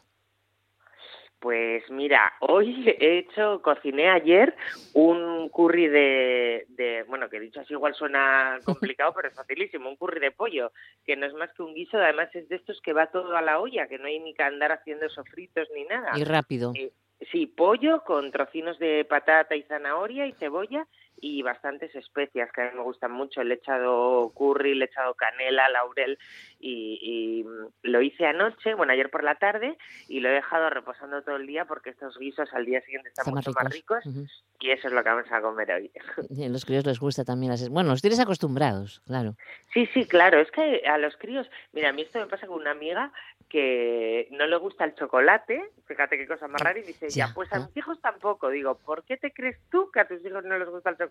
Pues 1.39 1.89
mira, 1.89 2.33
hoy 2.41 2.83
he 2.99 3.19
hecho, 3.19 3.61
cociné 3.61 4.09
ayer 4.09 4.55
un 4.93 5.49
curry 5.49 5.87
de, 5.87 6.65
de, 6.69 7.03
bueno, 7.07 7.29
que 7.29 7.39
dicho 7.39 7.61
así 7.61 7.73
igual 7.73 7.93
suena 7.95 8.59
complicado, 8.65 9.13
pero 9.15 9.29
es 9.29 9.35
facilísimo, 9.35 9.89
un 9.89 9.95
curry 9.95 10.19
de 10.19 10.31
pollo, 10.31 10.71
que 11.05 11.15
no 11.15 11.25
es 11.25 11.33
más 11.33 11.51
que 11.53 11.63
un 11.63 11.73
guiso, 11.73 11.97
además 11.97 12.29
es 12.33 12.49
de 12.49 12.57
estos 12.57 12.81
que 12.81 12.93
va 12.93 13.07
todo 13.07 13.35
a 13.35 13.41
la 13.41 13.59
olla, 13.59 13.87
que 13.87 13.97
no 13.97 14.07
hay 14.07 14.19
ni 14.19 14.33
que 14.33 14.43
andar 14.43 14.71
haciendo 14.71 15.09
sofritos 15.09 15.67
ni 15.73 15.85
nada. 15.85 16.11
Y 16.17 16.23
rápido. 16.23 16.73
Eh, 16.75 16.91
sí, 17.31 17.47
pollo 17.47 18.03
con 18.03 18.31
trocinos 18.31 18.79
de 18.79 19.05
patata 19.05 19.55
y 19.55 19.63
zanahoria 19.63 20.27
y 20.27 20.33
cebolla 20.33 20.87
y 21.21 21.41
bastantes 21.41 21.93
especias 21.95 22.51
que 22.51 22.61
a 22.61 22.71
mí 22.71 22.77
me 22.77 22.83
gustan 22.83 23.11
mucho. 23.11 23.43
Le 23.43 23.55
he 23.55 23.57
echado 23.57 24.31
curry, 24.35 24.75
le 24.75 24.85
he 24.85 24.87
echado 24.87 25.13
canela, 25.15 25.69
laurel 25.69 26.17
y, 26.59 26.99
y, 27.01 27.43
mm, 27.43 27.67
lo 27.83 28.01
hice 28.01 28.25
anoche, 28.25 28.73
bueno, 28.73 28.93
ayer 28.93 29.09
por 29.09 29.23
la 29.23 29.35
tarde 29.35 29.77
y 30.07 30.19
lo 30.19 30.29
he 30.29 30.33
dejado 30.33 30.69
reposando 30.69 31.21
todo 31.23 31.35
el 31.37 31.47
día 31.47 31.65
porque 31.65 31.91
estos 31.91 32.17
guisos 32.17 32.49
al 32.53 32.65
día 32.65 32.81
siguiente 32.81 33.09
están 33.09 33.23
Están 33.23 33.35
más 33.35 33.47
mucho 33.47 33.55
más 33.63 33.71
ricos. 33.73 34.03
ricos 34.03 34.15
Ujú. 34.17 34.27
y 34.59 34.71
eso 34.71 34.87
es 34.87 34.93
lo 34.93 35.03
que 35.03 35.09
vamos 35.09 35.31
a 35.31 35.41
comer 35.41 35.71
hoy. 35.71 35.91
Y 36.29 36.43
a 36.45 36.49
los 36.49 36.65
críos 36.65 36.85
les 36.85 36.99
gusta 36.99 37.23
también 37.23 37.51
las... 37.51 37.67
Bueno, 37.69 37.89
los 37.91 38.01
tienes 38.01 38.19
acostumbrados, 38.19 39.01
claro. 39.07 39.35
Sí, 39.73 39.87
sí, 39.93 40.05
claro. 40.05 40.39
Es 40.39 40.51
que 40.51 40.83
a 40.87 40.97
los 40.97 41.15
críos, 41.17 41.49
mira, 41.73 41.89
a 41.89 41.93
mí 41.93 42.01
esto 42.03 42.19
me 42.19 42.27
pasa 42.27 42.45
con 42.47 42.61
una 42.61 42.71
amiga 42.71 43.11
que 43.49 44.27
no 44.31 44.45
le 44.45 44.57
gusta 44.57 44.85
el 44.85 44.93
chocolate, 44.93 45.59
fíjate 45.87 46.17
qué 46.17 46.27
cosa 46.27 46.47
más 46.47 46.61
rara, 46.61 46.77
y 46.77 46.83
dice, 46.83 47.07
ya, 47.09 47.27
Ya, 47.27 47.33
pues 47.33 47.51
a 47.51 47.59
mis 47.65 47.75
hijos 47.77 47.99
tampoco. 48.01 48.49
Digo, 48.49 48.75
¿por 48.77 49.03
qué 49.05 49.17
te 49.17 49.31
crees 49.31 49.57
tú 49.71 49.89
que 49.91 50.01
a 50.01 50.07
tus 50.07 50.23
hijos 50.23 50.43
no 50.43 50.57
les 50.59 50.69
gusta 50.69 50.91
el 50.91 50.97
chocolate? 50.97 51.08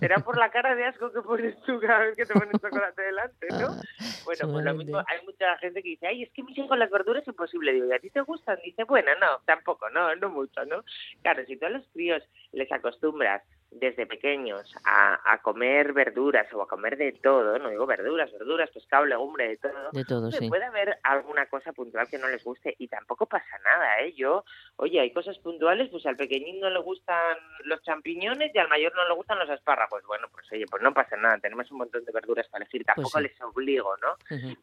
Será 0.00 0.18
por 0.18 0.38
la 0.38 0.50
cara 0.50 0.74
de 0.74 0.84
asco 0.84 1.12
que 1.12 1.20
pones 1.22 1.60
tú 1.62 1.78
cada 1.80 2.00
vez 2.00 2.16
que 2.16 2.26
te 2.26 2.32
pones 2.34 2.60
chocolate 2.60 3.02
delante, 3.02 3.46
¿no? 3.50 3.68
Ah, 3.68 3.82
Bueno, 4.24 4.52
pues 4.52 4.64
lo 4.64 4.74
mismo, 4.74 4.98
hay 4.98 5.24
mucha 5.24 5.56
gente 5.58 5.82
que 5.82 5.90
dice, 5.90 6.06
ay, 6.06 6.22
es 6.22 6.30
que 6.32 6.42
mis 6.42 6.56
hijos 6.58 6.76
las 6.78 6.90
verduras 6.90 7.22
es 7.22 7.28
imposible. 7.28 7.72
Digo, 7.72 7.86
¿y 7.86 7.92
a 7.92 7.98
ti 7.98 8.10
te 8.10 8.20
gustan? 8.22 8.58
Dice, 8.64 8.84
bueno, 8.84 9.10
no, 9.20 9.40
tampoco, 9.44 9.90
no, 9.90 10.14
no 10.16 10.30
mucho, 10.30 10.64
¿no? 10.64 10.84
Claro, 11.22 11.44
si 11.46 11.56
tú 11.56 11.66
a 11.66 11.70
los 11.70 11.86
críos 11.88 12.22
les 12.52 12.70
acostumbras 12.72 13.42
desde 13.74 14.06
pequeños 14.06 14.72
a, 14.84 15.18
a 15.32 15.38
comer 15.42 15.92
verduras 15.92 16.52
o 16.52 16.62
a 16.62 16.68
comer 16.68 16.96
de 16.96 17.12
todo, 17.12 17.58
no 17.58 17.70
digo 17.70 17.86
verduras, 17.86 18.30
verduras, 18.32 18.70
pescado, 18.70 19.06
legumbre, 19.06 19.48
de 19.48 19.56
todo, 19.56 19.90
De 19.92 20.04
todo, 20.04 20.30
sí. 20.30 20.48
puede 20.48 20.64
haber 20.64 20.98
alguna 21.02 21.46
cosa 21.46 21.72
puntual 21.72 22.06
que 22.08 22.18
no 22.18 22.28
les 22.28 22.44
guste 22.44 22.74
y 22.78 22.88
tampoco 22.88 23.26
pasa 23.26 23.58
nada, 23.64 24.00
¿eh? 24.00 24.12
Yo, 24.14 24.44
oye, 24.76 25.00
hay 25.00 25.12
cosas 25.12 25.38
puntuales, 25.38 25.88
pues 25.90 26.04
al 26.06 26.16
pequeñín 26.16 26.60
no 26.60 26.68
le 26.70 26.80
gustan 26.80 27.36
los 27.64 27.82
champiñones 27.82 28.54
y 28.54 28.58
al 28.58 28.68
mayor 28.68 28.94
no 28.94 29.08
le 29.08 29.14
gustan 29.14 29.38
los 29.38 29.48
espárragos. 29.50 30.02
Bueno, 30.06 30.28
pues 30.32 30.50
oye, 30.52 30.66
pues 30.70 30.82
no 30.82 30.92
pasa 30.92 31.16
nada, 31.16 31.38
tenemos 31.38 31.70
un 31.72 31.78
montón 31.78 32.04
de 32.04 32.12
verduras 32.12 32.46
para 32.48 32.64
elegir, 32.64 32.84
tampoco 32.84 33.10
Pues 33.12 33.24
sí. 33.24 33.30
les 33.30 33.40
obligo, 33.42 33.96
¿no? 33.98 34.16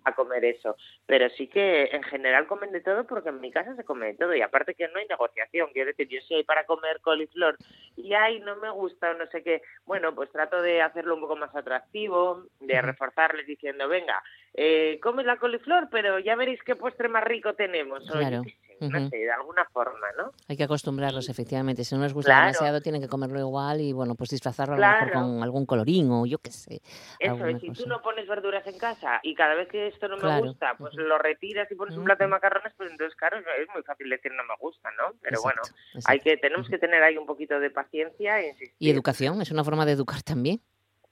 A 0.03 0.13
comer 0.13 0.45
eso. 0.45 0.75
Pero 1.05 1.29
sí 1.31 1.47
que 1.47 1.85
en 1.91 2.03
general 2.03 2.45
comen 2.47 2.71
de 2.71 2.81
todo 2.81 3.05
porque 3.07 3.29
en 3.29 3.41
mi 3.41 3.51
casa 3.51 3.75
se 3.75 3.83
come 3.83 4.07
de 4.07 4.13
todo 4.15 4.35
y 4.35 4.41
aparte 4.41 4.75
que 4.75 4.87
no 4.87 4.99
hay 4.99 5.07
negociación. 5.07 5.69
Quiero 5.73 5.87
decir, 5.87 6.07
yo 6.07 6.21
soy 6.27 6.43
para 6.43 6.65
comer 6.65 6.99
coliflor 7.01 7.57
y 7.95 8.13
ay, 8.13 8.39
no 8.41 8.55
me 8.57 8.69
gusta 8.69 8.98
o 9.07 9.13
no 9.13 9.27
sé 9.27 9.43
qué. 9.43 9.61
Bueno, 9.85 10.13
pues 10.13 10.31
trato 10.31 10.61
de 10.61 10.81
hacerlo 10.81 11.15
un 11.15 11.21
poco 11.21 11.35
más 11.35 11.55
atractivo, 11.55 12.45
de 12.59 12.81
reforzarles 12.81 13.45
diciendo, 13.47 13.87
venga, 13.87 14.21
eh, 14.53 14.99
comes 15.01 15.25
la 15.25 15.37
coliflor, 15.37 15.87
pero 15.89 16.19
ya 16.19 16.35
veréis 16.35 16.61
qué 16.63 16.75
postre 16.75 17.07
más 17.07 17.23
rico 17.23 17.53
tenemos. 17.53 18.09
O 18.09 18.21
yo 18.21 18.41
No 18.81 19.09
sé, 19.09 19.17
de 19.17 19.31
alguna 19.31 19.65
forma, 19.65 20.07
¿no? 20.17 20.31
Hay 20.47 20.57
que 20.57 20.63
acostumbrarlos, 20.63 21.29
efectivamente. 21.29 21.83
Si 21.83 21.95
no 21.95 22.01
les 22.01 22.13
gusta 22.13 22.31
Claro. 22.31 22.45
demasiado, 22.47 22.81
tienen 22.81 23.01
que 23.01 23.07
comerlo 23.07 23.39
igual 23.39 23.81
y, 23.81 23.93
bueno, 23.93 24.15
pues 24.15 24.29
disfrazarlo 24.29 24.75
a 24.75 24.77
lo 24.77 24.87
mejor 24.87 25.11
con 25.11 25.43
algún 25.43 25.65
colorín 25.65 26.09
o 26.11 26.25
yo 26.25 26.39
qué 26.39 26.51
sé. 26.51 26.81
Eso 27.19 27.45
es, 27.45 27.59
si 27.59 27.71
tú 27.71 27.85
no 27.87 28.01
pones 28.01 28.27
verduras 28.27 28.65
en 28.65 28.77
casa 28.77 29.19
y 29.23 29.35
cada 29.35 29.55
vez 29.55 29.67
que 29.69 29.87
esto 29.87 30.07
no 30.07 30.17
me 30.17 30.39
gusta, 30.41 30.75
pues 30.77 30.93
lo 30.95 31.17
retiras 31.17 31.69
y 31.71 31.75
pones 31.75 31.97
un 31.97 32.05
plato 32.05 32.23
de 32.23 32.29
macarrones, 32.29 32.73
pues 32.77 32.89
entonces, 32.91 33.15
claro, 33.15 33.37
es 33.39 33.67
muy 33.73 33.83
fácil 33.83 34.09
decir 34.09 34.31
no 34.31 34.43
me 34.43 34.55
gusta, 34.59 34.89
¿no? 34.91 35.13
Pero 35.21 35.41
bueno, 35.41 35.61
Exacto, 35.93 36.09
hay 36.09 36.19
que 36.21 36.37
tenemos 36.37 36.67
que 36.69 36.77
tener 36.77 37.03
ahí 37.03 37.17
un 37.17 37.25
poquito 37.25 37.59
de 37.59 37.69
paciencia 37.69 38.39
e 38.39 38.49
insistir. 38.49 38.75
Y 38.79 38.89
educación, 38.91 39.41
es 39.41 39.51
una 39.51 39.63
forma 39.63 39.85
de 39.85 39.91
educar 39.93 40.21
también. 40.23 40.61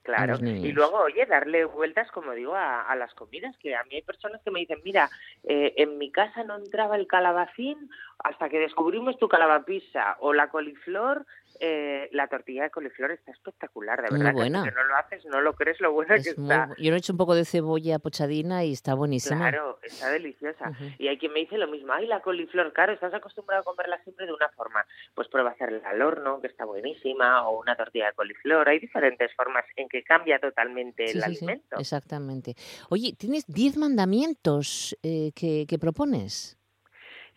Claro. 0.07 0.37
Y 0.41 0.71
luego, 0.71 0.99
oye, 0.99 1.25
darle 1.25 1.65
vueltas, 1.65 2.09
como 2.11 2.31
digo, 2.31 2.55
a, 2.55 2.83
a 2.83 2.95
las 2.95 3.13
comidas, 3.13 3.57
que 3.57 3.75
a 3.75 3.83
mí 3.83 3.95
hay 3.95 4.01
personas 4.03 4.41
que 4.41 4.51
me 4.51 4.61
dicen, 4.61 4.79
mira, 4.85 5.09
eh, 5.43 5.73
en 5.75 5.97
mi 5.97 6.11
casa 6.11 6.45
no 6.45 6.55
entraba 6.55 6.95
el 6.95 7.07
calabacín 7.07 7.89
hasta 8.19 8.47
que 8.47 8.57
descubrimos 8.57 9.19
tu 9.19 9.27
calabapisa 9.27 10.15
o 10.21 10.31
la 10.31 10.47
coliflor. 10.47 11.25
Eh, 11.59 12.09
la 12.11 12.27
tortilla 12.27 12.63
de 12.63 12.69
coliflor 12.69 13.11
está 13.11 13.31
espectacular, 13.31 14.01
de 14.01 14.09
Muy 14.09 14.19
verdad. 14.19 14.31
que 14.31 14.35
buena. 14.35 14.63
que 14.63 14.71
no 14.71 14.83
lo 14.83 14.95
haces, 14.95 15.25
no 15.25 15.41
lo 15.41 15.53
crees 15.53 15.79
lo 15.81 15.91
buena 15.91 16.15
que 16.15 16.29
Es 16.29 16.37
muy 16.37 16.51
está. 16.51 16.69
Yo 16.77 16.89
le 16.91 16.95
he 16.95 16.99
hecho 16.99 17.13
un 17.13 17.17
poco 17.17 17.35
de 17.35 17.45
cebolla 17.45 17.99
pochadina 17.99 18.63
y 18.65 18.73
está 18.73 18.93
buenísima. 18.93 19.37
Claro, 19.49 19.79
está 19.83 20.09
deliciosa. 20.09 20.71
Y 20.97 21.07
hay 21.07 21.17
quien 21.17 21.33
me 21.33 21.39
dice 21.41 21.57
lo 21.57 21.67
mismo, 21.67 21.93
ay, 21.93 22.07
la 22.07 22.21
coliflor, 22.21 22.73
claro, 22.73 22.93
estás 22.93 23.13
acostumbrado 23.13 23.61
a 23.61 23.65
comerla 23.65 24.01
siempre 24.03 24.25
de 24.25 24.33
una 24.33 24.49
forma. 24.49 24.85
Pues 25.13 25.27
prueba 25.27 25.49
a 25.49 25.53
hacerla 25.53 25.81
al 25.89 26.01
horno, 26.01 26.39
que 26.41 26.47
está 26.47 26.65
buenísima, 26.65 27.47
o 27.47 27.59
una 27.61 27.75
tortilla 27.75 28.07
de 28.07 28.13
coliflor. 28.13 28.67
Hay 28.69 28.79
diferentes 28.79 29.33
formas 29.35 29.65
en 29.75 29.87
que 29.89 30.03
cambia 30.03 30.39
totalmente 30.39 31.07
Sí, 31.07 31.17
el 31.17 31.23
sí, 31.23 31.35
sí, 31.35 31.45
alimento. 31.45 31.77
exactamente. 31.79 32.55
Oye, 32.89 33.13
¿tienes 33.17 33.45
10 33.47 33.77
mandamientos 33.77 34.97
eh, 35.03 35.31
que, 35.35 35.65
que 35.67 35.77
propones? 35.79 36.56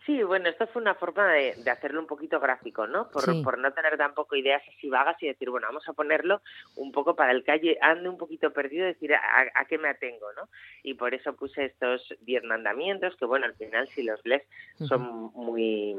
Sí, 0.05 0.23
bueno, 0.23 0.49
esto 0.49 0.65
fue 0.67 0.81
una 0.81 0.95
forma 0.95 1.31
de, 1.31 1.53
de 1.63 1.69
hacerlo 1.69 1.99
un 1.99 2.07
poquito 2.07 2.39
gráfico, 2.39 2.87
¿no? 2.87 3.09
Por, 3.11 3.23
Sí. 3.23 3.41
por 3.43 3.59
no 3.59 3.71
tener 3.71 3.97
tampoco 3.97 4.35
ideas 4.35 4.63
así 4.67 4.89
vagas 4.89 5.15
y 5.21 5.27
decir, 5.27 5.49
bueno, 5.51 5.67
vamos 5.67 5.87
a 5.87 5.93
ponerlo 5.93 6.41
un 6.75 6.91
poco 6.91 7.15
para 7.15 7.31
el 7.31 7.43
calle, 7.43 7.77
ande 7.81 8.09
un 8.09 8.17
poquito 8.17 8.51
perdido, 8.51 8.85
decir 8.87 9.13
a, 9.13 9.21
a 9.53 9.65
qué 9.65 9.77
me 9.77 9.89
atengo, 9.89 10.33
¿no? 10.33 10.49
Y 10.81 10.95
por 10.95 11.13
eso 11.13 11.35
puse 11.35 11.65
estos 11.65 12.15
diez 12.21 12.43
mandamientos, 12.43 13.15
que 13.15 13.25
bueno, 13.25 13.45
al 13.45 13.53
final 13.53 13.87
si 13.89 14.01
los 14.01 14.19
lees 14.25 14.41
son 14.87 15.31
muy 15.35 15.95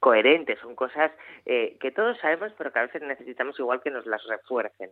coherentes, 0.00 0.58
son 0.60 0.74
cosas 0.74 1.12
eh, 1.46 1.76
que 1.80 1.90
todos 1.90 2.18
sabemos, 2.18 2.52
pero 2.58 2.72
que 2.72 2.78
a 2.78 2.82
veces 2.86 3.02
necesitamos 3.02 3.58
igual 3.58 3.80
que 3.82 3.90
nos 3.90 4.06
las 4.06 4.22
refuercen. 4.26 4.90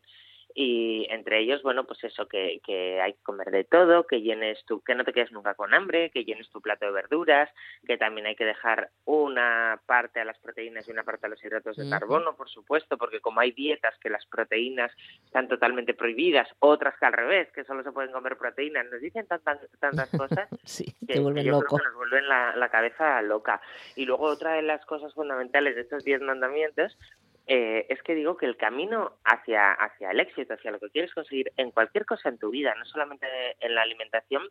Y 0.55 1.07
entre 1.11 1.41
ellos, 1.41 1.63
bueno, 1.63 1.85
pues 1.85 2.03
eso, 2.05 2.27
que, 2.27 2.61
que 2.65 3.01
hay 3.01 3.15
que 3.15 3.23
comer 3.23 3.51
de 3.51 3.65
todo, 3.65 4.07
que 4.07 4.21
llenes 4.21 4.65
tu, 4.65 4.83
que 4.83 4.95
no 4.95 5.05
te 5.05 5.13
quedes 5.13 5.33
nunca 5.33 5.55
con 5.55 5.75
hambre, 5.75 6.11
que 6.11 6.25
llenes 6.25 6.51
tu 6.51 6.61
plato 6.61 6.87
de 6.87 6.93
verduras, 6.93 7.51
que 7.87 7.97
también 7.99 8.27
hay 8.27 8.37
que 8.37 8.45
dejar 8.45 8.91
una 9.05 9.81
parte 9.87 10.21
a 10.21 10.25
las 10.25 10.39
proteínas 10.39 10.87
y 10.89 10.93
una 10.93 11.05
parte 11.05 11.27
a 11.27 11.31
los 11.31 11.43
hidratos 11.45 11.77
de 11.77 11.89
carbono, 11.89 12.37
por 12.37 12.49
supuesto, 12.49 12.99
porque 12.99 13.21
como 13.21 13.41
hay 13.41 13.53
dietas 13.53 13.95
que 13.99 14.11
las 14.11 14.27
proteínas 14.27 14.93
están 15.25 15.49
totalmente 15.49 15.95
prohibidas, 15.95 16.49
otras 16.59 16.99
que 16.99 17.07
al 17.07 17.13
revés, 17.13 17.51
que 17.53 17.65
solo 17.65 17.83
se 17.83 17.93
pueden 17.93 18.13
comer 18.13 18.37
proteínas, 18.37 18.87
nos 18.91 19.01
dicen 19.01 19.27
tantas, 19.27 19.59
tantas 19.79 20.11
cosas 20.11 20.49
Sí, 20.65 20.85
que, 21.07 21.15
te 21.15 21.21
vuelven 21.21 21.43
que 21.43 21.49
yo 21.49 21.53
loco. 21.53 21.77
creo 21.77 21.79
que 21.79 21.85
nos 21.87 21.97
vuelven 21.97 22.29
la, 22.29 22.57
la 22.57 22.69
cabeza 22.71 23.23
loca. 23.23 23.61
Y 23.97 24.05
luego 24.05 24.25
otra 24.25 24.55
de 24.55 24.63
las 24.63 24.85
cosas 24.87 25.13
fundamentales 25.15 25.75
de 25.75 25.83
estos 25.83 26.05
diez 26.05 26.21
mandamientos 26.21 26.97
eh, 27.47 27.87
es 27.89 28.03
que 28.03 28.15
digo 28.15 28.37
que 28.37 28.47
el 28.47 28.57
camino 28.57 29.13
hacia, 29.25 29.73
hacia 29.73 30.11
el 30.11 30.21
éxito, 30.21 30.55
hacia 30.55 30.71
lo 30.71 30.79
que 30.81 30.91
quieres 30.91 31.13
conseguir 31.15 31.53
en 31.57 31.71
cualquier 31.71 32.07
cosa 32.07 32.29
en 32.29 32.39
tu 32.39 32.51
vida, 32.51 32.75
no 32.75 32.85
solamente 32.85 33.27
en 33.61 33.75
la 33.75 33.83
alimentación, 33.83 34.43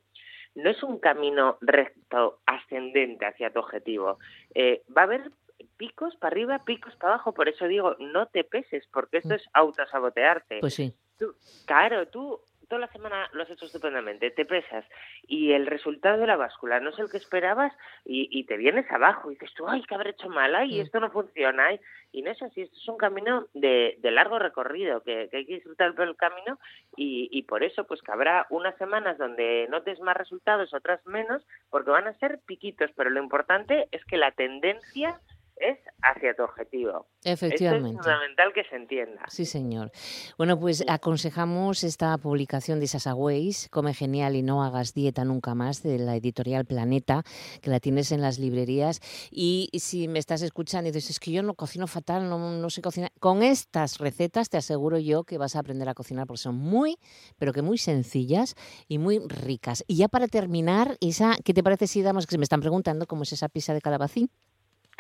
no 0.56 0.70
es 0.70 0.84
un 0.84 1.00
camino 1.00 1.58
recto, 1.62 2.40
ascendente 2.46 3.26
hacia 3.26 3.52
tu 3.54 3.60
objetivo. 3.60 4.20
Eh, 4.54 4.84
va 4.96 5.02
a 5.04 5.06
haber 5.06 5.32
picos 5.78 6.16
para 6.18 6.34
arriba, 6.34 6.66
picos 6.66 6.96
para 6.98 7.14
abajo, 7.14 7.34
por 7.34 7.48
eso 7.48 7.68
digo, 7.68 7.96
no 8.00 8.26
te 8.28 8.44
peses, 8.44 8.86
porque 8.92 9.18
esto 9.18 9.36
es 9.36 9.48
autosabotearte. 9.54 10.60
Pues 10.60 10.74
sí. 10.76 10.94
Tú- 11.18 11.36
claro, 11.66 12.08
tú 12.08 12.42
toda 12.72 12.80
la 12.88 12.92
semana 12.94 13.30
lo 13.34 13.44
has 13.44 13.50
hecho 13.50 13.66
estupendamente, 13.66 14.32
te 14.32 14.46
pesas 14.46 14.86
y 15.28 15.52
el 15.52 15.66
resultado 15.68 16.18
de 16.18 16.26
la 16.26 16.38
báscula 16.38 16.80
no 16.80 16.92
es 16.92 17.00
el 17.00 17.10
que 17.12 17.18
esperabas 17.18 17.74
y, 18.06 18.30
y 18.32 18.46
te 18.46 18.56
vienes 18.56 18.90
abajo 18.90 19.30
y 19.30 19.34
dices 19.34 19.54
tú, 19.56 19.68
ay, 19.68 19.84
que 19.84 19.94
habré 19.94 20.12
hecho 20.12 20.30
mal, 20.30 20.56
ay, 20.56 20.78
Mm. 20.80 20.82
esto 20.84 21.00
no 21.02 21.12
funciona, 21.12 21.66
ay. 21.66 21.82
y 22.14 22.22
no 22.22 22.32
es 22.32 22.42
así, 22.42 22.62
esto 22.62 22.78
es 22.78 22.88
un 22.88 22.96
camino 22.98 23.48
de, 23.54 23.98
de 24.00 24.12
largo 24.12 24.40
recorrido, 24.40 25.02
que, 25.04 25.28
que 25.30 25.38
hay 25.38 25.46
que 25.46 25.56
disfrutar 25.56 25.94
por 25.96 26.08
el 26.08 26.16
camino 26.16 26.58
y, 26.96 27.28
y 27.30 27.44
por 27.44 27.62
eso 27.64 27.84
pues 27.86 28.02
que 28.02 28.12
habrá 28.14 28.48
unas 28.50 28.78
semanas 28.78 29.18
donde 29.18 29.68
notes 29.70 30.00
más 30.00 30.16
resultados, 30.16 30.74
otras 30.74 31.06
menos, 31.06 31.46
porque 31.70 31.92
van 31.92 32.08
a 32.08 32.14
ser 32.20 32.40
piquitos, 32.46 32.90
pero 32.96 33.10
lo 33.10 33.22
importante 33.22 33.90
es 33.92 34.04
que 34.06 34.16
la 34.16 34.32
tendencia 34.32 35.20
es 35.62 35.78
hacia 36.02 36.34
tu 36.34 36.44
objetivo. 36.44 37.08
Esto 37.24 37.46
es 37.46 37.54
Efectivamente. 37.54 38.02
fundamental 38.02 38.54
que 38.54 38.64
se 38.66 38.76
entienda. 38.76 39.24
Sí, 39.28 39.46
señor. 39.46 39.92
Bueno, 40.38 40.60
pues 40.60 40.84
aconsejamos 40.88 41.84
esta 41.84 42.18
publicación 42.18 42.80
de 42.80 42.88
Sasa 42.88 43.14
Ways, 43.14 43.70
Come 43.70 43.94
Genial 43.94 44.36
y 44.36 44.42
no 44.42 44.64
hagas 44.64 44.94
dieta 44.94 45.24
nunca 45.24 45.56
más, 45.56 45.84
de 45.84 46.00
la 46.00 46.16
editorial 46.16 46.66
Planeta, 46.66 47.24
que 47.62 47.70
la 47.70 47.80
tienes 47.80 48.12
en 48.12 48.22
las 48.22 48.40
librerías. 48.40 49.00
Y 49.32 49.70
si 49.74 50.08
me 50.08 50.20
estás 50.20 50.42
escuchando 50.42 50.90
y 50.90 50.92
dices, 50.92 51.12
es 51.12 51.20
que 51.20 51.32
yo 51.32 51.44
no 51.44 51.54
cocino 51.54 51.88
fatal, 51.88 52.30
no, 52.30 52.38
no 52.38 52.70
sé 52.70 52.82
cocinar, 52.82 53.12
con 53.20 53.44
estas 53.44 54.00
recetas 54.00 54.50
te 54.50 54.58
aseguro 54.58 54.98
yo 54.98 55.24
que 55.24 55.38
vas 55.38 55.56
a 55.56 55.60
aprender 55.60 55.88
a 55.90 55.94
cocinar 55.94 56.28
porque 56.28 56.42
son 56.42 56.56
muy, 56.56 56.98
pero 57.38 57.54
que 57.54 57.62
muy 57.62 57.78
sencillas 57.78 58.56
y 58.88 58.98
muy 58.98 59.20
ricas. 59.20 59.84
Y 59.88 59.98
ya 59.98 60.08
para 60.08 60.28
terminar, 60.28 60.98
Isa, 61.00 61.36
¿qué 61.44 61.54
te 61.54 61.64
parece 61.64 61.88
si 61.88 62.02
damos, 62.02 62.26
que 62.26 62.32
se 62.32 62.38
me 62.38 62.44
están 62.44 62.62
preguntando 62.62 63.06
cómo 63.06 63.24
es 63.24 63.34
esa 63.34 63.50
pizza 63.50 63.74
de 63.74 63.82
calabacín? 63.82 64.30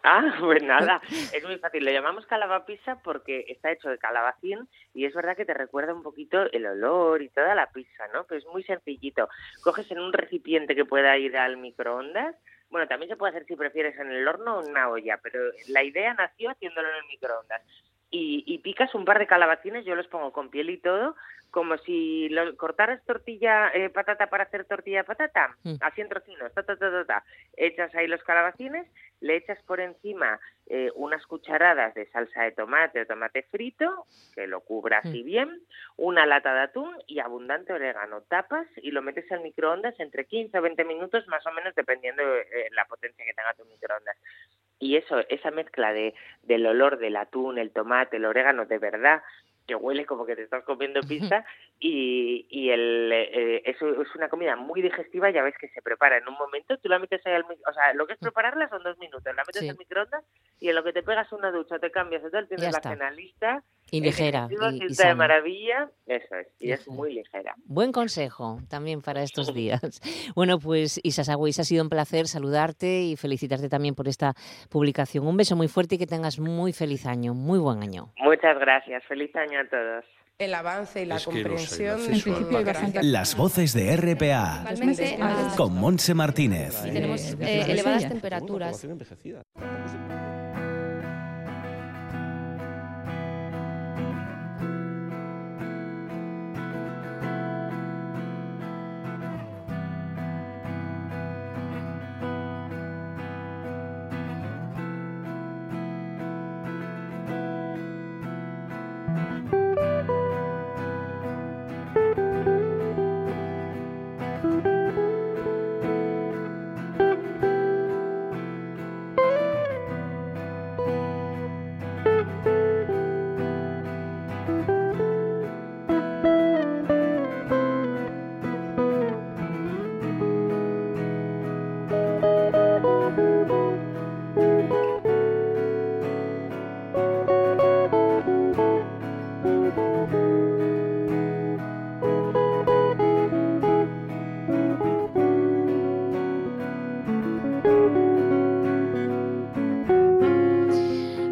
Ah, 0.04 0.36
pues 0.40 0.64
nada, 0.64 1.02
es 1.34 1.44
muy 1.44 1.58
fácil. 1.58 1.86
Lo 1.86 1.92
llamamos 1.92 2.26
calabapizza 2.26 2.98
porque 3.04 3.46
está 3.48 3.72
hecho 3.72 3.90
de 3.90 3.98
calabacín 3.98 4.68
y 4.94 5.06
es 5.06 5.14
verdad 5.14 5.38
que 5.38 5.46
te 5.46 5.54
recuerda 5.54 5.94
un 5.94 6.04
poquito 6.04 6.52
el 6.52 6.66
olor 6.66 7.22
y 7.22 7.30
toda 7.30 7.54
la 7.56 7.68
pizza, 7.68 8.08
¿no? 8.14 8.26
Pero 8.26 8.40
es 8.40 8.48
muy 8.48 8.64
sencillito. 8.64 9.30
Coges 9.64 9.90
en 9.92 10.00
un 10.00 10.14
recipiente 10.14 10.76
que 10.76 10.86
pueda 10.86 11.18
ir 11.18 11.38
al 11.38 11.58
microondas. 11.58 12.36
Bueno, 12.70 12.88
también 12.88 13.10
se 13.10 13.18
puede 13.18 13.32
hacer 13.32 13.46
si 13.46 13.56
prefieres 13.56 13.98
en 14.00 14.12
el 14.12 14.28
horno 14.28 14.58
o 14.58 14.64
en 14.64 14.72
una 14.72 14.90
olla, 14.90 15.20
pero 15.22 15.40
la 15.68 15.84
idea 15.84 16.14
nació 16.14 16.50
haciéndolo 16.50 16.90
en 16.90 16.96
el 16.96 17.06
microondas. 17.06 17.62
Y, 18.12 18.44
y 18.46 18.58
picas 18.60 18.94
un 18.94 19.06
par 19.06 19.20
de 19.20 19.28
calabacines, 19.28 19.86
yo 19.86 19.96
los 19.96 20.08
pongo 20.08 20.34
con 20.34 20.50
piel 20.50 20.70
y 20.70 20.78
todo, 20.78 21.16
como 21.50 21.78
si 21.80 22.28
lo, 22.30 22.56
cortaras 22.58 23.04
tortilla, 23.06 23.70
eh, 23.74 23.90
patata 23.90 24.28
para 24.28 24.44
hacer 24.44 24.66
tortilla 24.66 25.00
de 25.00 25.04
patata, 25.06 25.56
Mm. 25.64 25.76
así 25.82 26.02
en 26.02 26.10
trocinos, 26.10 26.54
ta, 26.54 26.64
ta, 26.64 26.76
ta, 26.78 27.06
ta. 27.06 27.24
Echas 27.56 27.94
ahí 27.96 28.08
los 28.08 28.24
calabacines, 28.24 28.88
le 29.22 29.36
echas 29.36 29.62
por 29.64 29.80
encima 29.80 30.40
eh, 30.68 30.90
unas 30.96 31.26
cucharadas 31.28 31.94
de 31.94 32.06
salsa 32.08 32.44
de 32.44 32.52
tomate 32.54 33.02
o 33.02 33.06
tomate 33.06 33.44
frito, 33.44 34.06
que 34.34 34.48
lo 34.48 34.62
cubra 34.62 35.00
así 35.00 35.22
bien, 35.24 35.62
una 35.98 36.26
lata 36.26 36.54
de 36.54 36.62
atún 36.62 36.96
y 37.08 37.20
abundante 37.20 37.74
orégano. 37.74 38.22
Tapas 38.22 38.68
y 38.78 38.92
lo 38.92 39.02
metes 39.02 39.30
al 39.32 39.42
microondas 39.42 40.00
entre 40.00 40.26
15 40.26 40.58
o 40.58 40.62
20 40.62 40.84
minutos, 40.86 41.28
más 41.28 41.46
o 41.46 41.52
menos, 41.52 41.76
dependiendo 41.76 42.24
de 42.26 42.42
eh, 42.42 42.68
la 42.72 42.86
potencia 42.86 43.26
que 43.26 43.34
tenga 43.34 43.54
tu 43.54 43.66
microondas. 43.66 44.18
Y 44.82 44.98
eso, 44.98 45.20
esa 45.30 45.52
mezcla 45.52 45.94
de, 45.94 46.14
del 46.42 46.66
olor 46.66 46.98
del 46.98 47.16
atún, 47.16 47.60
el 47.60 47.72
tomate, 47.72 48.18
el 48.18 48.26
orégano, 48.26 48.66
de 48.66 48.80
verdad, 48.80 49.22
que 49.68 49.76
huele 49.76 50.06
como 50.06 50.26
que 50.26 50.36
te 50.36 50.42
estás 50.42 50.64
comiendo 50.64 51.02
pizza 51.02 51.46
y, 51.84 52.46
y 52.50 52.70
el, 52.70 53.12
eh, 53.12 53.64
eso 53.66 53.90
es 54.02 54.16
una 54.16 54.30
comida 54.30 54.56
muy 54.56 54.82
digestiva, 54.84 55.32
ya 55.32 55.42
ves 55.42 55.56
que 55.60 55.68
se 55.70 55.82
prepara 55.82 56.18
en 56.20 56.28
un 56.28 56.36
momento, 56.36 56.78
tú 56.78 56.88
la 56.88 57.00
metes 57.00 57.26
ahí 57.26 57.34
al 57.34 57.42
o 57.44 57.74
sea, 57.74 57.94
lo 57.96 58.06
que 58.06 58.14
es 58.14 58.20
prepararla 58.20 58.70
son 58.70 58.84
dos 58.84 58.98
minutos, 59.00 59.24
la 59.26 59.44
metes 59.48 59.62
Sí. 59.62 59.70
al 59.70 59.78
microondas 59.78 60.24
y 60.60 60.70
en 60.70 60.76
lo 60.76 60.84
que 60.84 60.94
te 60.94 61.02
pegas 61.02 61.32
una 61.34 61.50
ducha, 61.52 61.80
te 61.80 61.90
cambias 61.90 62.22
tal, 62.32 62.48
tienes 62.48 62.66
Ya 62.68 62.72
la 62.72 62.82
cena 62.88 63.10
lista, 63.10 63.64
Y 63.90 64.00
ligera. 64.00 64.48
y- 64.52 64.96
de 64.96 65.16
maravilla, 65.16 65.90
eso 66.06 66.36
es, 66.36 66.48
y 66.60 66.72
es 66.72 66.88
muy 66.88 67.14
ligera. 67.16 67.56
Buen 67.66 67.92
consejo 67.92 68.60
también 68.70 69.02
para 69.02 69.24
estos 69.24 69.54
días. 69.54 69.82
Bueno, 70.36 70.60
pues 70.60 71.00
Isa 71.04 71.24
Sagüeis, 71.24 71.60
ha 71.60 71.64
sido 71.64 71.84
un 71.84 71.90
placer 71.90 72.28
saludarte 72.28 73.02
y 73.02 73.16
felicitarte 73.18 73.70
también 73.70 73.96
por 73.96 74.08
esta 74.08 74.34
publicación. 74.70 75.26
Un 75.26 75.36
beso 75.36 75.56
muy 75.56 75.68
fuerte 75.68 75.96
y 75.96 75.98
que 75.98 76.06
tengas 76.08 76.40
muy 76.40 76.74
feliz 76.74 77.06
año, 77.08 77.34
muy 77.34 77.58
buen 77.60 77.82
año. 77.82 78.14
Muchas 78.18 78.58
gracias, 78.60 79.04
feliz 79.06 79.36
año 79.36 79.60
a 79.60 79.68
todos. 79.68 80.06
El 80.42 80.56
avance 80.56 81.04
y 81.04 81.06
la 81.06 81.18
Es 81.18 81.28
no 81.28 81.34
comprensión. 81.34 81.62
acceso 81.62 81.84
de 81.84 82.14
al 82.16 82.22
todo 82.24 82.34
Principio 82.34 82.64
gracias. 82.66 83.06
Las 83.06 83.36
voces 83.38 83.74
de 83.74 83.96
RPA 83.96 84.66
con 85.56 85.76
Monse 85.76 86.16
Martínez. 86.16 86.82
tenemos 86.82 87.22
eh, 87.40 87.66
elevadas 87.68 88.08
temperaturas. 88.10 88.82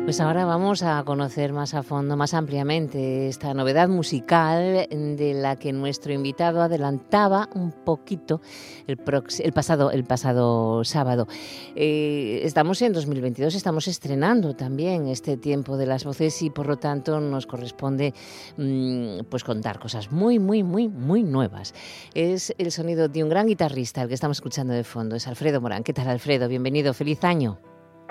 Pues 0.09 0.21
ahora 0.21 0.43
vamos 0.43 0.81
a 0.81 1.03
conocer 1.03 1.53
más 1.53 1.75
a 1.75 1.83
fondo, 1.83 2.17
más 2.17 2.33
ampliamente, 2.33 3.27
esta 3.27 3.53
novedad 3.53 3.87
musical 3.87 4.87
de 4.89 5.35
la 5.35 5.55
que 5.55 5.71
nuestro 5.71 6.11
invitado 6.11 6.63
adelantaba 6.63 7.47
un 7.53 7.71
poquito 7.71 8.41
el, 8.87 8.97
el 9.43 9.53
pasado 9.53 10.83
sábado. 10.83 11.27
Eh, 11.75 12.41
estamos 12.43 12.81
en 12.81 12.93
2022, 12.93 13.53
estamos 13.53 13.87
estrenando 13.87 14.55
también 14.55 15.05
este 15.07 15.37
tiempo 15.37 15.77
de 15.77 15.85
las 15.85 16.05
voces 16.05 16.41
y 16.41 16.49
por 16.49 16.65
lo 16.65 16.77
tanto 16.77 17.19
nos 17.19 17.45
corresponde 17.45 18.15
mm, 18.57 19.25
pues 19.29 19.43
contar 19.43 19.77
cosas 19.77 20.11
muy, 20.11 20.39
muy, 20.39 20.63
muy, 20.63 20.87
muy 20.87 21.21
nuevas. 21.21 21.75
Es 22.15 22.51
el 22.57 22.71
sonido 22.71 23.09
de 23.09 23.23
un 23.23 23.29
gran 23.29 23.45
guitarrista, 23.45 24.01
el 24.01 24.07
que 24.07 24.15
estamos 24.15 24.37
escuchando 24.37 24.73
de 24.73 24.83
fondo, 24.83 25.15
es 25.15 25.27
Alfredo 25.27 25.61
Morán. 25.61 25.83
¿Qué 25.83 25.93
tal, 25.93 26.07
Alfredo? 26.07 26.47
Bienvenido, 26.47 26.95
feliz 26.95 27.23
año. 27.23 27.59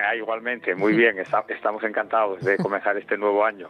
Ah, 0.00 0.14
igualmente, 0.14 0.74
muy 0.76 0.94
bien, 0.94 1.18
esta- 1.18 1.44
estamos 1.48 1.82
encantados 1.82 2.40
de 2.42 2.56
comenzar 2.56 2.96
este 2.96 3.18
nuevo 3.18 3.44
año 3.44 3.68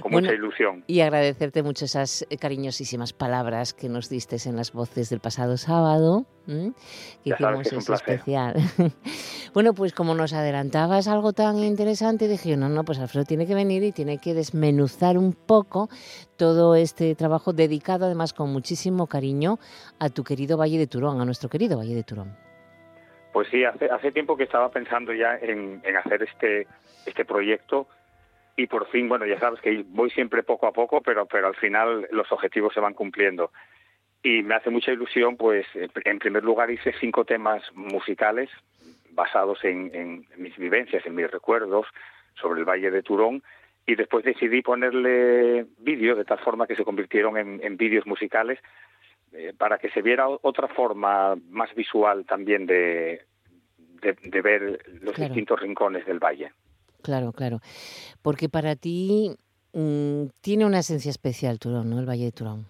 con 0.00 0.12
Bueno, 0.12 0.26
mucha 0.26 0.34
ilusión. 0.34 0.84
Y 0.86 1.00
agradecerte 1.00 1.62
mucho 1.62 1.86
esas 1.86 2.26
eh, 2.28 2.36
cariñosísimas 2.36 3.12
palabras 3.14 3.72
que 3.72 3.88
nos 3.88 4.08
diste 4.10 4.36
en 4.46 4.56
las 4.56 4.72
voces 4.72 5.08
del 5.10 5.20
pasado 5.20 5.56
sábado, 5.56 6.26
que 6.46 6.72
Ya 7.24 7.34
hicimos 7.36 7.68
que 7.68 7.76
es 7.76 7.82
ese 7.84 7.94
especial. 7.94 8.54
Bueno, 9.54 9.74
pues 9.74 9.92
como 9.92 10.14
nos 10.14 10.32
adelantabas 10.32 11.08
algo 11.08 11.34
tan 11.34 11.58
interesante, 11.58 12.26
dije 12.26 12.56
no, 12.56 12.70
no, 12.70 12.84
pues 12.84 12.98
Alfredo 12.98 13.26
tiene 13.26 13.46
que 13.46 13.54
venir 13.54 13.82
y 13.82 13.92
tiene 13.92 14.16
que 14.16 14.32
desmenuzar 14.32 15.18
un 15.18 15.34
poco 15.34 15.88
todo 16.38 16.74
este 16.74 17.14
trabajo 17.14 17.52
dedicado 17.52 18.06
además 18.06 18.32
con 18.32 18.50
muchísimo 18.50 19.06
cariño 19.06 19.58
a 19.98 20.08
tu 20.08 20.24
querido 20.24 20.56
Valle 20.56 20.78
de 20.78 20.86
Turón, 20.86 21.20
a 21.20 21.26
nuestro 21.26 21.50
querido 21.50 21.76
Valle 21.76 21.94
de 21.94 22.02
Turón. 22.02 22.34
Pues 23.32 23.48
sí, 23.48 23.64
hace, 23.64 23.86
hace 23.86 24.12
tiempo 24.12 24.36
que 24.36 24.44
estaba 24.44 24.70
pensando 24.70 25.12
ya 25.12 25.36
en, 25.40 25.82
hacer 25.96 26.22
este, 26.22 26.66
este 27.06 27.24
proyecto 27.24 27.88
y 28.56 28.66
por 28.66 28.86
fin, 28.88 29.08
bueno, 29.08 29.24
ya 29.24 29.38
sabes 29.38 29.60
que 29.60 29.84
voy 29.88 30.10
siempre 30.10 30.42
poco 30.42 30.66
a 30.66 30.72
poco, 30.72 31.00
pero, 31.00 31.26
pero 31.26 31.46
al 31.46 31.56
final 31.56 32.06
los 32.10 32.30
objetivos 32.30 32.74
se 32.74 32.80
van 32.80 32.92
cumpliendo. 32.92 33.50
Y 34.22 34.42
me 34.42 34.54
hace 34.54 34.70
mucha 34.70 34.92
ilusión, 34.92 35.36
pues, 35.36 35.66
en 35.74 36.18
primer 36.18 36.44
lugar 36.44 36.70
hice 36.70 36.92
cinco 37.00 37.24
temas 37.24 37.62
musicales 37.74 38.50
basados 39.10 39.64
en, 39.64 39.90
en 39.94 40.26
mis 40.36 40.56
vivencias, 40.56 41.04
en 41.06 41.14
mis 41.14 41.30
recuerdos 41.30 41.86
sobre 42.34 42.60
el 42.60 42.68
Valle 42.68 42.90
de 42.90 43.02
Turón, 43.02 43.42
y 43.86 43.94
después 43.94 44.24
decidí 44.24 44.62
ponerle 44.62 45.66
vídeo 45.78 46.14
de 46.14 46.24
tal 46.24 46.38
forma 46.38 46.66
que 46.66 46.76
se 46.76 46.84
convirtieron 46.84 47.36
en, 47.36 47.60
en 47.62 47.76
vídeos 47.76 48.06
musicales 48.06 48.60
eh, 49.32 49.52
para 49.56 49.78
que 49.78 49.90
se 49.90 50.02
viera 50.02 50.28
otra 50.28 50.68
forma 50.68 51.34
más 51.48 51.74
visual 51.74 52.24
también 52.26 52.66
de, 52.66 53.22
de, 54.02 54.12
de 54.22 54.40
ver 54.42 54.80
los 55.00 55.14
Claro. 55.14 55.28
distintos 55.28 55.60
rincones 55.60 56.04
del 56.06 56.18
valle. 56.18 56.52
Claro, 57.02 57.32
claro. 57.32 57.58
Porque 58.22 58.48
para 58.48 58.76
ti 58.76 59.30
mm, 59.72 60.24
tiene 60.40 60.64
una 60.66 60.78
esencia 60.80 61.10
especial 61.10 61.58
Turón, 61.58 61.90
¿no? 61.90 61.98
El 61.98 62.08
Valle 62.08 62.26
de 62.26 62.32
Turón. 62.32 62.66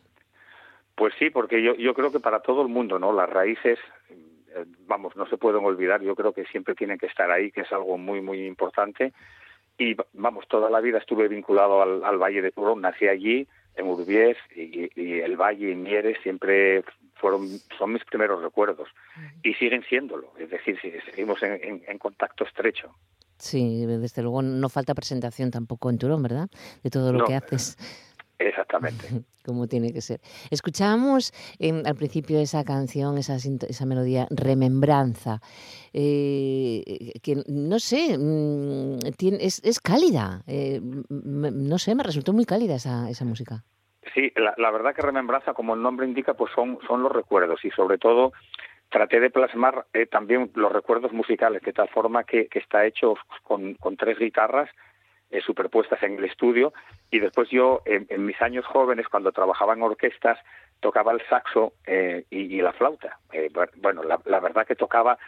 Pues 0.94 1.14
sí, 1.18 1.30
porque 1.30 1.62
yo, 1.62 1.74
yo 1.74 1.94
creo 1.94 2.12
que 2.12 2.20
para 2.20 2.40
todo 2.40 2.62
el 2.62 2.68
mundo, 2.68 2.98
¿no? 2.98 3.12
Las 3.12 3.28
raíces, 3.28 3.78
eh, 4.10 4.64
vamos, 4.86 5.16
no 5.16 5.26
se 5.26 5.36
pueden 5.38 5.64
olvidar, 5.64 6.02
yo 6.02 6.14
creo 6.14 6.32
que 6.32 6.44
siempre 6.46 6.74
tienen 6.74 6.98
que 6.98 7.06
estar 7.06 7.30
ahí, 7.30 7.50
que 7.50 7.62
es 7.62 7.72
algo 7.72 7.96
muy, 7.98 8.20
muy 8.20 8.46
importante. 8.46 9.12
Y 9.78 9.96
vamos, 10.12 10.46
toda 10.48 10.70
la 10.70 10.80
vida 10.80 10.98
estuve 10.98 11.28
vinculado 11.28 11.82
al, 11.82 12.04
al 12.04 12.18
Valle 12.18 12.42
de 12.42 12.52
Turón, 12.52 12.82
nací 12.82 13.08
allí, 13.08 13.48
en 13.76 13.86
Urbiés, 13.86 14.36
y, 14.54 14.90
y 15.00 15.20
el 15.20 15.36
Valle 15.36 15.70
y 15.70 15.74
Mieres 15.74 16.18
siempre 16.22 16.84
fueron, 17.14 17.48
son 17.78 17.92
mis 17.92 18.04
primeros 18.04 18.42
recuerdos. 18.42 18.88
Y 19.42 19.54
siguen 19.54 19.82
siéndolo, 19.88 20.32
es 20.38 20.50
decir, 20.50 20.78
seguimos 21.04 21.42
en, 21.42 21.52
en- 21.62 21.82
en 21.86 21.98
contacto 21.98 22.44
estrecho. 22.44 22.94
Sí, 23.38 23.86
desde 23.86 24.22
luego 24.22 24.40
no 24.42 24.68
falta 24.68 24.94
presentación 24.94 25.50
tampoco 25.50 25.90
en 25.90 25.98
Turón, 25.98 26.22
¿verdad? 26.22 26.48
De 26.84 26.90
todo 26.90 27.12
lo 27.12 27.20
No. 27.20 27.24
que 27.24 27.34
haces. 27.34 27.76
Exactamente. 28.48 29.06
como 29.44 29.66
tiene 29.66 29.92
que 29.92 30.00
ser. 30.00 30.20
Escuchábamos 30.50 31.32
em, 31.58 31.82
al 31.86 31.94
principio 31.96 32.38
esa 32.38 32.64
canción, 32.64 33.18
esa, 33.18 33.36
esa 33.36 33.86
melodía, 33.86 34.26
Remembranza, 34.30 35.40
eh, 35.92 37.12
que 37.22 37.42
no 37.46 37.78
sé, 37.78 38.16
mm, 38.18 38.98
tiene- 39.16 39.38
es, 39.44 39.60
es 39.64 39.80
cálida. 39.80 40.42
eh, 40.46 40.80
no 41.08 41.78
sé, 41.78 41.94
me 41.94 42.02
resultó 42.02 42.32
muy 42.32 42.44
cálida 42.44 42.74
esa, 42.76 43.08
esa 43.10 43.24
música. 43.24 43.64
Sí, 44.14 44.32
la, 44.36 44.54
la 44.58 44.70
verdad 44.70 44.94
que 44.94 45.02
remembranza, 45.02 45.54
como 45.54 45.74
el 45.74 45.82
nombre 45.82 46.06
indica, 46.06 46.34
pues 46.34 46.52
son, 46.54 46.78
son 46.86 47.02
los 47.02 47.12
recuerdos 47.12 47.64
y 47.64 47.70
sobre 47.70 47.98
todo 47.98 48.32
traté 48.90 49.20
de 49.20 49.30
plasmar 49.30 49.86
eh, 49.94 50.06
también 50.06 50.50
los 50.54 50.70
recuerdos 50.70 51.12
musicales 51.12 51.62
de 51.62 51.72
tal 51.72 51.88
forma 51.88 52.24
que, 52.24 52.46
que 52.48 52.58
está 52.58 52.84
hecho 52.84 53.14
con, 53.42 53.74
con 53.74 53.96
tres 53.96 54.18
guitarras 54.18 54.68
eh, 55.32 55.40
superpuestas 55.40 56.02
en 56.02 56.18
el 56.18 56.24
estudio 56.24 56.72
y 57.10 57.18
después 57.18 57.48
yo 57.50 57.82
en, 57.84 58.06
mis 58.24 58.40
años 58.40 58.64
jóvenes 58.66 59.08
cuando 59.08 59.32
trabajaba 59.32 59.72
en 59.74 59.82
orquestas 59.82 60.38
tocaba 60.80 61.12
el 61.12 61.20
saxo 61.28 61.72
eh, 61.86 62.24
y, 62.30 62.60
la 62.60 62.72
flauta. 62.72 63.18
Eh, 63.32 63.48
bu- 63.52 63.70
bueno, 63.76 64.02
la, 64.04 64.40
verdad 64.40 64.66
que 64.66 64.76
tocaba 64.76 65.18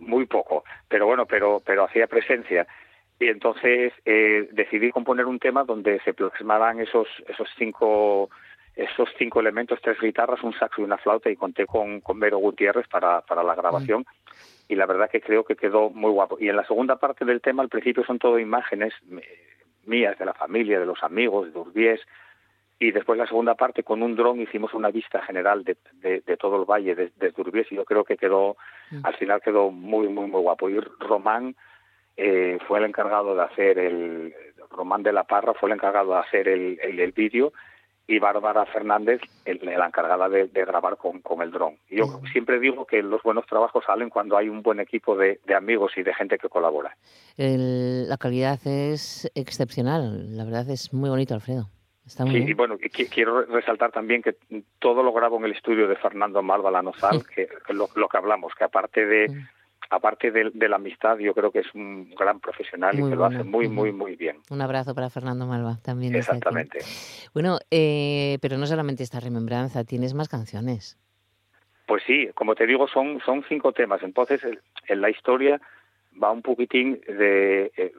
muy 0.00 0.26
poco, 0.26 0.64
pero 0.88 1.06
bueno, 1.06 1.26
pero 1.26 1.60
pero 1.64 1.84
hacía 1.84 2.06
presencia 2.06 2.66
y 3.18 3.28
entonces 3.28 3.92
decidí 4.04 4.90
componer 4.90 5.26
un 5.26 5.38
tema 5.38 5.64
donde 5.64 6.00
se 6.00 6.14
plasmaran 6.14 6.80
esos 6.80 7.08
esos 7.28 7.48
cinco 7.58 8.30
esos 8.76 9.08
cinco 9.18 9.40
elementos, 9.40 9.80
tres 9.82 9.98
guitarras, 10.00 10.42
un 10.42 10.52
saxo 10.52 10.82
y 10.82 10.84
una 10.84 10.98
flauta, 10.98 11.30
y 11.30 11.36
conté 11.36 11.64
con, 11.66 12.00
con 12.02 12.20
Vero 12.20 12.38
Gutiérrez 12.38 12.86
para, 12.88 13.22
para 13.22 13.42
la 13.42 13.54
grabación. 13.54 14.04
Y 14.68 14.74
la 14.74 14.84
verdad 14.86 15.08
que 15.10 15.20
creo 15.20 15.44
que 15.44 15.56
quedó 15.56 15.88
muy 15.90 16.10
guapo. 16.10 16.36
Y 16.38 16.48
en 16.48 16.56
la 16.56 16.66
segunda 16.66 16.96
parte 16.96 17.24
del 17.24 17.40
tema, 17.40 17.62
al 17.62 17.68
principio 17.70 18.04
son 18.04 18.18
todo 18.18 18.38
imágenes 18.38 18.92
eh, 19.10 19.22
mías, 19.86 20.18
de 20.18 20.26
la 20.26 20.34
familia, 20.34 20.78
de 20.78 20.86
los 20.86 21.02
amigos, 21.02 21.52
de 21.52 21.58
Urbiés. 21.58 22.00
Y 22.78 22.90
después 22.90 23.16
la 23.18 23.26
segunda 23.26 23.54
parte, 23.54 23.82
con 23.82 24.02
un 24.02 24.14
dron, 24.14 24.40
hicimos 24.40 24.74
una 24.74 24.90
vista 24.90 25.22
general 25.22 25.64
de, 25.64 25.78
de, 25.94 26.20
de 26.20 26.36
todo 26.36 26.56
el 26.60 26.66
valle, 26.66 26.94
de- 26.94 27.12
desde 27.16 27.40
Urbiés, 27.40 27.72
y 27.72 27.76
yo 27.76 27.84
creo 27.86 28.04
que 28.04 28.18
quedó, 28.18 28.56
al 29.02 29.14
final 29.16 29.40
quedó 29.40 29.70
muy, 29.70 30.08
muy, 30.08 30.26
muy 30.28 30.42
guapo. 30.42 30.68
Y 30.68 30.78
Román 31.00 31.56
eh, 32.18 32.58
fue 32.68 32.80
el 32.80 32.84
encargado 32.84 33.34
de 33.34 33.42
hacer 33.42 33.78
el, 33.78 34.34
Román 34.70 35.02
de 35.02 35.12
la 35.12 35.24
Parra 35.24 35.54
fue 35.54 35.70
el 35.70 35.76
encargado 35.76 36.12
de 36.12 36.18
hacer 36.18 36.48
el, 36.48 36.78
el, 36.82 37.00
el 37.00 37.12
vídeo 37.12 37.52
y 38.08 38.18
Bárbara 38.20 38.64
Fernández 38.66 39.20
el- 39.44 39.60
la 39.64 39.86
encargada 39.86 40.28
de, 40.28 40.46
de 40.48 40.64
grabar 40.64 40.96
con, 40.96 41.20
con 41.22 41.42
el 41.42 41.50
dron. 41.50 41.76
Yo 41.90 42.20
siempre 42.32 42.58
digo 42.60 42.86
que 42.86 43.02
los 43.02 43.22
buenos 43.22 43.46
trabajos 43.46 43.84
salen 43.84 44.10
cuando 44.10 44.36
hay 44.36 44.48
un 44.48 44.62
buen 44.62 44.78
equipo 44.80 45.16
de, 45.16 45.40
de 45.44 45.54
amigos 45.54 45.92
y 45.96 46.02
de 46.02 46.14
gente 46.14 46.38
que 46.38 46.48
colabora. 46.48 46.96
El- 47.36 48.08
la 48.08 48.16
calidad 48.16 48.58
es 48.64 49.30
excepcional, 49.34 50.36
la 50.36 50.44
verdad 50.44 50.68
es 50.70 50.92
muy 50.92 51.10
bonito, 51.10 51.34
Alfredo. 51.34 51.68
Está 52.06 52.24
muy 52.24 52.34
Sí, 52.34 52.38
bien. 52.38 52.50
y 52.50 52.54
bueno, 52.54 52.76
y 52.80 52.88
qui- 52.88 53.08
quiero 53.12 53.42
resaltar 53.46 53.90
también 53.90 54.22
que 54.22 54.36
todo 54.78 55.02
lo 55.02 55.12
grabo 55.12 55.38
en 55.38 55.46
el 55.46 55.52
estudio 55.52 55.88
de 55.88 55.96
Fernando 55.96 56.40
Malva 56.40 56.70
Lanosal, 56.70 57.26
que, 57.26 57.48
que 57.66 57.74
lo, 57.74 57.88
lo 57.96 58.08
que 58.08 58.16
hablamos, 58.16 58.52
que 58.54 58.62
aparte 58.62 59.04
de 59.04 59.26
aparte 59.90 60.30
de, 60.30 60.50
de 60.52 60.68
la 60.68 60.76
amistad, 60.76 61.18
yo 61.18 61.32
creo 61.34 61.50
que 61.50 61.60
es 61.60 61.74
un 61.74 62.10
gran 62.18 62.40
profesional 62.40 62.94
Muy 62.96 63.06
y 63.08 63.10
que 63.10 63.16
bueno. 63.16 63.30
lo 63.30 63.36
hace 63.36 63.44
muy, 63.48 63.68
muy, 63.68 63.92
muy 63.92 64.16
bien. 64.16 64.38
Un 64.50 64.60
abrazo 64.60 64.94
para 64.94 65.10
Fernando 65.10 65.46
Malva 65.46 65.78
también. 65.82 66.12
aquí. 66.12 66.18
Exactamente. 66.20 66.78
Bueno, 67.34 67.58
eh, 67.70 68.38
pero 68.42 68.58
no 68.58 68.66
solamente 68.66 69.02
esta 69.02 69.20
remembranza, 69.20 69.84
tienes 69.84 70.14
más 70.14 70.28
canciones. 70.28 70.98
Pues 71.86 72.02
sí, 72.06 72.28
como 72.34 72.54
te 72.54 72.66
digo, 72.66 72.88
son, 72.88 73.20
son 73.24 73.44
cinco 73.48 73.72
temas. 73.72 74.02
Entonces, 74.02 74.42
el- 74.44 74.60
en 74.88 75.00
la 75.00 75.10
historia 75.10 75.60
va 76.20 76.32
un 76.32 76.42
poquitín 76.42 77.00
de 77.06 77.70
eh, 77.76 77.92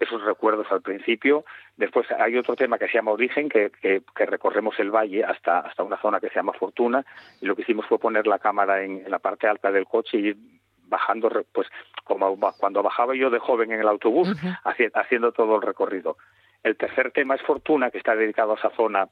esos 0.00 0.24
recuerdos 0.24 0.66
al 0.72 0.82
principio. 0.82 1.44
Después 1.76 2.06
hay 2.10 2.36
otro 2.36 2.56
tema 2.56 2.78
que 2.78 2.88
se 2.88 2.94
llama 2.94 3.12
Origen, 3.12 3.48
que, 3.48 3.70
que, 3.80 4.02
que 4.16 4.26
recorremos 4.26 4.74
el 4.80 4.90
valle 4.90 5.22
hasta, 5.22 5.60
hasta 5.60 5.84
una 5.84 6.00
zona 6.00 6.18
que 6.18 6.28
se 6.30 6.34
llama 6.34 6.52
Fortuna. 6.54 7.04
Y 7.40 7.46
lo 7.46 7.54
que 7.54 7.62
hicimos 7.62 7.86
fue 7.86 8.00
poner 8.00 8.26
la 8.26 8.40
cámara 8.40 8.82
en, 8.82 9.04
en 9.04 9.10
la 9.10 9.20
parte 9.20 9.46
alta 9.46 9.70
del 9.70 9.84
coche 9.86 10.18
y 10.18 10.57
bajando, 10.88 11.30
pues 11.52 11.68
como 12.04 12.38
cuando 12.58 12.82
bajaba 12.82 13.14
yo 13.14 13.30
de 13.30 13.38
joven 13.38 13.72
en 13.72 13.80
el 13.80 13.88
autobús, 13.88 14.28
haci- 14.64 14.90
haciendo 14.94 15.32
todo 15.32 15.56
el 15.56 15.62
recorrido. 15.62 16.16
El 16.62 16.76
tercer 16.76 17.12
tema 17.12 17.34
es 17.34 17.42
Fortuna, 17.42 17.90
que 17.90 17.98
está 17.98 18.16
dedicado 18.16 18.52
a 18.52 18.56
esa 18.56 18.70
zona 18.70 19.08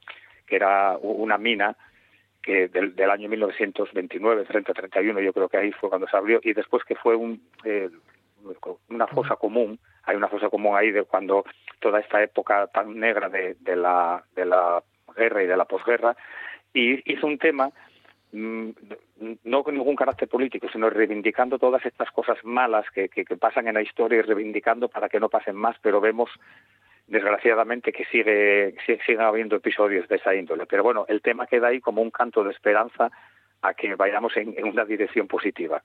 que 0.46 0.56
era 0.56 0.96
una 1.00 1.38
mina 1.38 1.76
que 2.42 2.68
del, 2.68 2.94
del 2.94 3.10
año 3.10 3.28
1929, 3.28 4.44
30, 4.44 4.72
31, 4.72 5.20
yo 5.20 5.32
creo 5.32 5.48
que 5.48 5.56
ahí 5.56 5.72
fue 5.72 5.88
cuando 5.88 6.06
se 6.06 6.16
abrió, 6.16 6.38
y 6.42 6.52
después 6.52 6.84
que 6.84 6.94
fue 6.94 7.16
un, 7.16 7.42
eh, 7.64 7.90
una 8.88 9.06
fosa 9.08 9.34
común, 9.36 9.78
hay 10.04 10.16
una 10.16 10.28
fosa 10.28 10.48
común 10.48 10.76
ahí 10.76 10.92
de 10.92 11.02
cuando 11.02 11.44
toda 11.80 11.98
esta 12.00 12.22
época 12.22 12.68
tan 12.68 12.98
negra 12.98 13.28
de, 13.28 13.56
de, 13.60 13.74
la, 13.76 14.22
de 14.36 14.44
la 14.44 14.82
guerra 15.16 15.42
y 15.42 15.46
de 15.46 15.56
la 15.56 15.64
posguerra, 15.64 16.16
y 16.72 17.12
hizo 17.12 17.26
un 17.26 17.38
tema 17.38 17.70
no 18.32 19.62
con 19.62 19.74
ningún 19.74 19.96
carácter 19.96 20.28
político, 20.28 20.68
sino 20.72 20.90
reivindicando 20.90 21.58
todas 21.58 21.84
estas 21.86 22.10
cosas 22.10 22.36
malas 22.44 22.84
que, 22.94 23.08
que, 23.08 23.24
que 23.24 23.36
pasan 23.36 23.68
en 23.68 23.74
la 23.74 23.82
historia 23.82 24.18
y 24.18 24.22
reivindicando 24.22 24.88
para 24.88 25.08
que 25.08 25.20
no 25.20 25.28
pasen 25.28 25.56
más, 25.56 25.76
pero 25.80 26.00
vemos 26.00 26.30
desgraciadamente 27.06 27.92
que 27.92 28.04
sigue, 28.06 28.74
sigue 28.84 28.98
siguen 29.06 29.22
habiendo 29.22 29.56
episodios 29.56 30.08
de 30.08 30.16
esa 30.16 30.34
índole. 30.34 30.66
Pero 30.66 30.82
bueno, 30.82 31.06
el 31.08 31.22
tema 31.22 31.46
queda 31.46 31.68
ahí 31.68 31.80
como 31.80 32.02
un 32.02 32.10
canto 32.10 32.42
de 32.42 32.50
esperanza 32.50 33.10
a 33.62 33.74
que 33.74 33.94
vayamos 33.94 34.36
en, 34.36 34.54
en 34.58 34.66
una 34.66 34.84
dirección 34.84 35.26
positiva. 35.26 35.82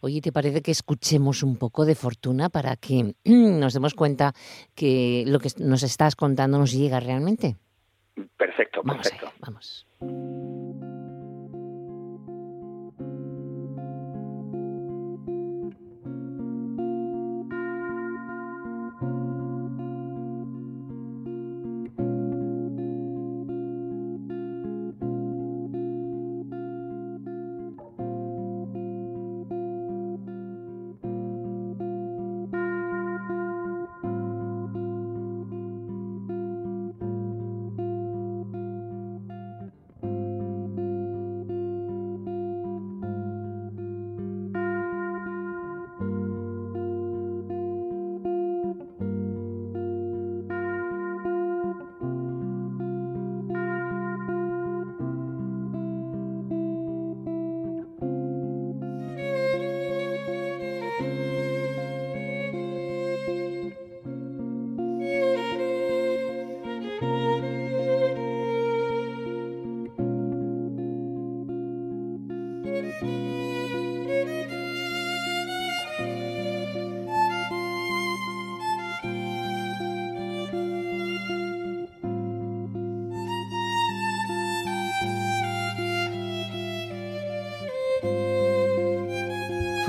Oye, 0.00 0.20
¿te 0.20 0.32
parece 0.32 0.62
que 0.62 0.70
escuchemos 0.70 1.42
un 1.42 1.58
poco 1.58 1.84
de 1.84 1.94
fortuna 1.94 2.48
para 2.48 2.76
que 2.76 3.14
nos 3.24 3.74
demos 3.74 3.94
cuenta 3.94 4.32
que 4.74 5.24
lo 5.26 5.38
que 5.38 5.50
nos 5.58 5.82
estás 5.82 6.16
contando 6.16 6.58
nos 6.58 6.72
llega 6.72 7.00
realmente? 7.00 7.56
Perfecto, 8.36 8.82
Vamos 8.84 9.02
perfecto. 9.08 9.26
allá, 9.26 9.36
vamos. 9.40 11.09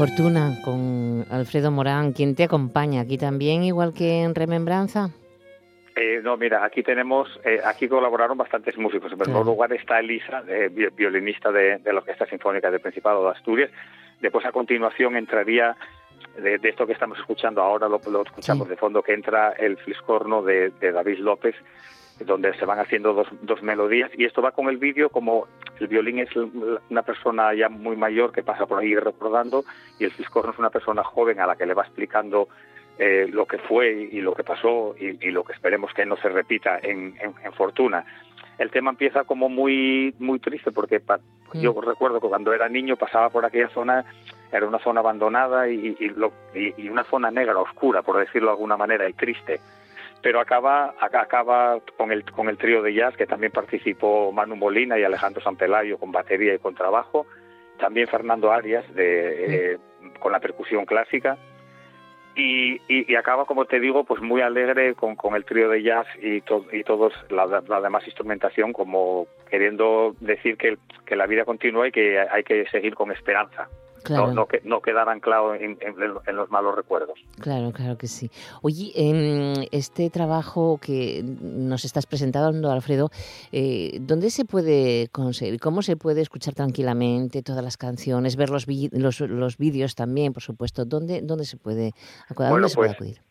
Fortuna 0.01 0.57
con 0.65 1.27
Alfredo 1.29 1.69
Morán, 1.69 2.13
¿quién 2.13 2.33
te 2.33 2.45
acompaña 2.45 3.01
aquí 3.01 3.19
también, 3.19 3.61
igual 3.63 3.93
que 3.93 4.23
en 4.23 4.33
Remembranza? 4.33 5.09
Eh, 5.95 6.21
no, 6.23 6.37
mira, 6.37 6.65
aquí 6.65 6.81
tenemos, 6.81 7.29
eh, 7.45 7.59
aquí 7.63 7.87
colaboraron 7.87 8.35
bastantes 8.35 8.75
músicos. 8.79 9.11
En 9.11 9.19
primer 9.19 9.35
Claro. 9.43 9.51
lugar 9.51 9.71
está 9.73 9.99
Elisa, 9.99 10.41
eh, 10.47 10.69
vi- 10.71 10.87
violinista 10.97 11.51
de, 11.51 11.77
de 11.77 11.93
la 11.93 11.99
Orquesta 11.99 12.25
Sinfónica 12.25 12.71
del 12.71 12.79
Principado 12.81 13.23
de 13.25 13.29
Asturias. 13.37 13.69
Después, 14.19 14.43
a 14.43 14.51
continuación, 14.51 15.15
entraría 15.17 15.77
de, 16.35 16.57
de 16.57 16.69
esto 16.69 16.87
que 16.87 16.93
estamos 16.93 17.19
escuchando 17.19 17.61
ahora, 17.61 17.87
lo, 17.87 18.01
lo 18.09 18.23
escuchamos 18.23 18.67
de 18.69 18.77
fondo, 18.77 19.03
que 19.03 19.13
entra 19.13 19.51
el 19.51 19.77
fliscorno 19.77 20.41
de, 20.41 20.71
de 20.81 20.91
David 20.93 21.19
López, 21.19 21.53
donde 22.25 22.55
se 22.57 22.65
van 22.65 22.79
haciendo 22.79 23.13
dos, 23.13 23.27
dos 23.43 23.61
melodías. 23.61 24.09
Y 24.17 24.25
esto 24.25 24.41
va 24.41 24.49
con 24.51 24.67
el 24.67 24.77
vídeo, 24.77 25.09
como 25.09 25.45
el 25.81 25.87
violín 25.87 26.19
es 26.19 26.29
una 26.89 27.01
persona 27.01 27.53
ya 27.53 27.69
muy 27.69 27.95
mayor 27.95 28.31
que 28.31 28.43
pasa 28.43 28.65
por 28.65 28.79
ahí 28.79 28.95
recordando, 28.95 29.63
y 29.99 30.05
el 30.05 30.11
fliscorno 30.11 30.51
es 30.51 30.59
una 30.59 30.69
persona 30.69 31.03
joven 31.03 31.39
a 31.39 31.47
la 31.47 31.55
que 31.55 31.65
le 31.65 31.73
va 31.73 31.83
explicando 31.83 32.47
eh, 32.99 33.27
lo 33.31 33.45
que 33.45 33.57
fue 33.57 33.91
y 34.11 34.21
lo 34.21 34.33
que 34.35 34.43
pasó 34.43 34.95
y, 34.99 35.17
y 35.27 35.31
lo 35.31 35.43
que 35.43 35.53
esperemos 35.53 35.93
que 35.93 36.05
no 36.05 36.17
se 36.17 36.29
repita 36.29 36.77
en, 36.81 37.15
en- 37.19 37.33
en 37.43 37.53
Fortuna. 37.53 38.05
El 38.57 38.69
tema 38.69 38.91
empieza 38.91 39.23
como 39.23 39.49
muy 39.49 40.13
muy 40.19 40.39
triste 40.39 40.71
porque 40.71 40.99
pa- 40.99 41.19
yo 41.53 41.73
recuerdo 41.81 42.21
que 42.21 42.27
cuando 42.27 42.53
era 42.53 42.69
niño 42.69 42.95
pasaba 42.97 43.29
por 43.29 43.43
aquella 43.45 43.69
zona, 43.69 44.05
era 44.51 44.67
una 44.67 44.79
zona 44.79 44.99
abandonada 44.99 45.67
y, 45.69 45.97
y 45.99 46.09
lo- 46.09 46.33
y 46.53 46.87
una 46.89 47.03
zona 47.05 47.31
negra, 47.31 47.57
oscura, 47.59 48.01
por 48.03 48.17
decirlo 48.19 48.49
de 48.49 48.53
alguna 48.53 48.77
manera, 48.77 49.09
y 49.09 49.13
triste. 49.13 49.59
Pero 50.21 50.39
acaba 50.39 50.93
acaba 50.99 51.79
con 51.97 52.11
el 52.11 52.23
con 52.31 52.47
el 52.47 52.57
trío 52.57 52.81
de 52.83 52.93
jazz 52.93 53.15
que 53.17 53.25
también 53.25 53.51
participó 53.51 54.31
Manu 54.31 54.55
Molina 54.55 54.99
y 54.99 55.03
Alejandro 55.03 55.41
Sanpelayo 55.41 55.97
con 55.97 56.11
batería 56.11 56.53
y 56.53 56.59
con 56.59 56.75
trabajo, 56.75 57.25
también 57.79 58.07
Fernando 58.07 58.51
Arias 58.51 58.85
de, 58.93 59.73
eh, 59.73 59.77
con 60.19 60.31
la 60.31 60.39
percusión 60.39 60.85
clásica. 60.85 61.37
Y, 62.33 62.75
y, 62.87 63.11
y 63.11 63.15
acaba, 63.15 63.43
como 63.45 63.65
te 63.65 63.81
digo, 63.81 64.05
pues 64.05 64.21
muy 64.21 64.41
alegre 64.41 64.93
con, 64.93 65.17
con 65.17 65.35
el 65.35 65.43
trío 65.43 65.67
de 65.67 65.83
jazz 65.83 66.07
y, 66.21 66.39
to, 66.41 66.65
y 66.71 66.83
todos 66.83 67.13
la, 67.29 67.61
la 67.67 67.81
demás 67.81 68.05
instrumentación, 68.05 68.71
como 68.71 69.27
queriendo 69.49 70.15
decir 70.21 70.55
que, 70.55 70.77
que 71.05 71.17
la 71.17 71.25
vida 71.27 71.43
continúa 71.43 71.89
y 71.89 71.91
que 71.91 72.19
hay 72.19 72.43
que 72.43 72.65
seguir 72.69 72.95
con 72.95 73.11
esperanza. 73.11 73.67
Claro. 74.03 74.27
No, 74.27 74.33
no, 74.33 74.47
que, 74.47 74.61
no 74.63 74.81
quedar 74.81 75.09
anclado 75.09 75.53
en, 75.53 75.77
en, 75.81 75.95
en, 76.25 76.35
los 76.35 76.49
malos 76.49 76.75
recuerdos. 76.75 77.19
Claro, 77.39 77.71
claro 77.71 77.97
que 77.97 78.07
sí. 78.07 78.29
Oye, 78.61 78.91
eh, 78.95 79.67
este 79.71 80.09
trabajo 80.09 80.79
que 80.81 81.23
nos 81.23 81.85
estás 81.85 82.05
presentando, 82.05 82.71
Alfredo, 82.71 83.09
eh, 83.51 83.99
¿dónde 84.01 84.29
se 84.29 84.45
puede 84.45 85.09
conseguir? 85.09 85.59
¿Cómo 85.59 85.81
se 85.81 85.97
puede 85.97 86.21
escuchar 86.21 86.53
tranquilamente 86.53 87.43
todas 87.43 87.63
las 87.63 87.77
canciones, 87.77 88.35
ver 88.35 88.49
los, 88.49 88.67
los, 88.67 89.19
los 89.21 89.57
vídeos 89.57 89.95
también, 89.95 90.33
por 90.33 90.43
supuesto? 90.43 90.85
¿Dónde, 90.85 91.21
dónde 91.21 91.45
se 91.45 91.57
puede, 91.57 91.91
¿a 92.29 92.33
dónde 92.33 92.49
bueno, 92.51 92.61
pues, 92.61 92.75
puede 92.75 92.91
acudir? 92.91 93.21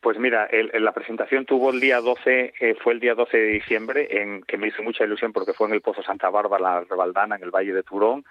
Pues 0.00 0.18
mira, 0.18 0.46
el, 0.46 0.70
el, 0.72 0.84
la 0.84 0.92
presentación 0.92 1.44
tuvo 1.44 1.70
el 1.70 1.80
día 1.80 2.00
12, 2.00 2.54
eh, 2.58 2.74
fue 2.82 2.94
el 2.94 3.00
día 3.00 3.14
12 3.14 3.36
de 3.36 3.46
diciembre, 3.48 4.08
en, 4.22 4.42
que 4.42 4.56
me 4.56 4.68
hizo 4.68 4.82
mucha 4.82 5.04
ilusión 5.04 5.32
porque 5.32 5.52
fue 5.52 5.68
en 5.68 5.74
el 5.74 5.82
Pozo 5.82 6.02
Santa 6.02 6.30
Bárbara, 6.30 6.62
la 6.62 6.80
Rebaldana, 6.80 7.36
en 7.36 7.42
el 7.42 7.50
Valle 7.50 7.74
de 7.74 7.82
Turón 7.82 8.24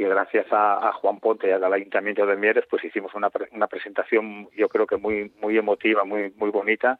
y 0.00 0.04
gracias 0.04 0.46
a, 0.50 0.92
Juan 0.94 1.20
Ponte 1.20 1.48
y 1.48 1.50
al 1.50 1.72
Ayuntamiento 1.72 2.24
de 2.24 2.34
Mieres 2.36 2.64
pues 2.70 2.82
hicimos 2.82 3.14
una, 3.14 3.30
una 3.52 3.66
presentación 3.66 4.48
yo 4.56 4.70
creo 4.70 4.86
que 4.86 4.96
muy 4.96 5.30
muy 5.42 5.58
emotiva 5.58 6.04
muy 6.04 6.32
muy 6.36 6.50
bonita. 6.50 6.98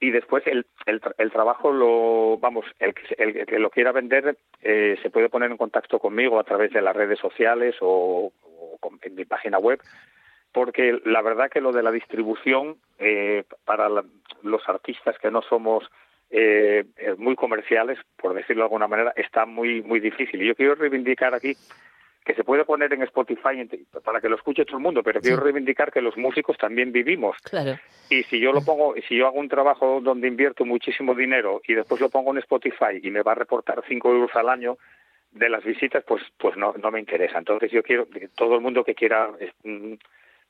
Y 0.00 0.10
después 0.10 0.46
el, 0.46 0.66
el, 0.86 1.00
el 1.16 1.32
trabajo 1.32 1.72
lo 1.72 2.36
vamos 2.36 2.66
el, 2.78 2.94
el, 3.16 3.46
que 3.46 3.58
lo 3.58 3.70
quiera 3.70 3.92
vender 3.92 4.36
eh, 4.62 4.98
se 5.02 5.08
puede 5.08 5.30
poner 5.30 5.50
en 5.50 5.56
contacto 5.56 5.98
conmigo 5.98 6.38
a 6.38 6.44
través 6.44 6.70
de 6.72 6.82
las 6.82 6.94
redes 6.94 7.18
sociales 7.18 7.76
o, 7.80 8.30
en 9.00 9.14
mi 9.14 9.24
página 9.24 9.58
web 9.58 9.80
porque 10.52 11.00
la 11.06 11.22
verdad 11.22 11.50
que 11.50 11.62
lo 11.62 11.72
de 11.72 11.82
la 11.82 11.90
distribución 11.90 12.76
eh, 12.98 13.44
para 13.64 13.88
los 14.42 14.68
artistas 14.68 15.16
que 15.18 15.30
no 15.30 15.40
somos 15.40 15.90
eh, 16.30 16.84
muy 17.16 17.36
comerciales 17.36 17.98
por 18.18 18.34
decirlo 18.34 18.64
de 18.64 18.66
alguna 18.66 18.86
manera 18.86 19.14
está 19.16 19.46
muy 19.46 19.80
muy 19.82 19.98
difícil. 19.98 20.42
Y 20.42 20.48
yo 20.48 20.54
quiero 20.54 20.74
reivindicar 20.74 21.34
aquí 21.34 21.56
que 22.28 22.34
se 22.34 22.44
puede 22.44 22.66
poner 22.66 22.92
en 22.92 23.00
Spotify 23.04 23.66
para 24.04 24.20
que 24.20 24.28
lo 24.28 24.36
escuche 24.36 24.66
todo 24.66 24.76
el 24.76 24.82
mundo, 24.82 25.02
pero 25.02 25.18
quiero 25.18 25.38
sí. 25.38 25.44
reivindicar 25.44 25.90
que 25.90 26.02
los 26.02 26.14
músicos 26.18 26.58
también 26.58 26.92
vivimos. 26.92 27.38
Claro. 27.38 27.78
Y 28.10 28.22
si 28.24 28.38
yo 28.38 28.52
lo 28.52 28.62
pongo, 28.62 28.94
si 29.08 29.16
yo 29.16 29.26
hago 29.26 29.40
un 29.40 29.48
trabajo 29.48 30.02
donde 30.02 30.28
invierto 30.28 30.66
muchísimo 30.66 31.14
dinero 31.14 31.62
y 31.66 31.72
después 31.72 32.02
lo 32.02 32.10
pongo 32.10 32.32
en 32.32 32.38
Spotify 32.40 33.00
y 33.02 33.10
me 33.10 33.22
va 33.22 33.32
a 33.32 33.36
reportar 33.36 33.82
5 33.88 34.12
euros 34.12 34.30
al 34.34 34.50
año 34.50 34.76
de 35.32 35.48
las 35.48 35.64
visitas, 35.64 36.04
pues 36.06 36.22
pues 36.36 36.54
no, 36.58 36.74
no 36.74 36.90
me 36.90 37.00
interesa. 37.00 37.38
Entonces 37.38 37.72
yo 37.72 37.82
quiero 37.82 38.06
que 38.06 38.28
todo 38.28 38.56
el 38.56 38.60
mundo 38.60 38.84
que 38.84 38.94
quiera 38.94 39.30
mm, 39.64 39.94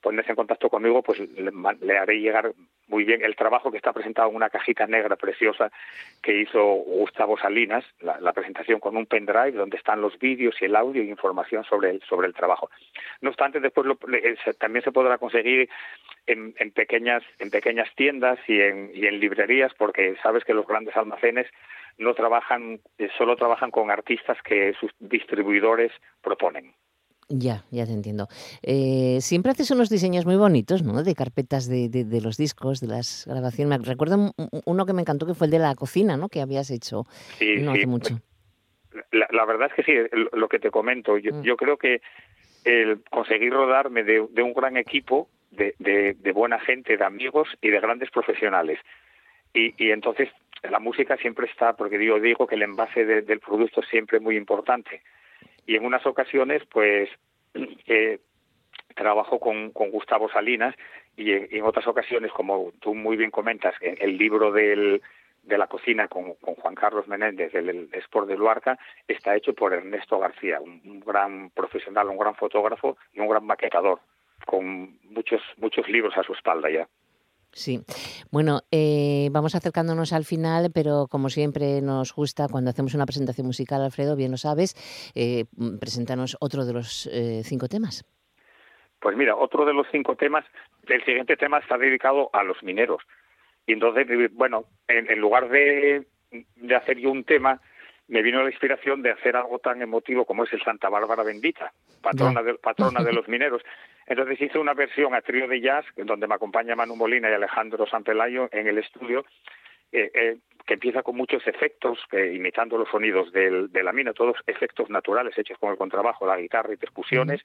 ponerse 0.01 0.33
en 0.33 0.37
contacto 0.37 0.69
conmigo, 0.69 1.03
pues 1.03 1.21
le, 1.21 1.99
haré 1.99 2.21
llegar 2.21 2.53
muy 2.87 3.05
bien 3.05 3.23
el 3.23 3.37
trabajo 3.37 3.71
que 3.71 3.77
está 3.77 3.93
presentado 3.93 4.31
en 4.31 4.37
una 4.37 4.51
cajita 4.51 4.87
negra 4.87 5.17
preciosa 5.17 5.71
que 6.23 6.41
hizo 6.41 6.63
Gustavo 6.63 7.37
Salinas, 7.39 7.85
la, 8.01 8.33
presentación 8.33 8.79
con 8.81 8.97
un 8.97 9.07
pendrive 9.07 9.53
donde 9.53 9.77
están 9.77 10.01
los 10.01 10.19
vídeos 10.19 10.55
y 10.61 10.67
el 10.67 10.77
audio 10.77 11.03
y 11.03 11.11
información 11.11 11.65
sobre 11.65 11.91
el, 11.91 12.03
sobre 12.03 12.29
el 12.29 12.35
trabajo. 12.35 12.71
No 13.21 13.31
obstante, 13.31 13.61
después 13.61 13.87
lo, 13.87 13.99
también 14.59 14.85
se 14.85 14.93
podrá 14.93 15.19
conseguir 15.19 15.69
en, 16.27 16.55
en, 16.59 16.71
pequeñas 16.71 17.23
en 17.39 17.51
pequeñas 17.51 17.89
tiendas 17.97 18.39
y 18.47 18.61
en, 18.61 18.91
y 18.95 19.07
en 19.07 19.19
librerías, 19.19 19.75
porque 19.75 20.17
sabes 20.23 20.45
que 20.45 20.55
los 20.55 20.67
grandes 20.67 20.97
almacenes 20.97 21.47
no 21.99 22.15
trabajan, 22.15 22.81
solo 23.17 23.37
trabajan 23.37 23.71
con 23.71 23.91
artistas 23.91 24.39
que 24.43 24.73
sus 24.81 24.93
distribuidores 25.01 25.93
proponen. 26.23 26.73
Ya, 27.31 27.65
ya 27.71 27.85
te 27.85 27.93
entiendo. 27.93 28.27
Eh, 28.63 29.19
siempre 29.21 29.53
haces 29.53 29.71
unos 29.71 29.91
diseños 29.91 30.25
muy 30.25 30.37
bonitos, 30.37 30.83
¿no? 30.83 31.03
De 31.03 31.15
carpetas 31.15 31.69
de, 31.69 31.91
de, 31.91 32.05
de, 32.05 32.21
los 32.23 32.39
discos, 32.39 32.81
de 32.81 32.87
las 32.87 33.27
grabaciones. 33.27 33.79
Me 33.79 33.85
recuerdo 33.85 34.33
uno 34.65 34.87
que 34.87 34.95
me 34.95 35.03
encantó 35.03 35.27
que 35.27 35.35
fue 35.35 35.47
el 35.47 35.51
de 35.51 35.59
la 35.59 35.75
cocina, 35.75 36.17
¿no? 36.17 36.31
Que 36.31 36.41
habías 36.41 36.71
hecho 36.71 37.05
sí, 37.39 37.57
no 37.59 37.73
sí. 37.73 37.79
hace 37.79 37.87
mucho. 37.87 38.15
La, 39.13 39.29
la, 39.31 39.45
verdad 39.45 39.69
es 39.71 39.75
que 39.75 39.83
sí, 39.83 40.17
lo 40.33 40.49
que 40.49 40.59
te 40.59 40.71
comento. 40.71 41.19
Yo, 41.19 41.35
mm. 41.35 41.43
yo 41.43 41.57
creo 41.59 41.77
que 41.77 42.01
el 42.65 43.03
conseguir 43.11 43.53
rodarme 43.53 44.05
de, 44.05 44.27
de 44.31 44.43
un 44.43 44.55
gran 44.55 44.79
equipo, 44.79 45.29
de, 45.51 45.75
de, 45.79 46.33
buena 46.33 46.59
gente, 46.61 46.97
de 46.97 47.05
amigos 47.05 47.49
y 47.61 47.69
de 47.69 47.81
grandes 47.81 48.11
profesionales. 48.11 48.79
Y, 49.53 49.75
y 49.77 49.91
entonces 49.91 50.31
la 50.63 50.79
música 50.79 51.19
siempre 51.19 51.47
está, 51.47 51.75
porque 51.75 52.03
yo 52.03 52.19
digo 52.21 52.47
que 52.47 52.55
el 52.55 52.63
envase 52.63 53.05
del 53.05 53.41
producto 53.41 53.83
es 53.83 53.89
siempre 53.89 54.19
muy 54.19 54.37
importante 54.37 55.03
y 55.69 55.77
en 55.77 55.85
unas 55.85 56.05
ocasiones 56.07 56.63
pues 56.73 57.09
eh, 57.87 58.19
trabajo 58.97 59.39
con, 59.39 59.71
Gustavo 59.71 60.29
Salinas 60.31 60.75
y 61.17 61.33
en, 61.33 61.63
otras 61.63 61.87
ocasiones 61.87 62.33
como 62.33 62.73
tú 62.81 62.95
muy 62.95 63.17
bien 63.17 63.31
comentas 63.31 63.75
el 63.81 64.17
libro 64.17 64.51
de 64.51 65.01
la 65.45 65.67
cocina 65.69 66.09
con, 66.09 66.35
Juan 66.35 66.75
Carlos 66.75 67.07
Menéndez 67.07 67.53
del 67.53 67.69
el 67.69 67.89
Sport 67.93 68.29
de 68.29 68.37
Luarca 68.37 68.79
está 69.07 69.37
hecho 69.37 69.53
por 69.53 69.75
Ernesto 69.75 70.19
García 70.19 70.59
un, 70.61 70.81
un, 70.87 71.01
gran 71.01 71.51
profesional 71.51 72.09
un 72.09 72.19
gran 72.19 72.35
fotógrafo 72.35 72.97
y 73.13 73.21
un 73.21 73.29
gran 73.29 73.45
maquetador 73.45 74.01
con 74.47 74.99
muchos 75.11 75.43
muchos 75.59 75.87
libros 75.89 76.17
a 76.17 76.23
su 76.23 76.33
espalda 76.33 76.71
ya 76.71 76.89
Sí, 77.53 77.81
bueno, 78.31 78.61
eh, 78.71 79.31
vamos 79.33 79.55
acercándonos 79.55 80.13
al 80.13 80.25
final, 80.25 80.71
pero 80.73 81.07
como 81.11 81.29
siempre 81.29 81.81
nos 81.81 82.15
gusta 82.15 82.47
cuando 82.49 82.71
hacemos 82.71 82.95
una 82.95 83.07
presentación 83.07 83.47
musical, 83.47 83.83
Alfredo, 83.83 84.17
bien 84.17 84.31
lo 84.31 84.37
sabes, 84.37 84.75
eh, 85.15 85.47
preséntanos 85.81 86.37
otro 86.41 86.65
de 86.67 86.73
los 86.75 87.09
eh, 87.13 87.43
cinco 87.45 87.67
temas. 87.69 88.05
Pues 89.01 89.17
mira, 89.17 89.35
otro 89.37 89.65
de 89.65 89.73
los 89.73 89.87
cinco 89.91 90.15
temas, 90.17 90.45
el 90.87 91.05
siguiente 91.05 91.37
tema 91.37 91.59
está 91.59 91.79
dedicado 91.79 92.31
a 92.33 92.43
los 92.43 92.63
mineros. 92.63 93.03
Y 93.67 93.73
entonces, 93.73 94.07
bueno, 94.33 94.65
en, 94.87 95.11
en 95.11 95.19
lugar 95.19 95.49
de, 95.49 96.07
de 96.57 96.77
hacer 96.77 96.99
yo 96.99 97.11
un 97.11 97.25
tema, 97.25 97.61
me 98.09 98.23
vino 98.23 98.43
la 98.43 98.51
inspiración 98.51 99.03
de 99.03 99.11
hacer 99.11 99.37
algo 99.37 99.59
tan 99.59 99.81
emotivo 99.83 100.25
como 100.25 100.45
es 100.45 100.53
el 100.53 100.63
Santa 100.63 100.89
Bárbara 100.89 101.23
Bendita, 101.23 101.73
patrona 102.03 102.43
de, 102.43 102.55
patrona 102.55 103.05
de 103.05 103.13
los 103.15 103.29
mineros. 103.29 103.63
Entonces 104.07 104.41
hice 104.41 104.59
una 104.59 104.73
versión 104.73 105.15
a 105.15 105.21
trío 105.21 105.47
de 105.47 105.61
jazz, 105.61 105.85
donde 105.97 106.27
me 106.27 106.35
acompaña 106.35 106.75
Manu 106.75 106.97
Molina 106.97 107.31
y 107.31 107.35
Alejandro 107.35 107.87
Sanpelayo 107.87 108.49
en 108.51 108.67
el 108.67 108.79
estudio, 108.79 109.27
eh, 109.93 110.11
eh, 110.15 110.37
que 110.67 110.75
empieza 110.75 111.03
con 111.03 111.17
muchos 111.17 111.47
efectos, 111.47 111.99
eh, 112.13 112.33
imitando 112.35 112.79
los 112.79 112.89
sonidos 112.89 113.31
del, 113.33 113.71
de 113.71 113.83
la 113.83 113.93
mina, 113.93 114.13
todos 114.15 114.37
efectos 114.47 114.89
naturales 114.89 115.37
hechos 115.37 115.59
con 115.59 115.71
el 115.71 115.79
contrabajo, 115.79 116.27
la 116.27 116.39
guitarra 116.39 116.73
y 116.73 116.77
percusiones. 116.77 117.43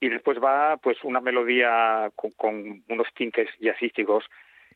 Y 0.00 0.08
después 0.08 0.38
va 0.42 0.76
pues 0.76 0.98
una 1.02 1.20
melodía 1.20 2.10
con, 2.14 2.30
con 2.32 2.84
unos 2.88 3.08
tintes 3.14 3.48
jazzísticos 3.58 4.24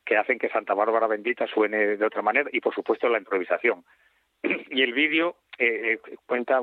que 0.05 0.17
hacen 0.17 0.39
que 0.39 0.49
Santa 0.49 0.75
Bárbara 0.75 1.07
Bendita 1.07 1.47
suene 1.47 1.97
de 1.97 2.05
otra 2.05 2.23
manera 2.23 2.51
y 2.53 2.61
por 2.61 2.75
supuesto 2.75 3.09
la 3.09 3.19
improvisación. 3.19 3.85
Y 4.43 4.83
el 4.83 4.93
vídeo 4.93 5.37
eh, 5.59 6.01
cuenta, 6.27 6.61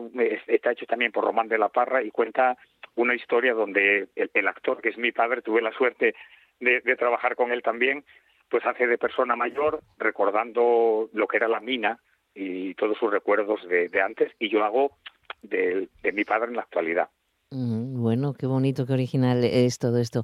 está 0.47 0.71
hecho 0.71 0.85
también 0.85 1.11
por 1.11 1.23
Román 1.23 1.47
de 1.47 1.57
la 1.57 1.69
Parra 1.69 2.03
y 2.03 2.11
cuenta 2.11 2.57
una 2.95 3.15
historia 3.15 3.53
donde 3.53 4.09
el, 4.15 4.47
actor, 4.47 4.81
que 4.81 4.89
es 4.89 4.97
mi 4.97 5.11
padre, 5.11 5.41
tuve 5.41 5.61
la 5.61 5.71
suerte 5.71 6.15
de, 6.59 6.81
trabajar 6.97 7.35
con 7.35 7.51
él 7.51 7.61
también, 7.61 8.03
pues 8.49 8.65
hace 8.65 8.87
de 8.87 8.97
persona 8.97 9.35
mayor, 9.35 9.79
recordando 9.97 11.09
lo 11.13 11.27
que 11.27 11.37
era 11.37 11.47
la 11.47 11.61
mina 11.61 11.99
y 12.33 12.73
todos 12.73 12.97
sus 12.97 13.11
recuerdos 13.11 13.65
de, 13.67 14.01
antes, 14.01 14.33
y 14.39 14.49
yo 14.49 14.63
hago 14.65 14.97
de 15.41 15.87
mi 16.11 16.25
padre 16.25 16.49
en 16.49 16.55
la 16.55 16.63
actualidad. 16.63 17.09
Mm, 17.51 17.99
bueno, 17.99 18.35
qué 18.37 18.45
bonito, 18.45 18.85
qué 18.85 18.93
original 18.93 19.43
es 19.43 19.79
todo 19.79 19.97
esto. 19.97 20.23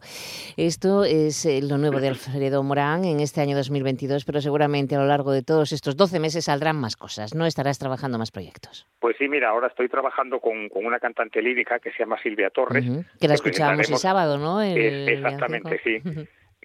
Esto 0.58 1.04
es 1.04 1.44
eh, 1.48 1.60
lo 1.64 1.80
nuevo 1.80 2.00
de 2.00 2.10
Alfredo 2.10 2.62
Morán 2.62 3.04
en 3.04 3.20
este 3.20 3.42
año 3.42 3.58
2022, 3.58 4.26
pero 4.26 4.42
seguramente 4.42 4.96
a 4.96 5.00
lo 5.00 5.08
largo 5.08 5.32
de 5.32 5.42
todos 5.42 5.72
estos 5.72 5.98
12 5.98 6.20
meses 6.20 6.46
saldrán 6.46 6.76
más 6.76 6.96
cosas, 6.96 7.34
¿no? 7.34 7.48
Estarás 7.48 7.80
trabajando 7.80 8.20
más 8.20 8.30
proyectos. 8.30 8.88
Pues 9.00 9.18
sí, 9.18 9.28
mira, 9.28 9.50
ahora 9.50 9.70
estoy 9.70 9.90
trabajando 9.90 10.40
con, 10.40 10.70
una 10.76 11.00
cantante 11.00 11.42
lírica 11.42 11.80
que 11.80 11.92
se 11.94 12.00
llama 12.00 12.22
Silvia 12.22 12.52
Torres. 12.52 12.86
Que 13.20 13.28
la 13.28 13.34
escuchábamos 13.34 13.90
el 13.90 13.98
sábado, 13.98 14.38
¿no? 14.38 14.62
exactamente, 14.62 15.82
sí. 15.84 16.04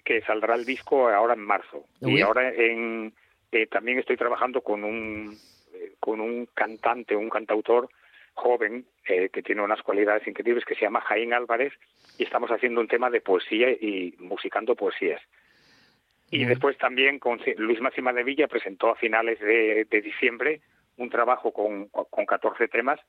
que 0.03 0.21
saldrá 0.21 0.53
el 0.53 0.65
disco 0.65 1.09
ahora 1.09 1.33
en 1.33 1.41
marzo. 1.41 1.85
Y 2.01 2.21
ahora 2.21 2.53
en, 2.53 3.13
eh, 3.51 3.65
también 3.65 3.97
estoy 3.97 4.15
trabajando 4.15 4.61
con 4.61 4.83
un, 4.83 5.35
eh, 5.73 5.93
con 5.99 6.21
un 6.21 6.47
cantante, 6.53 7.15
un 7.15 7.29
cantautor 7.29 7.89
joven 8.33 8.85
eh, 9.07 9.29
que 9.29 9.41
tiene 9.41 9.61
unas 9.61 9.81
cualidades 9.81 10.27
increíbles 10.27 10.65
que 10.65 10.75
se 10.75 10.81
llama 10.81 11.01
Jaín 11.01 11.33
Álvarez 11.33 11.73
y 12.17 12.23
estamos 12.23 12.49
haciendo 12.51 12.81
un 12.81 12.87
tema 12.87 13.09
de 13.09 13.21
poesía 13.21 13.71
y 13.71 14.15
musicando 14.19 14.75
poesías. 14.75 15.21
Y 16.31 16.45
después 16.45 16.77
también 16.77 17.19
con 17.19 17.41
Luis 17.57 17.81
Máxima 17.81 18.13
de 18.13 18.23
Villa 18.23 18.47
presentó 18.47 18.89
a 18.89 18.95
finales 18.95 19.37
de, 19.41 19.85
diciembre 20.01 20.61
un 20.95 21.09
trabajo 21.09 21.51
con, 21.51 21.87
con 21.89 22.25
14 22.25 22.69
temas 22.69 23.01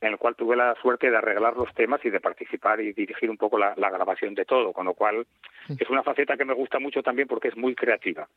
en 0.00 0.12
el 0.12 0.18
cual 0.18 0.36
tuve 0.36 0.56
la 0.56 0.74
suerte 0.80 1.10
de 1.10 1.16
arreglar 1.16 1.56
los 1.56 1.72
temas 1.74 2.02
y 2.04 2.10
de 2.10 2.20
participar 2.20 2.80
y 2.80 2.92
dirigir 2.92 3.30
un 3.30 3.36
poco 3.36 3.58
la, 3.58 3.74
la, 3.76 3.90
grabación 3.90 4.34
de 4.34 4.44
todo, 4.44 4.72
con 4.72 4.86
lo 4.86 4.94
cual 4.94 5.26
es 5.68 5.90
una 5.90 6.02
faceta 6.02 6.36
que 6.36 6.44
me 6.44 6.54
gusta 6.54 6.78
mucho 6.78 7.02
también 7.02 7.28
porque 7.28 7.48
es 7.48 7.56
muy 7.56 7.74
creativa. 7.74 8.28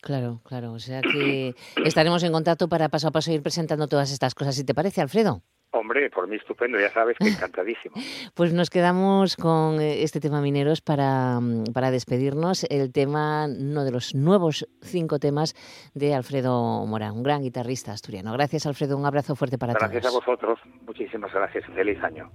Claro, 0.00 0.40
claro, 0.44 0.72
o 0.72 0.78
sea 0.78 1.00
que 1.00 1.54
estaremos 1.84 2.22
en 2.22 2.32
contacto 2.32 2.68
para 2.68 2.88
paso 2.88 3.08
a 3.08 3.10
paso 3.10 3.32
ir 3.32 3.42
presentando 3.42 3.88
todas 3.88 4.12
estas 4.12 4.34
cosas, 4.34 4.54
si 4.54 4.64
te 4.64 4.74
parece, 4.74 5.00
Alfredo. 5.00 5.42
Hombre, 5.70 6.08
por 6.08 6.26
mí 6.26 6.36
estupendo, 6.36 6.80
ya 6.80 6.90
sabes 6.90 7.18
que 7.18 7.28
encantadísimo. 7.28 7.94
pues 8.34 8.54
nos 8.54 8.70
quedamos 8.70 9.36
con 9.36 9.80
eh, 9.80 10.02
este 10.02 10.18
tema 10.18 10.40
mineros 10.40 10.80
para, 10.80 11.40
mm, 11.40 11.72
para 11.74 11.90
despedirnos. 11.90 12.64
El 12.70 12.90
tema, 12.90 13.46
uno 13.46 13.84
de 13.84 13.90
los 13.90 14.14
nuevos 14.14 14.66
cinco 14.80 15.18
temas 15.18 15.54
de 15.94 16.14
Alfredo 16.14 16.86
Morán, 16.86 17.12
un 17.12 17.22
gran 17.22 17.42
guitarrista 17.42 17.92
asturiano. 17.92 18.32
Gracias, 18.32 18.64
Alfredo, 18.64 18.96
un 18.96 19.04
abrazo 19.04 19.36
fuerte 19.36 19.58
para 19.58 19.74
todos. 19.74 19.90
Gracias 19.90 20.12
a 20.12 20.16
vosotros, 20.16 20.58
muchísimas 20.86 21.32
gracias, 21.32 21.66
feliz 21.66 22.02
año. 22.02 22.30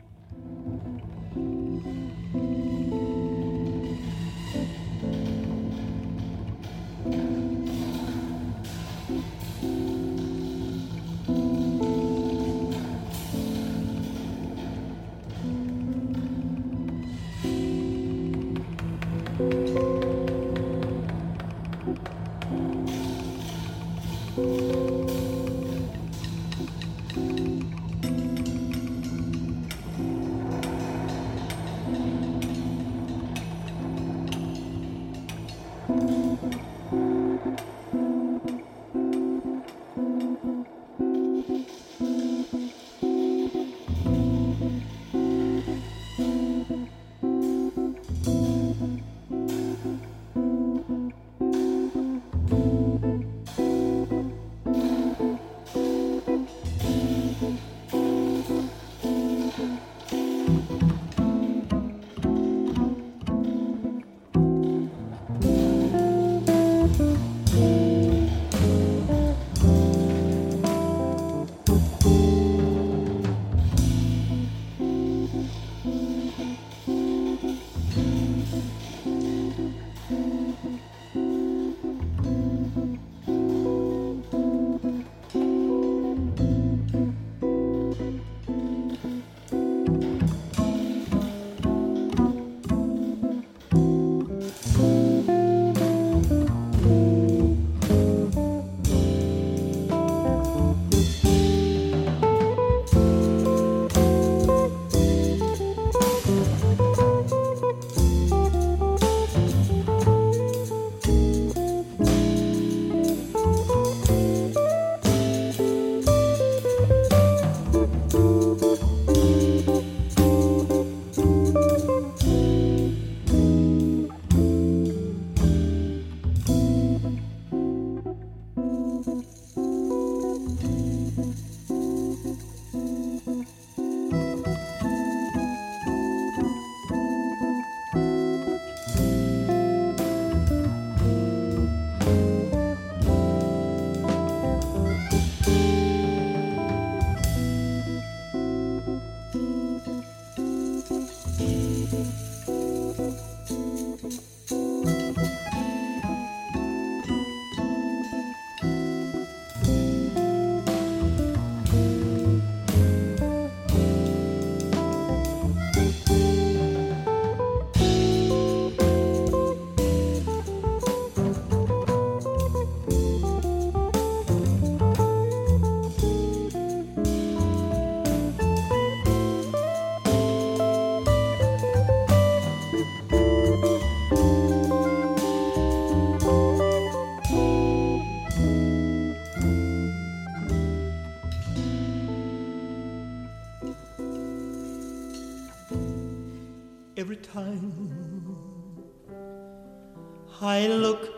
I 200.44 200.68
look 200.68 201.10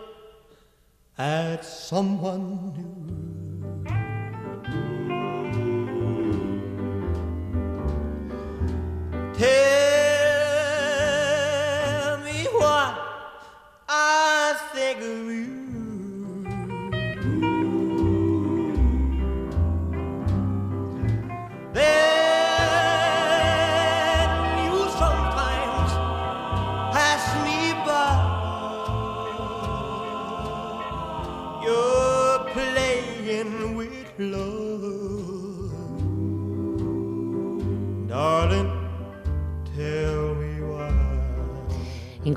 at 1.18 1.66
someone 1.66 2.65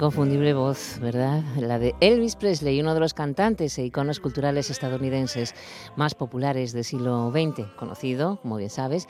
Inconfundible 0.08 0.54
voz, 0.54 0.98
¿verdad? 1.02 1.42
La 1.58 1.78
de 1.78 1.94
Elvis 2.00 2.34
Presley, 2.34 2.80
uno 2.80 2.94
de 2.94 3.00
los 3.00 3.12
cantantes 3.12 3.76
e 3.76 3.84
iconos 3.84 4.20
culturales 4.20 4.70
estadounidenses 4.70 5.54
más 5.96 6.14
populares 6.14 6.72
del 6.72 6.84
siglo 6.84 7.30
XX, 7.30 7.66
conocido, 7.76 8.40
como 8.40 8.56
bien 8.56 8.70
sabes, 8.70 9.06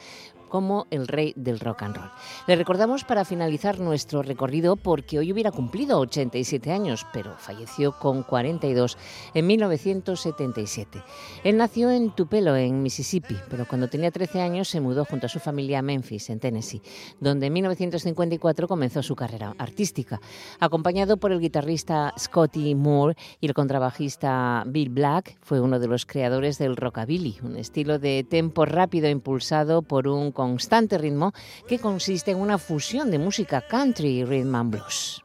como 0.49 0.86
el 0.90 1.07
rey 1.07 1.32
del 1.36 1.61
rock 1.61 1.82
and 1.82 1.96
roll. 1.96 2.11
Le 2.46 2.57
recordamos 2.57 3.05
para 3.05 3.24
finalizar 3.24 3.78
nuestro 3.80 4.22
recorrido 4.22 4.76
porque 4.76 5.18
hoy 5.18 5.32
hubiera 5.32 5.51
cumplido 5.51 5.99
87 6.01 6.72
años, 6.72 7.07
pero 7.12 7.34
falleció 7.38 7.99
con 7.99 8.22
42 8.22 8.96
en 9.34 9.46
1977. 9.46 11.03
Él 11.44 11.57
nació 11.57 11.90
en 11.90 12.11
Tupelo, 12.11 12.57
en 12.57 12.82
Mississippi, 12.82 13.36
pero 13.51 13.66
cuando 13.66 13.88
tenía 13.88 14.11
13 14.11 14.40
años 14.40 14.68
se 14.68 14.80
mudó 14.80 15.05
junto 15.05 15.26
a 15.26 15.28
su 15.28 15.38
familia 15.38 15.80
a 15.80 15.82
Memphis, 15.82 16.30
en 16.30 16.40
Tennessee, 16.40 16.82
donde 17.20 17.46
en 17.46 17.53
1954 17.53 18.68
comenzó 18.68 19.03
su 19.03 19.14
carrera 19.14 19.55
artística. 19.59 20.20
Acompañado 20.61 21.16
por 21.16 21.32
el 21.32 21.40
guitarrista 21.40 22.14
Scotty 22.18 22.74
Moore 22.74 23.16
y 23.40 23.46
el 23.46 23.55
contrabajista 23.55 24.64
Bill 24.66 24.90
Black, 24.90 25.38
fue 25.40 25.61
uno 25.61 25.78
de 25.78 25.88
los 25.88 26.07
creadores 26.07 26.59
del 26.59 26.76
rockabilly, 26.76 27.38
un 27.42 27.57
estilo 27.57 27.99
de 27.99 28.24
tempo 28.28 28.64
rápido 28.64 29.09
impulsado 29.09 29.82
por 29.82 30.09
un 30.09 30.32
constante 30.39 30.99
ritmo 30.99 31.32
que 31.66 31.80
consiste 31.80 32.30
en 32.30 32.39
una 32.39 32.59
fusión 32.59 33.11
de 33.11 33.18
música 33.18 33.61
country 33.61 34.20
y 34.20 34.24
rhythm 34.24 34.55
and 34.55 34.70
blues. 34.70 35.20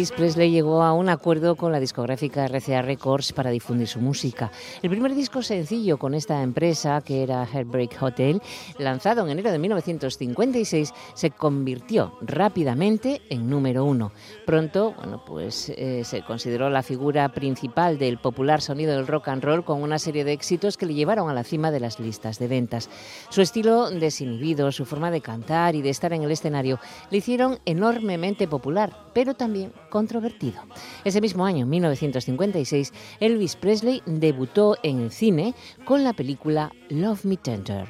Elvis 0.00 0.12
Presley 0.12 0.50
llegó 0.50 0.82
a 0.82 0.94
un 0.94 1.10
acuerdo 1.10 1.56
con 1.56 1.72
la 1.72 1.78
discográfica 1.78 2.48
RCA 2.48 2.80
Records 2.80 3.34
para 3.34 3.50
difundir 3.50 3.86
su 3.86 4.00
música. 4.00 4.50
El 4.80 4.88
primer 4.88 5.14
disco 5.14 5.42
sencillo 5.42 5.98
con 5.98 6.14
esta 6.14 6.42
empresa, 6.42 7.02
que 7.02 7.22
era 7.22 7.44
Heartbreak 7.44 8.02
Hotel, 8.02 8.40
lanzado 8.78 9.20
en 9.20 9.28
enero 9.28 9.52
de 9.52 9.58
1956, 9.58 10.94
se 11.12 11.30
convirtió 11.32 12.14
rápidamente 12.22 13.20
en 13.28 13.50
número 13.50 13.84
uno. 13.84 14.12
Pronto, 14.46 14.94
bueno, 14.96 15.22
pues 15.26 15.68
eh, 15.68 16.00
se 16.04 16.22
consideró 16.22 16.70
la 16.70 16.82
figura 16.82 17.28
principal 17.28 17.98
del 17.98 18.16
popular 18.16 18.62
sonido 18.62 18.96
del 18.96 19.06
rock 19.06 19.28
and 19.28 19.44
roll 19.44 19.66
con 19.66 19.82
una 19.82 19.98
serie 19.98 20.24
de 20.24 20.32
éxitos 20.32 20.78
que 20.78 20.86
le 20.86 20.94
llevaron 20.94 21.28
a 21.28 21.34
la 21.34 21.44
cima 21.44 21.70
de 21.70 21.80
las 21.80 22.00
listas 22.00 22.38
de 22.38 22.48
ventas. 22.48 22.88
Su 23.28 23.42
estilo 23.42 23.90
desinhibido, 23.90 24.72
su 24.72 24.86
forma 24.86 25.10
de 25.10 25.20
cantar 25.20 25.74
y 25.74 25.82
de 25.82 25.90
estar 25.90 26.14
en 26.14 26.22
el 26.22 26.30
escenario 26.30 26.78
le 27.10 27.18
hicieron 27.18 27.58
enormemente 27.66 28.48
popular, 28.48 28.96
pero 29.12 29.34
también 29.34 29.74
controvertido. 29.90 30.62
Ese 31.04 31.20
mismo 31.20 31.44
año, 31.44 31.66
1956, 31.66 32.92
Elvis 33.20 33.56
Presley 33.56 34.02
debutó 34.06 34.76
en 34.82 35.00
el 35.00 35.10
cine 35.10 35.54
con 35.84 36.04
la 36.04 36.14
película 36.14 36.72
Love 36.88 37.24
Me 37.24 37.36
Tender. 37.36 37.88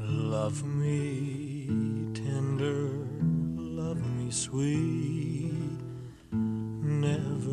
Love 0.00 0.64
me 0.64 2.12
tender, 2.12 2.90
love 3.56 4.02
me 4.16 4.30
sweet, 4.32 5.52
never 6.32 7.43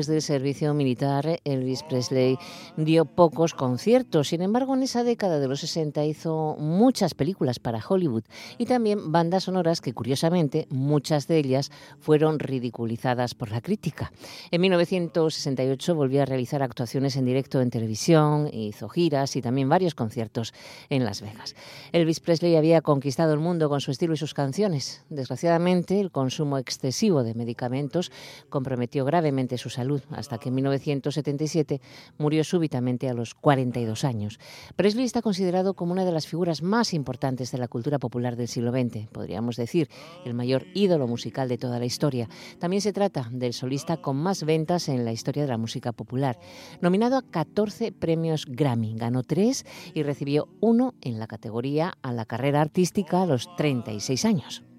Después 0.00 0.14
del 0.14 0.22
servicio 0.22 0.72
militar, 0.72 1.40
Elvis 1.44 1.82
Presley 1.82 2.38
dio 2.78 3.04
pocos 3.04 3.52
conciertos. 3.52 4.28
Sin 4.28 4.40
embargo, 4.40 4.74
en 4.74 4.82
esa 4.82 5.04
década 5.04 5.38
de 5.38 5.46
los 5.46 5.60
60 5.60 6.06
hizo 6.06 6.56
muchas 6.58 7.12
películas 7.12 7.58
para 7.58 7.84
Hollywood 7.86 8.22
y 8.56 8.64
también 8.64 9.12
bandas 9.12 9.44
sonoras 9.44 9.82
que, 9.82 9.92
curiosamente, 9.92 10.66
muchas 10.70 11.28
de 11.28 11.36
ellas 11.36 11.70
fueron 11.98 12.38
ridiculizadas 12.38 13.34
por 13.34 13.50
la 13.50 13.60
crítica. 13.60 14.10
En 14.50 14.62
1968 14.62 15.94
volvió 15.94 16.22
a 16.22 16.24
realizar 16.24 16.62
actuaciones 16.62 17.16
en 17.16 17.26
directo 17.26 17.60
en 17.60 17.68
televisión, 17.68 18.48
hizo 18.50 18.88
giras 18.88 19.36
y 19.36 19.42
también 19.42 19.68
varios 19.68 19.94
conciertos 19.94 20.54
en 20.88 21.04
Las 21.04 21.20
Vegas. 21.20 21.54
Elvis 21.92 22.20
Presley 22.20 22.56
había 22.56 22.80
conquistado 22.80 23.34
el 23.34 23.40
mundo 23.40 23.68
con 23.68 23.82
su 23.82 23.90
estilo 23.90 24.14
y 24.14 24.16
sus 24.16 24.32
canciones. 24.32 25.04
Desgraciadamente, 25.10 26.00
el 26.00 26.10
consumo 26.10 26.56
excesivo 26.56 27.22
de 27.22 27.34
medicamentos 27.34 28.10
comprometió 28.48 29.04
gravemente 29.04 29.58
su 29.58 29.68
salud 29.68 29.89
hasta 30.10 30.38
que 30.38 30.48
en 30.48 30.54
1977 30.56 31.80
murió 32.18 32.44
súbitamente 32.44 33.08
a 33.08 33.14
los 33.14 33.34
42 33.34 34.04
años. 34.04 34.38
Presley 34.76 35.04
está 35.04 35.22
considerado 35.22 35.74
como 35.74 35.92
una 35.92 36.04
de 36.04 36.12
las 36.12 36.26
figuras 36.26 36.62
más 36.62 36.94
importantes 36.94 37.52
de 37.52 37.58
la 37.58 37.68
cultura 37.68 37.98
popular 37.98 38.36
del 38.36 38.48
siglo 38.48 38.70
XX, 38.72 39.08
podríamos 39.08 39.56
decir, 39.56 39.88
el 40.24 40.34
mayor 40.34 40.66
ídolo 40.74 41.06
musical 41.06 41.48
de 41.48 41.58
toda 41.58 41.78
la 41.78 41.84
historia. 41.84 42.28
También 42.58 42.82
se 42.82 42.92
trata 42.92 43.28
del 43.32 43.52
solista 43.52 43.96
con 43.98 44.16
más 44.16 44.44
ventas 44.44 44.88
en 44.88 45.04
la 45.04 45.12
historia 45.12 45.42
de 45.42 45.48
la 45.48 45.58
música 45.58 45.92
popular. 45.92 46.38
Nominado 46.80 47.16
a 47.16 47.22
14 47.22 47.92
premios 47.92 48.46
Grammy, 48.46 48.94
ganó 48.96 49.22
tres 49.22 49.64
y 49.94 50.02
recibió 50.02 50.48
uno 50.60 50.94
en 51.00 51.18
la 51.18 51.26
categoría 51.26 51.94
a 52.02 52.12
la 52.12 52.24
carrera 52.24 52.60
artística 52.60 53.22
a 53.22 53.26
los 53.26 53.48
36 53.56 54.24
años. 54.24 54.69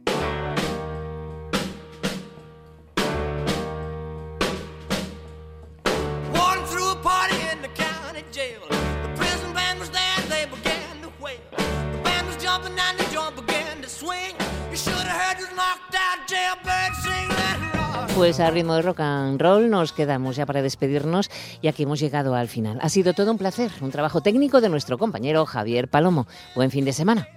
Pues 18.15 18.39
a 18.39 18.51
ritmo 18.51 18.75
de 18.75 18.81
rock 18.83 18.99
and 18.99 19.41
roll 19.41 19.69
nos 19.69 19.93
quedamos 19.93 20.35
ya 20.35 20.45
para 20.45 20.61
despedirnos, 20.61 21.31
ya 21.63 21.71
que 21.71 21.83
hemos 21.83 21.99
llegado 21.99 22.35
al 22.35 22.47
final. 22.47 22.77
Ha 22.81 22.89
sido 22.89 23.13
todo 23.13 23.31
un 23.31 23.37
placer, 23.37 23.71
un 23.81 23.89
trabajo 23.89 24.21
técnico 24.21 24.61
de 24.61 24.69
nuestro 24.69 24.97
compañero 24.97 25.45
Javier 25.45 25.87
Palomo. 25.87 26.27
Buen 26.55 26.71
fin 26.71 26.85
de 26.85 26.93
semana. 26.93 27.27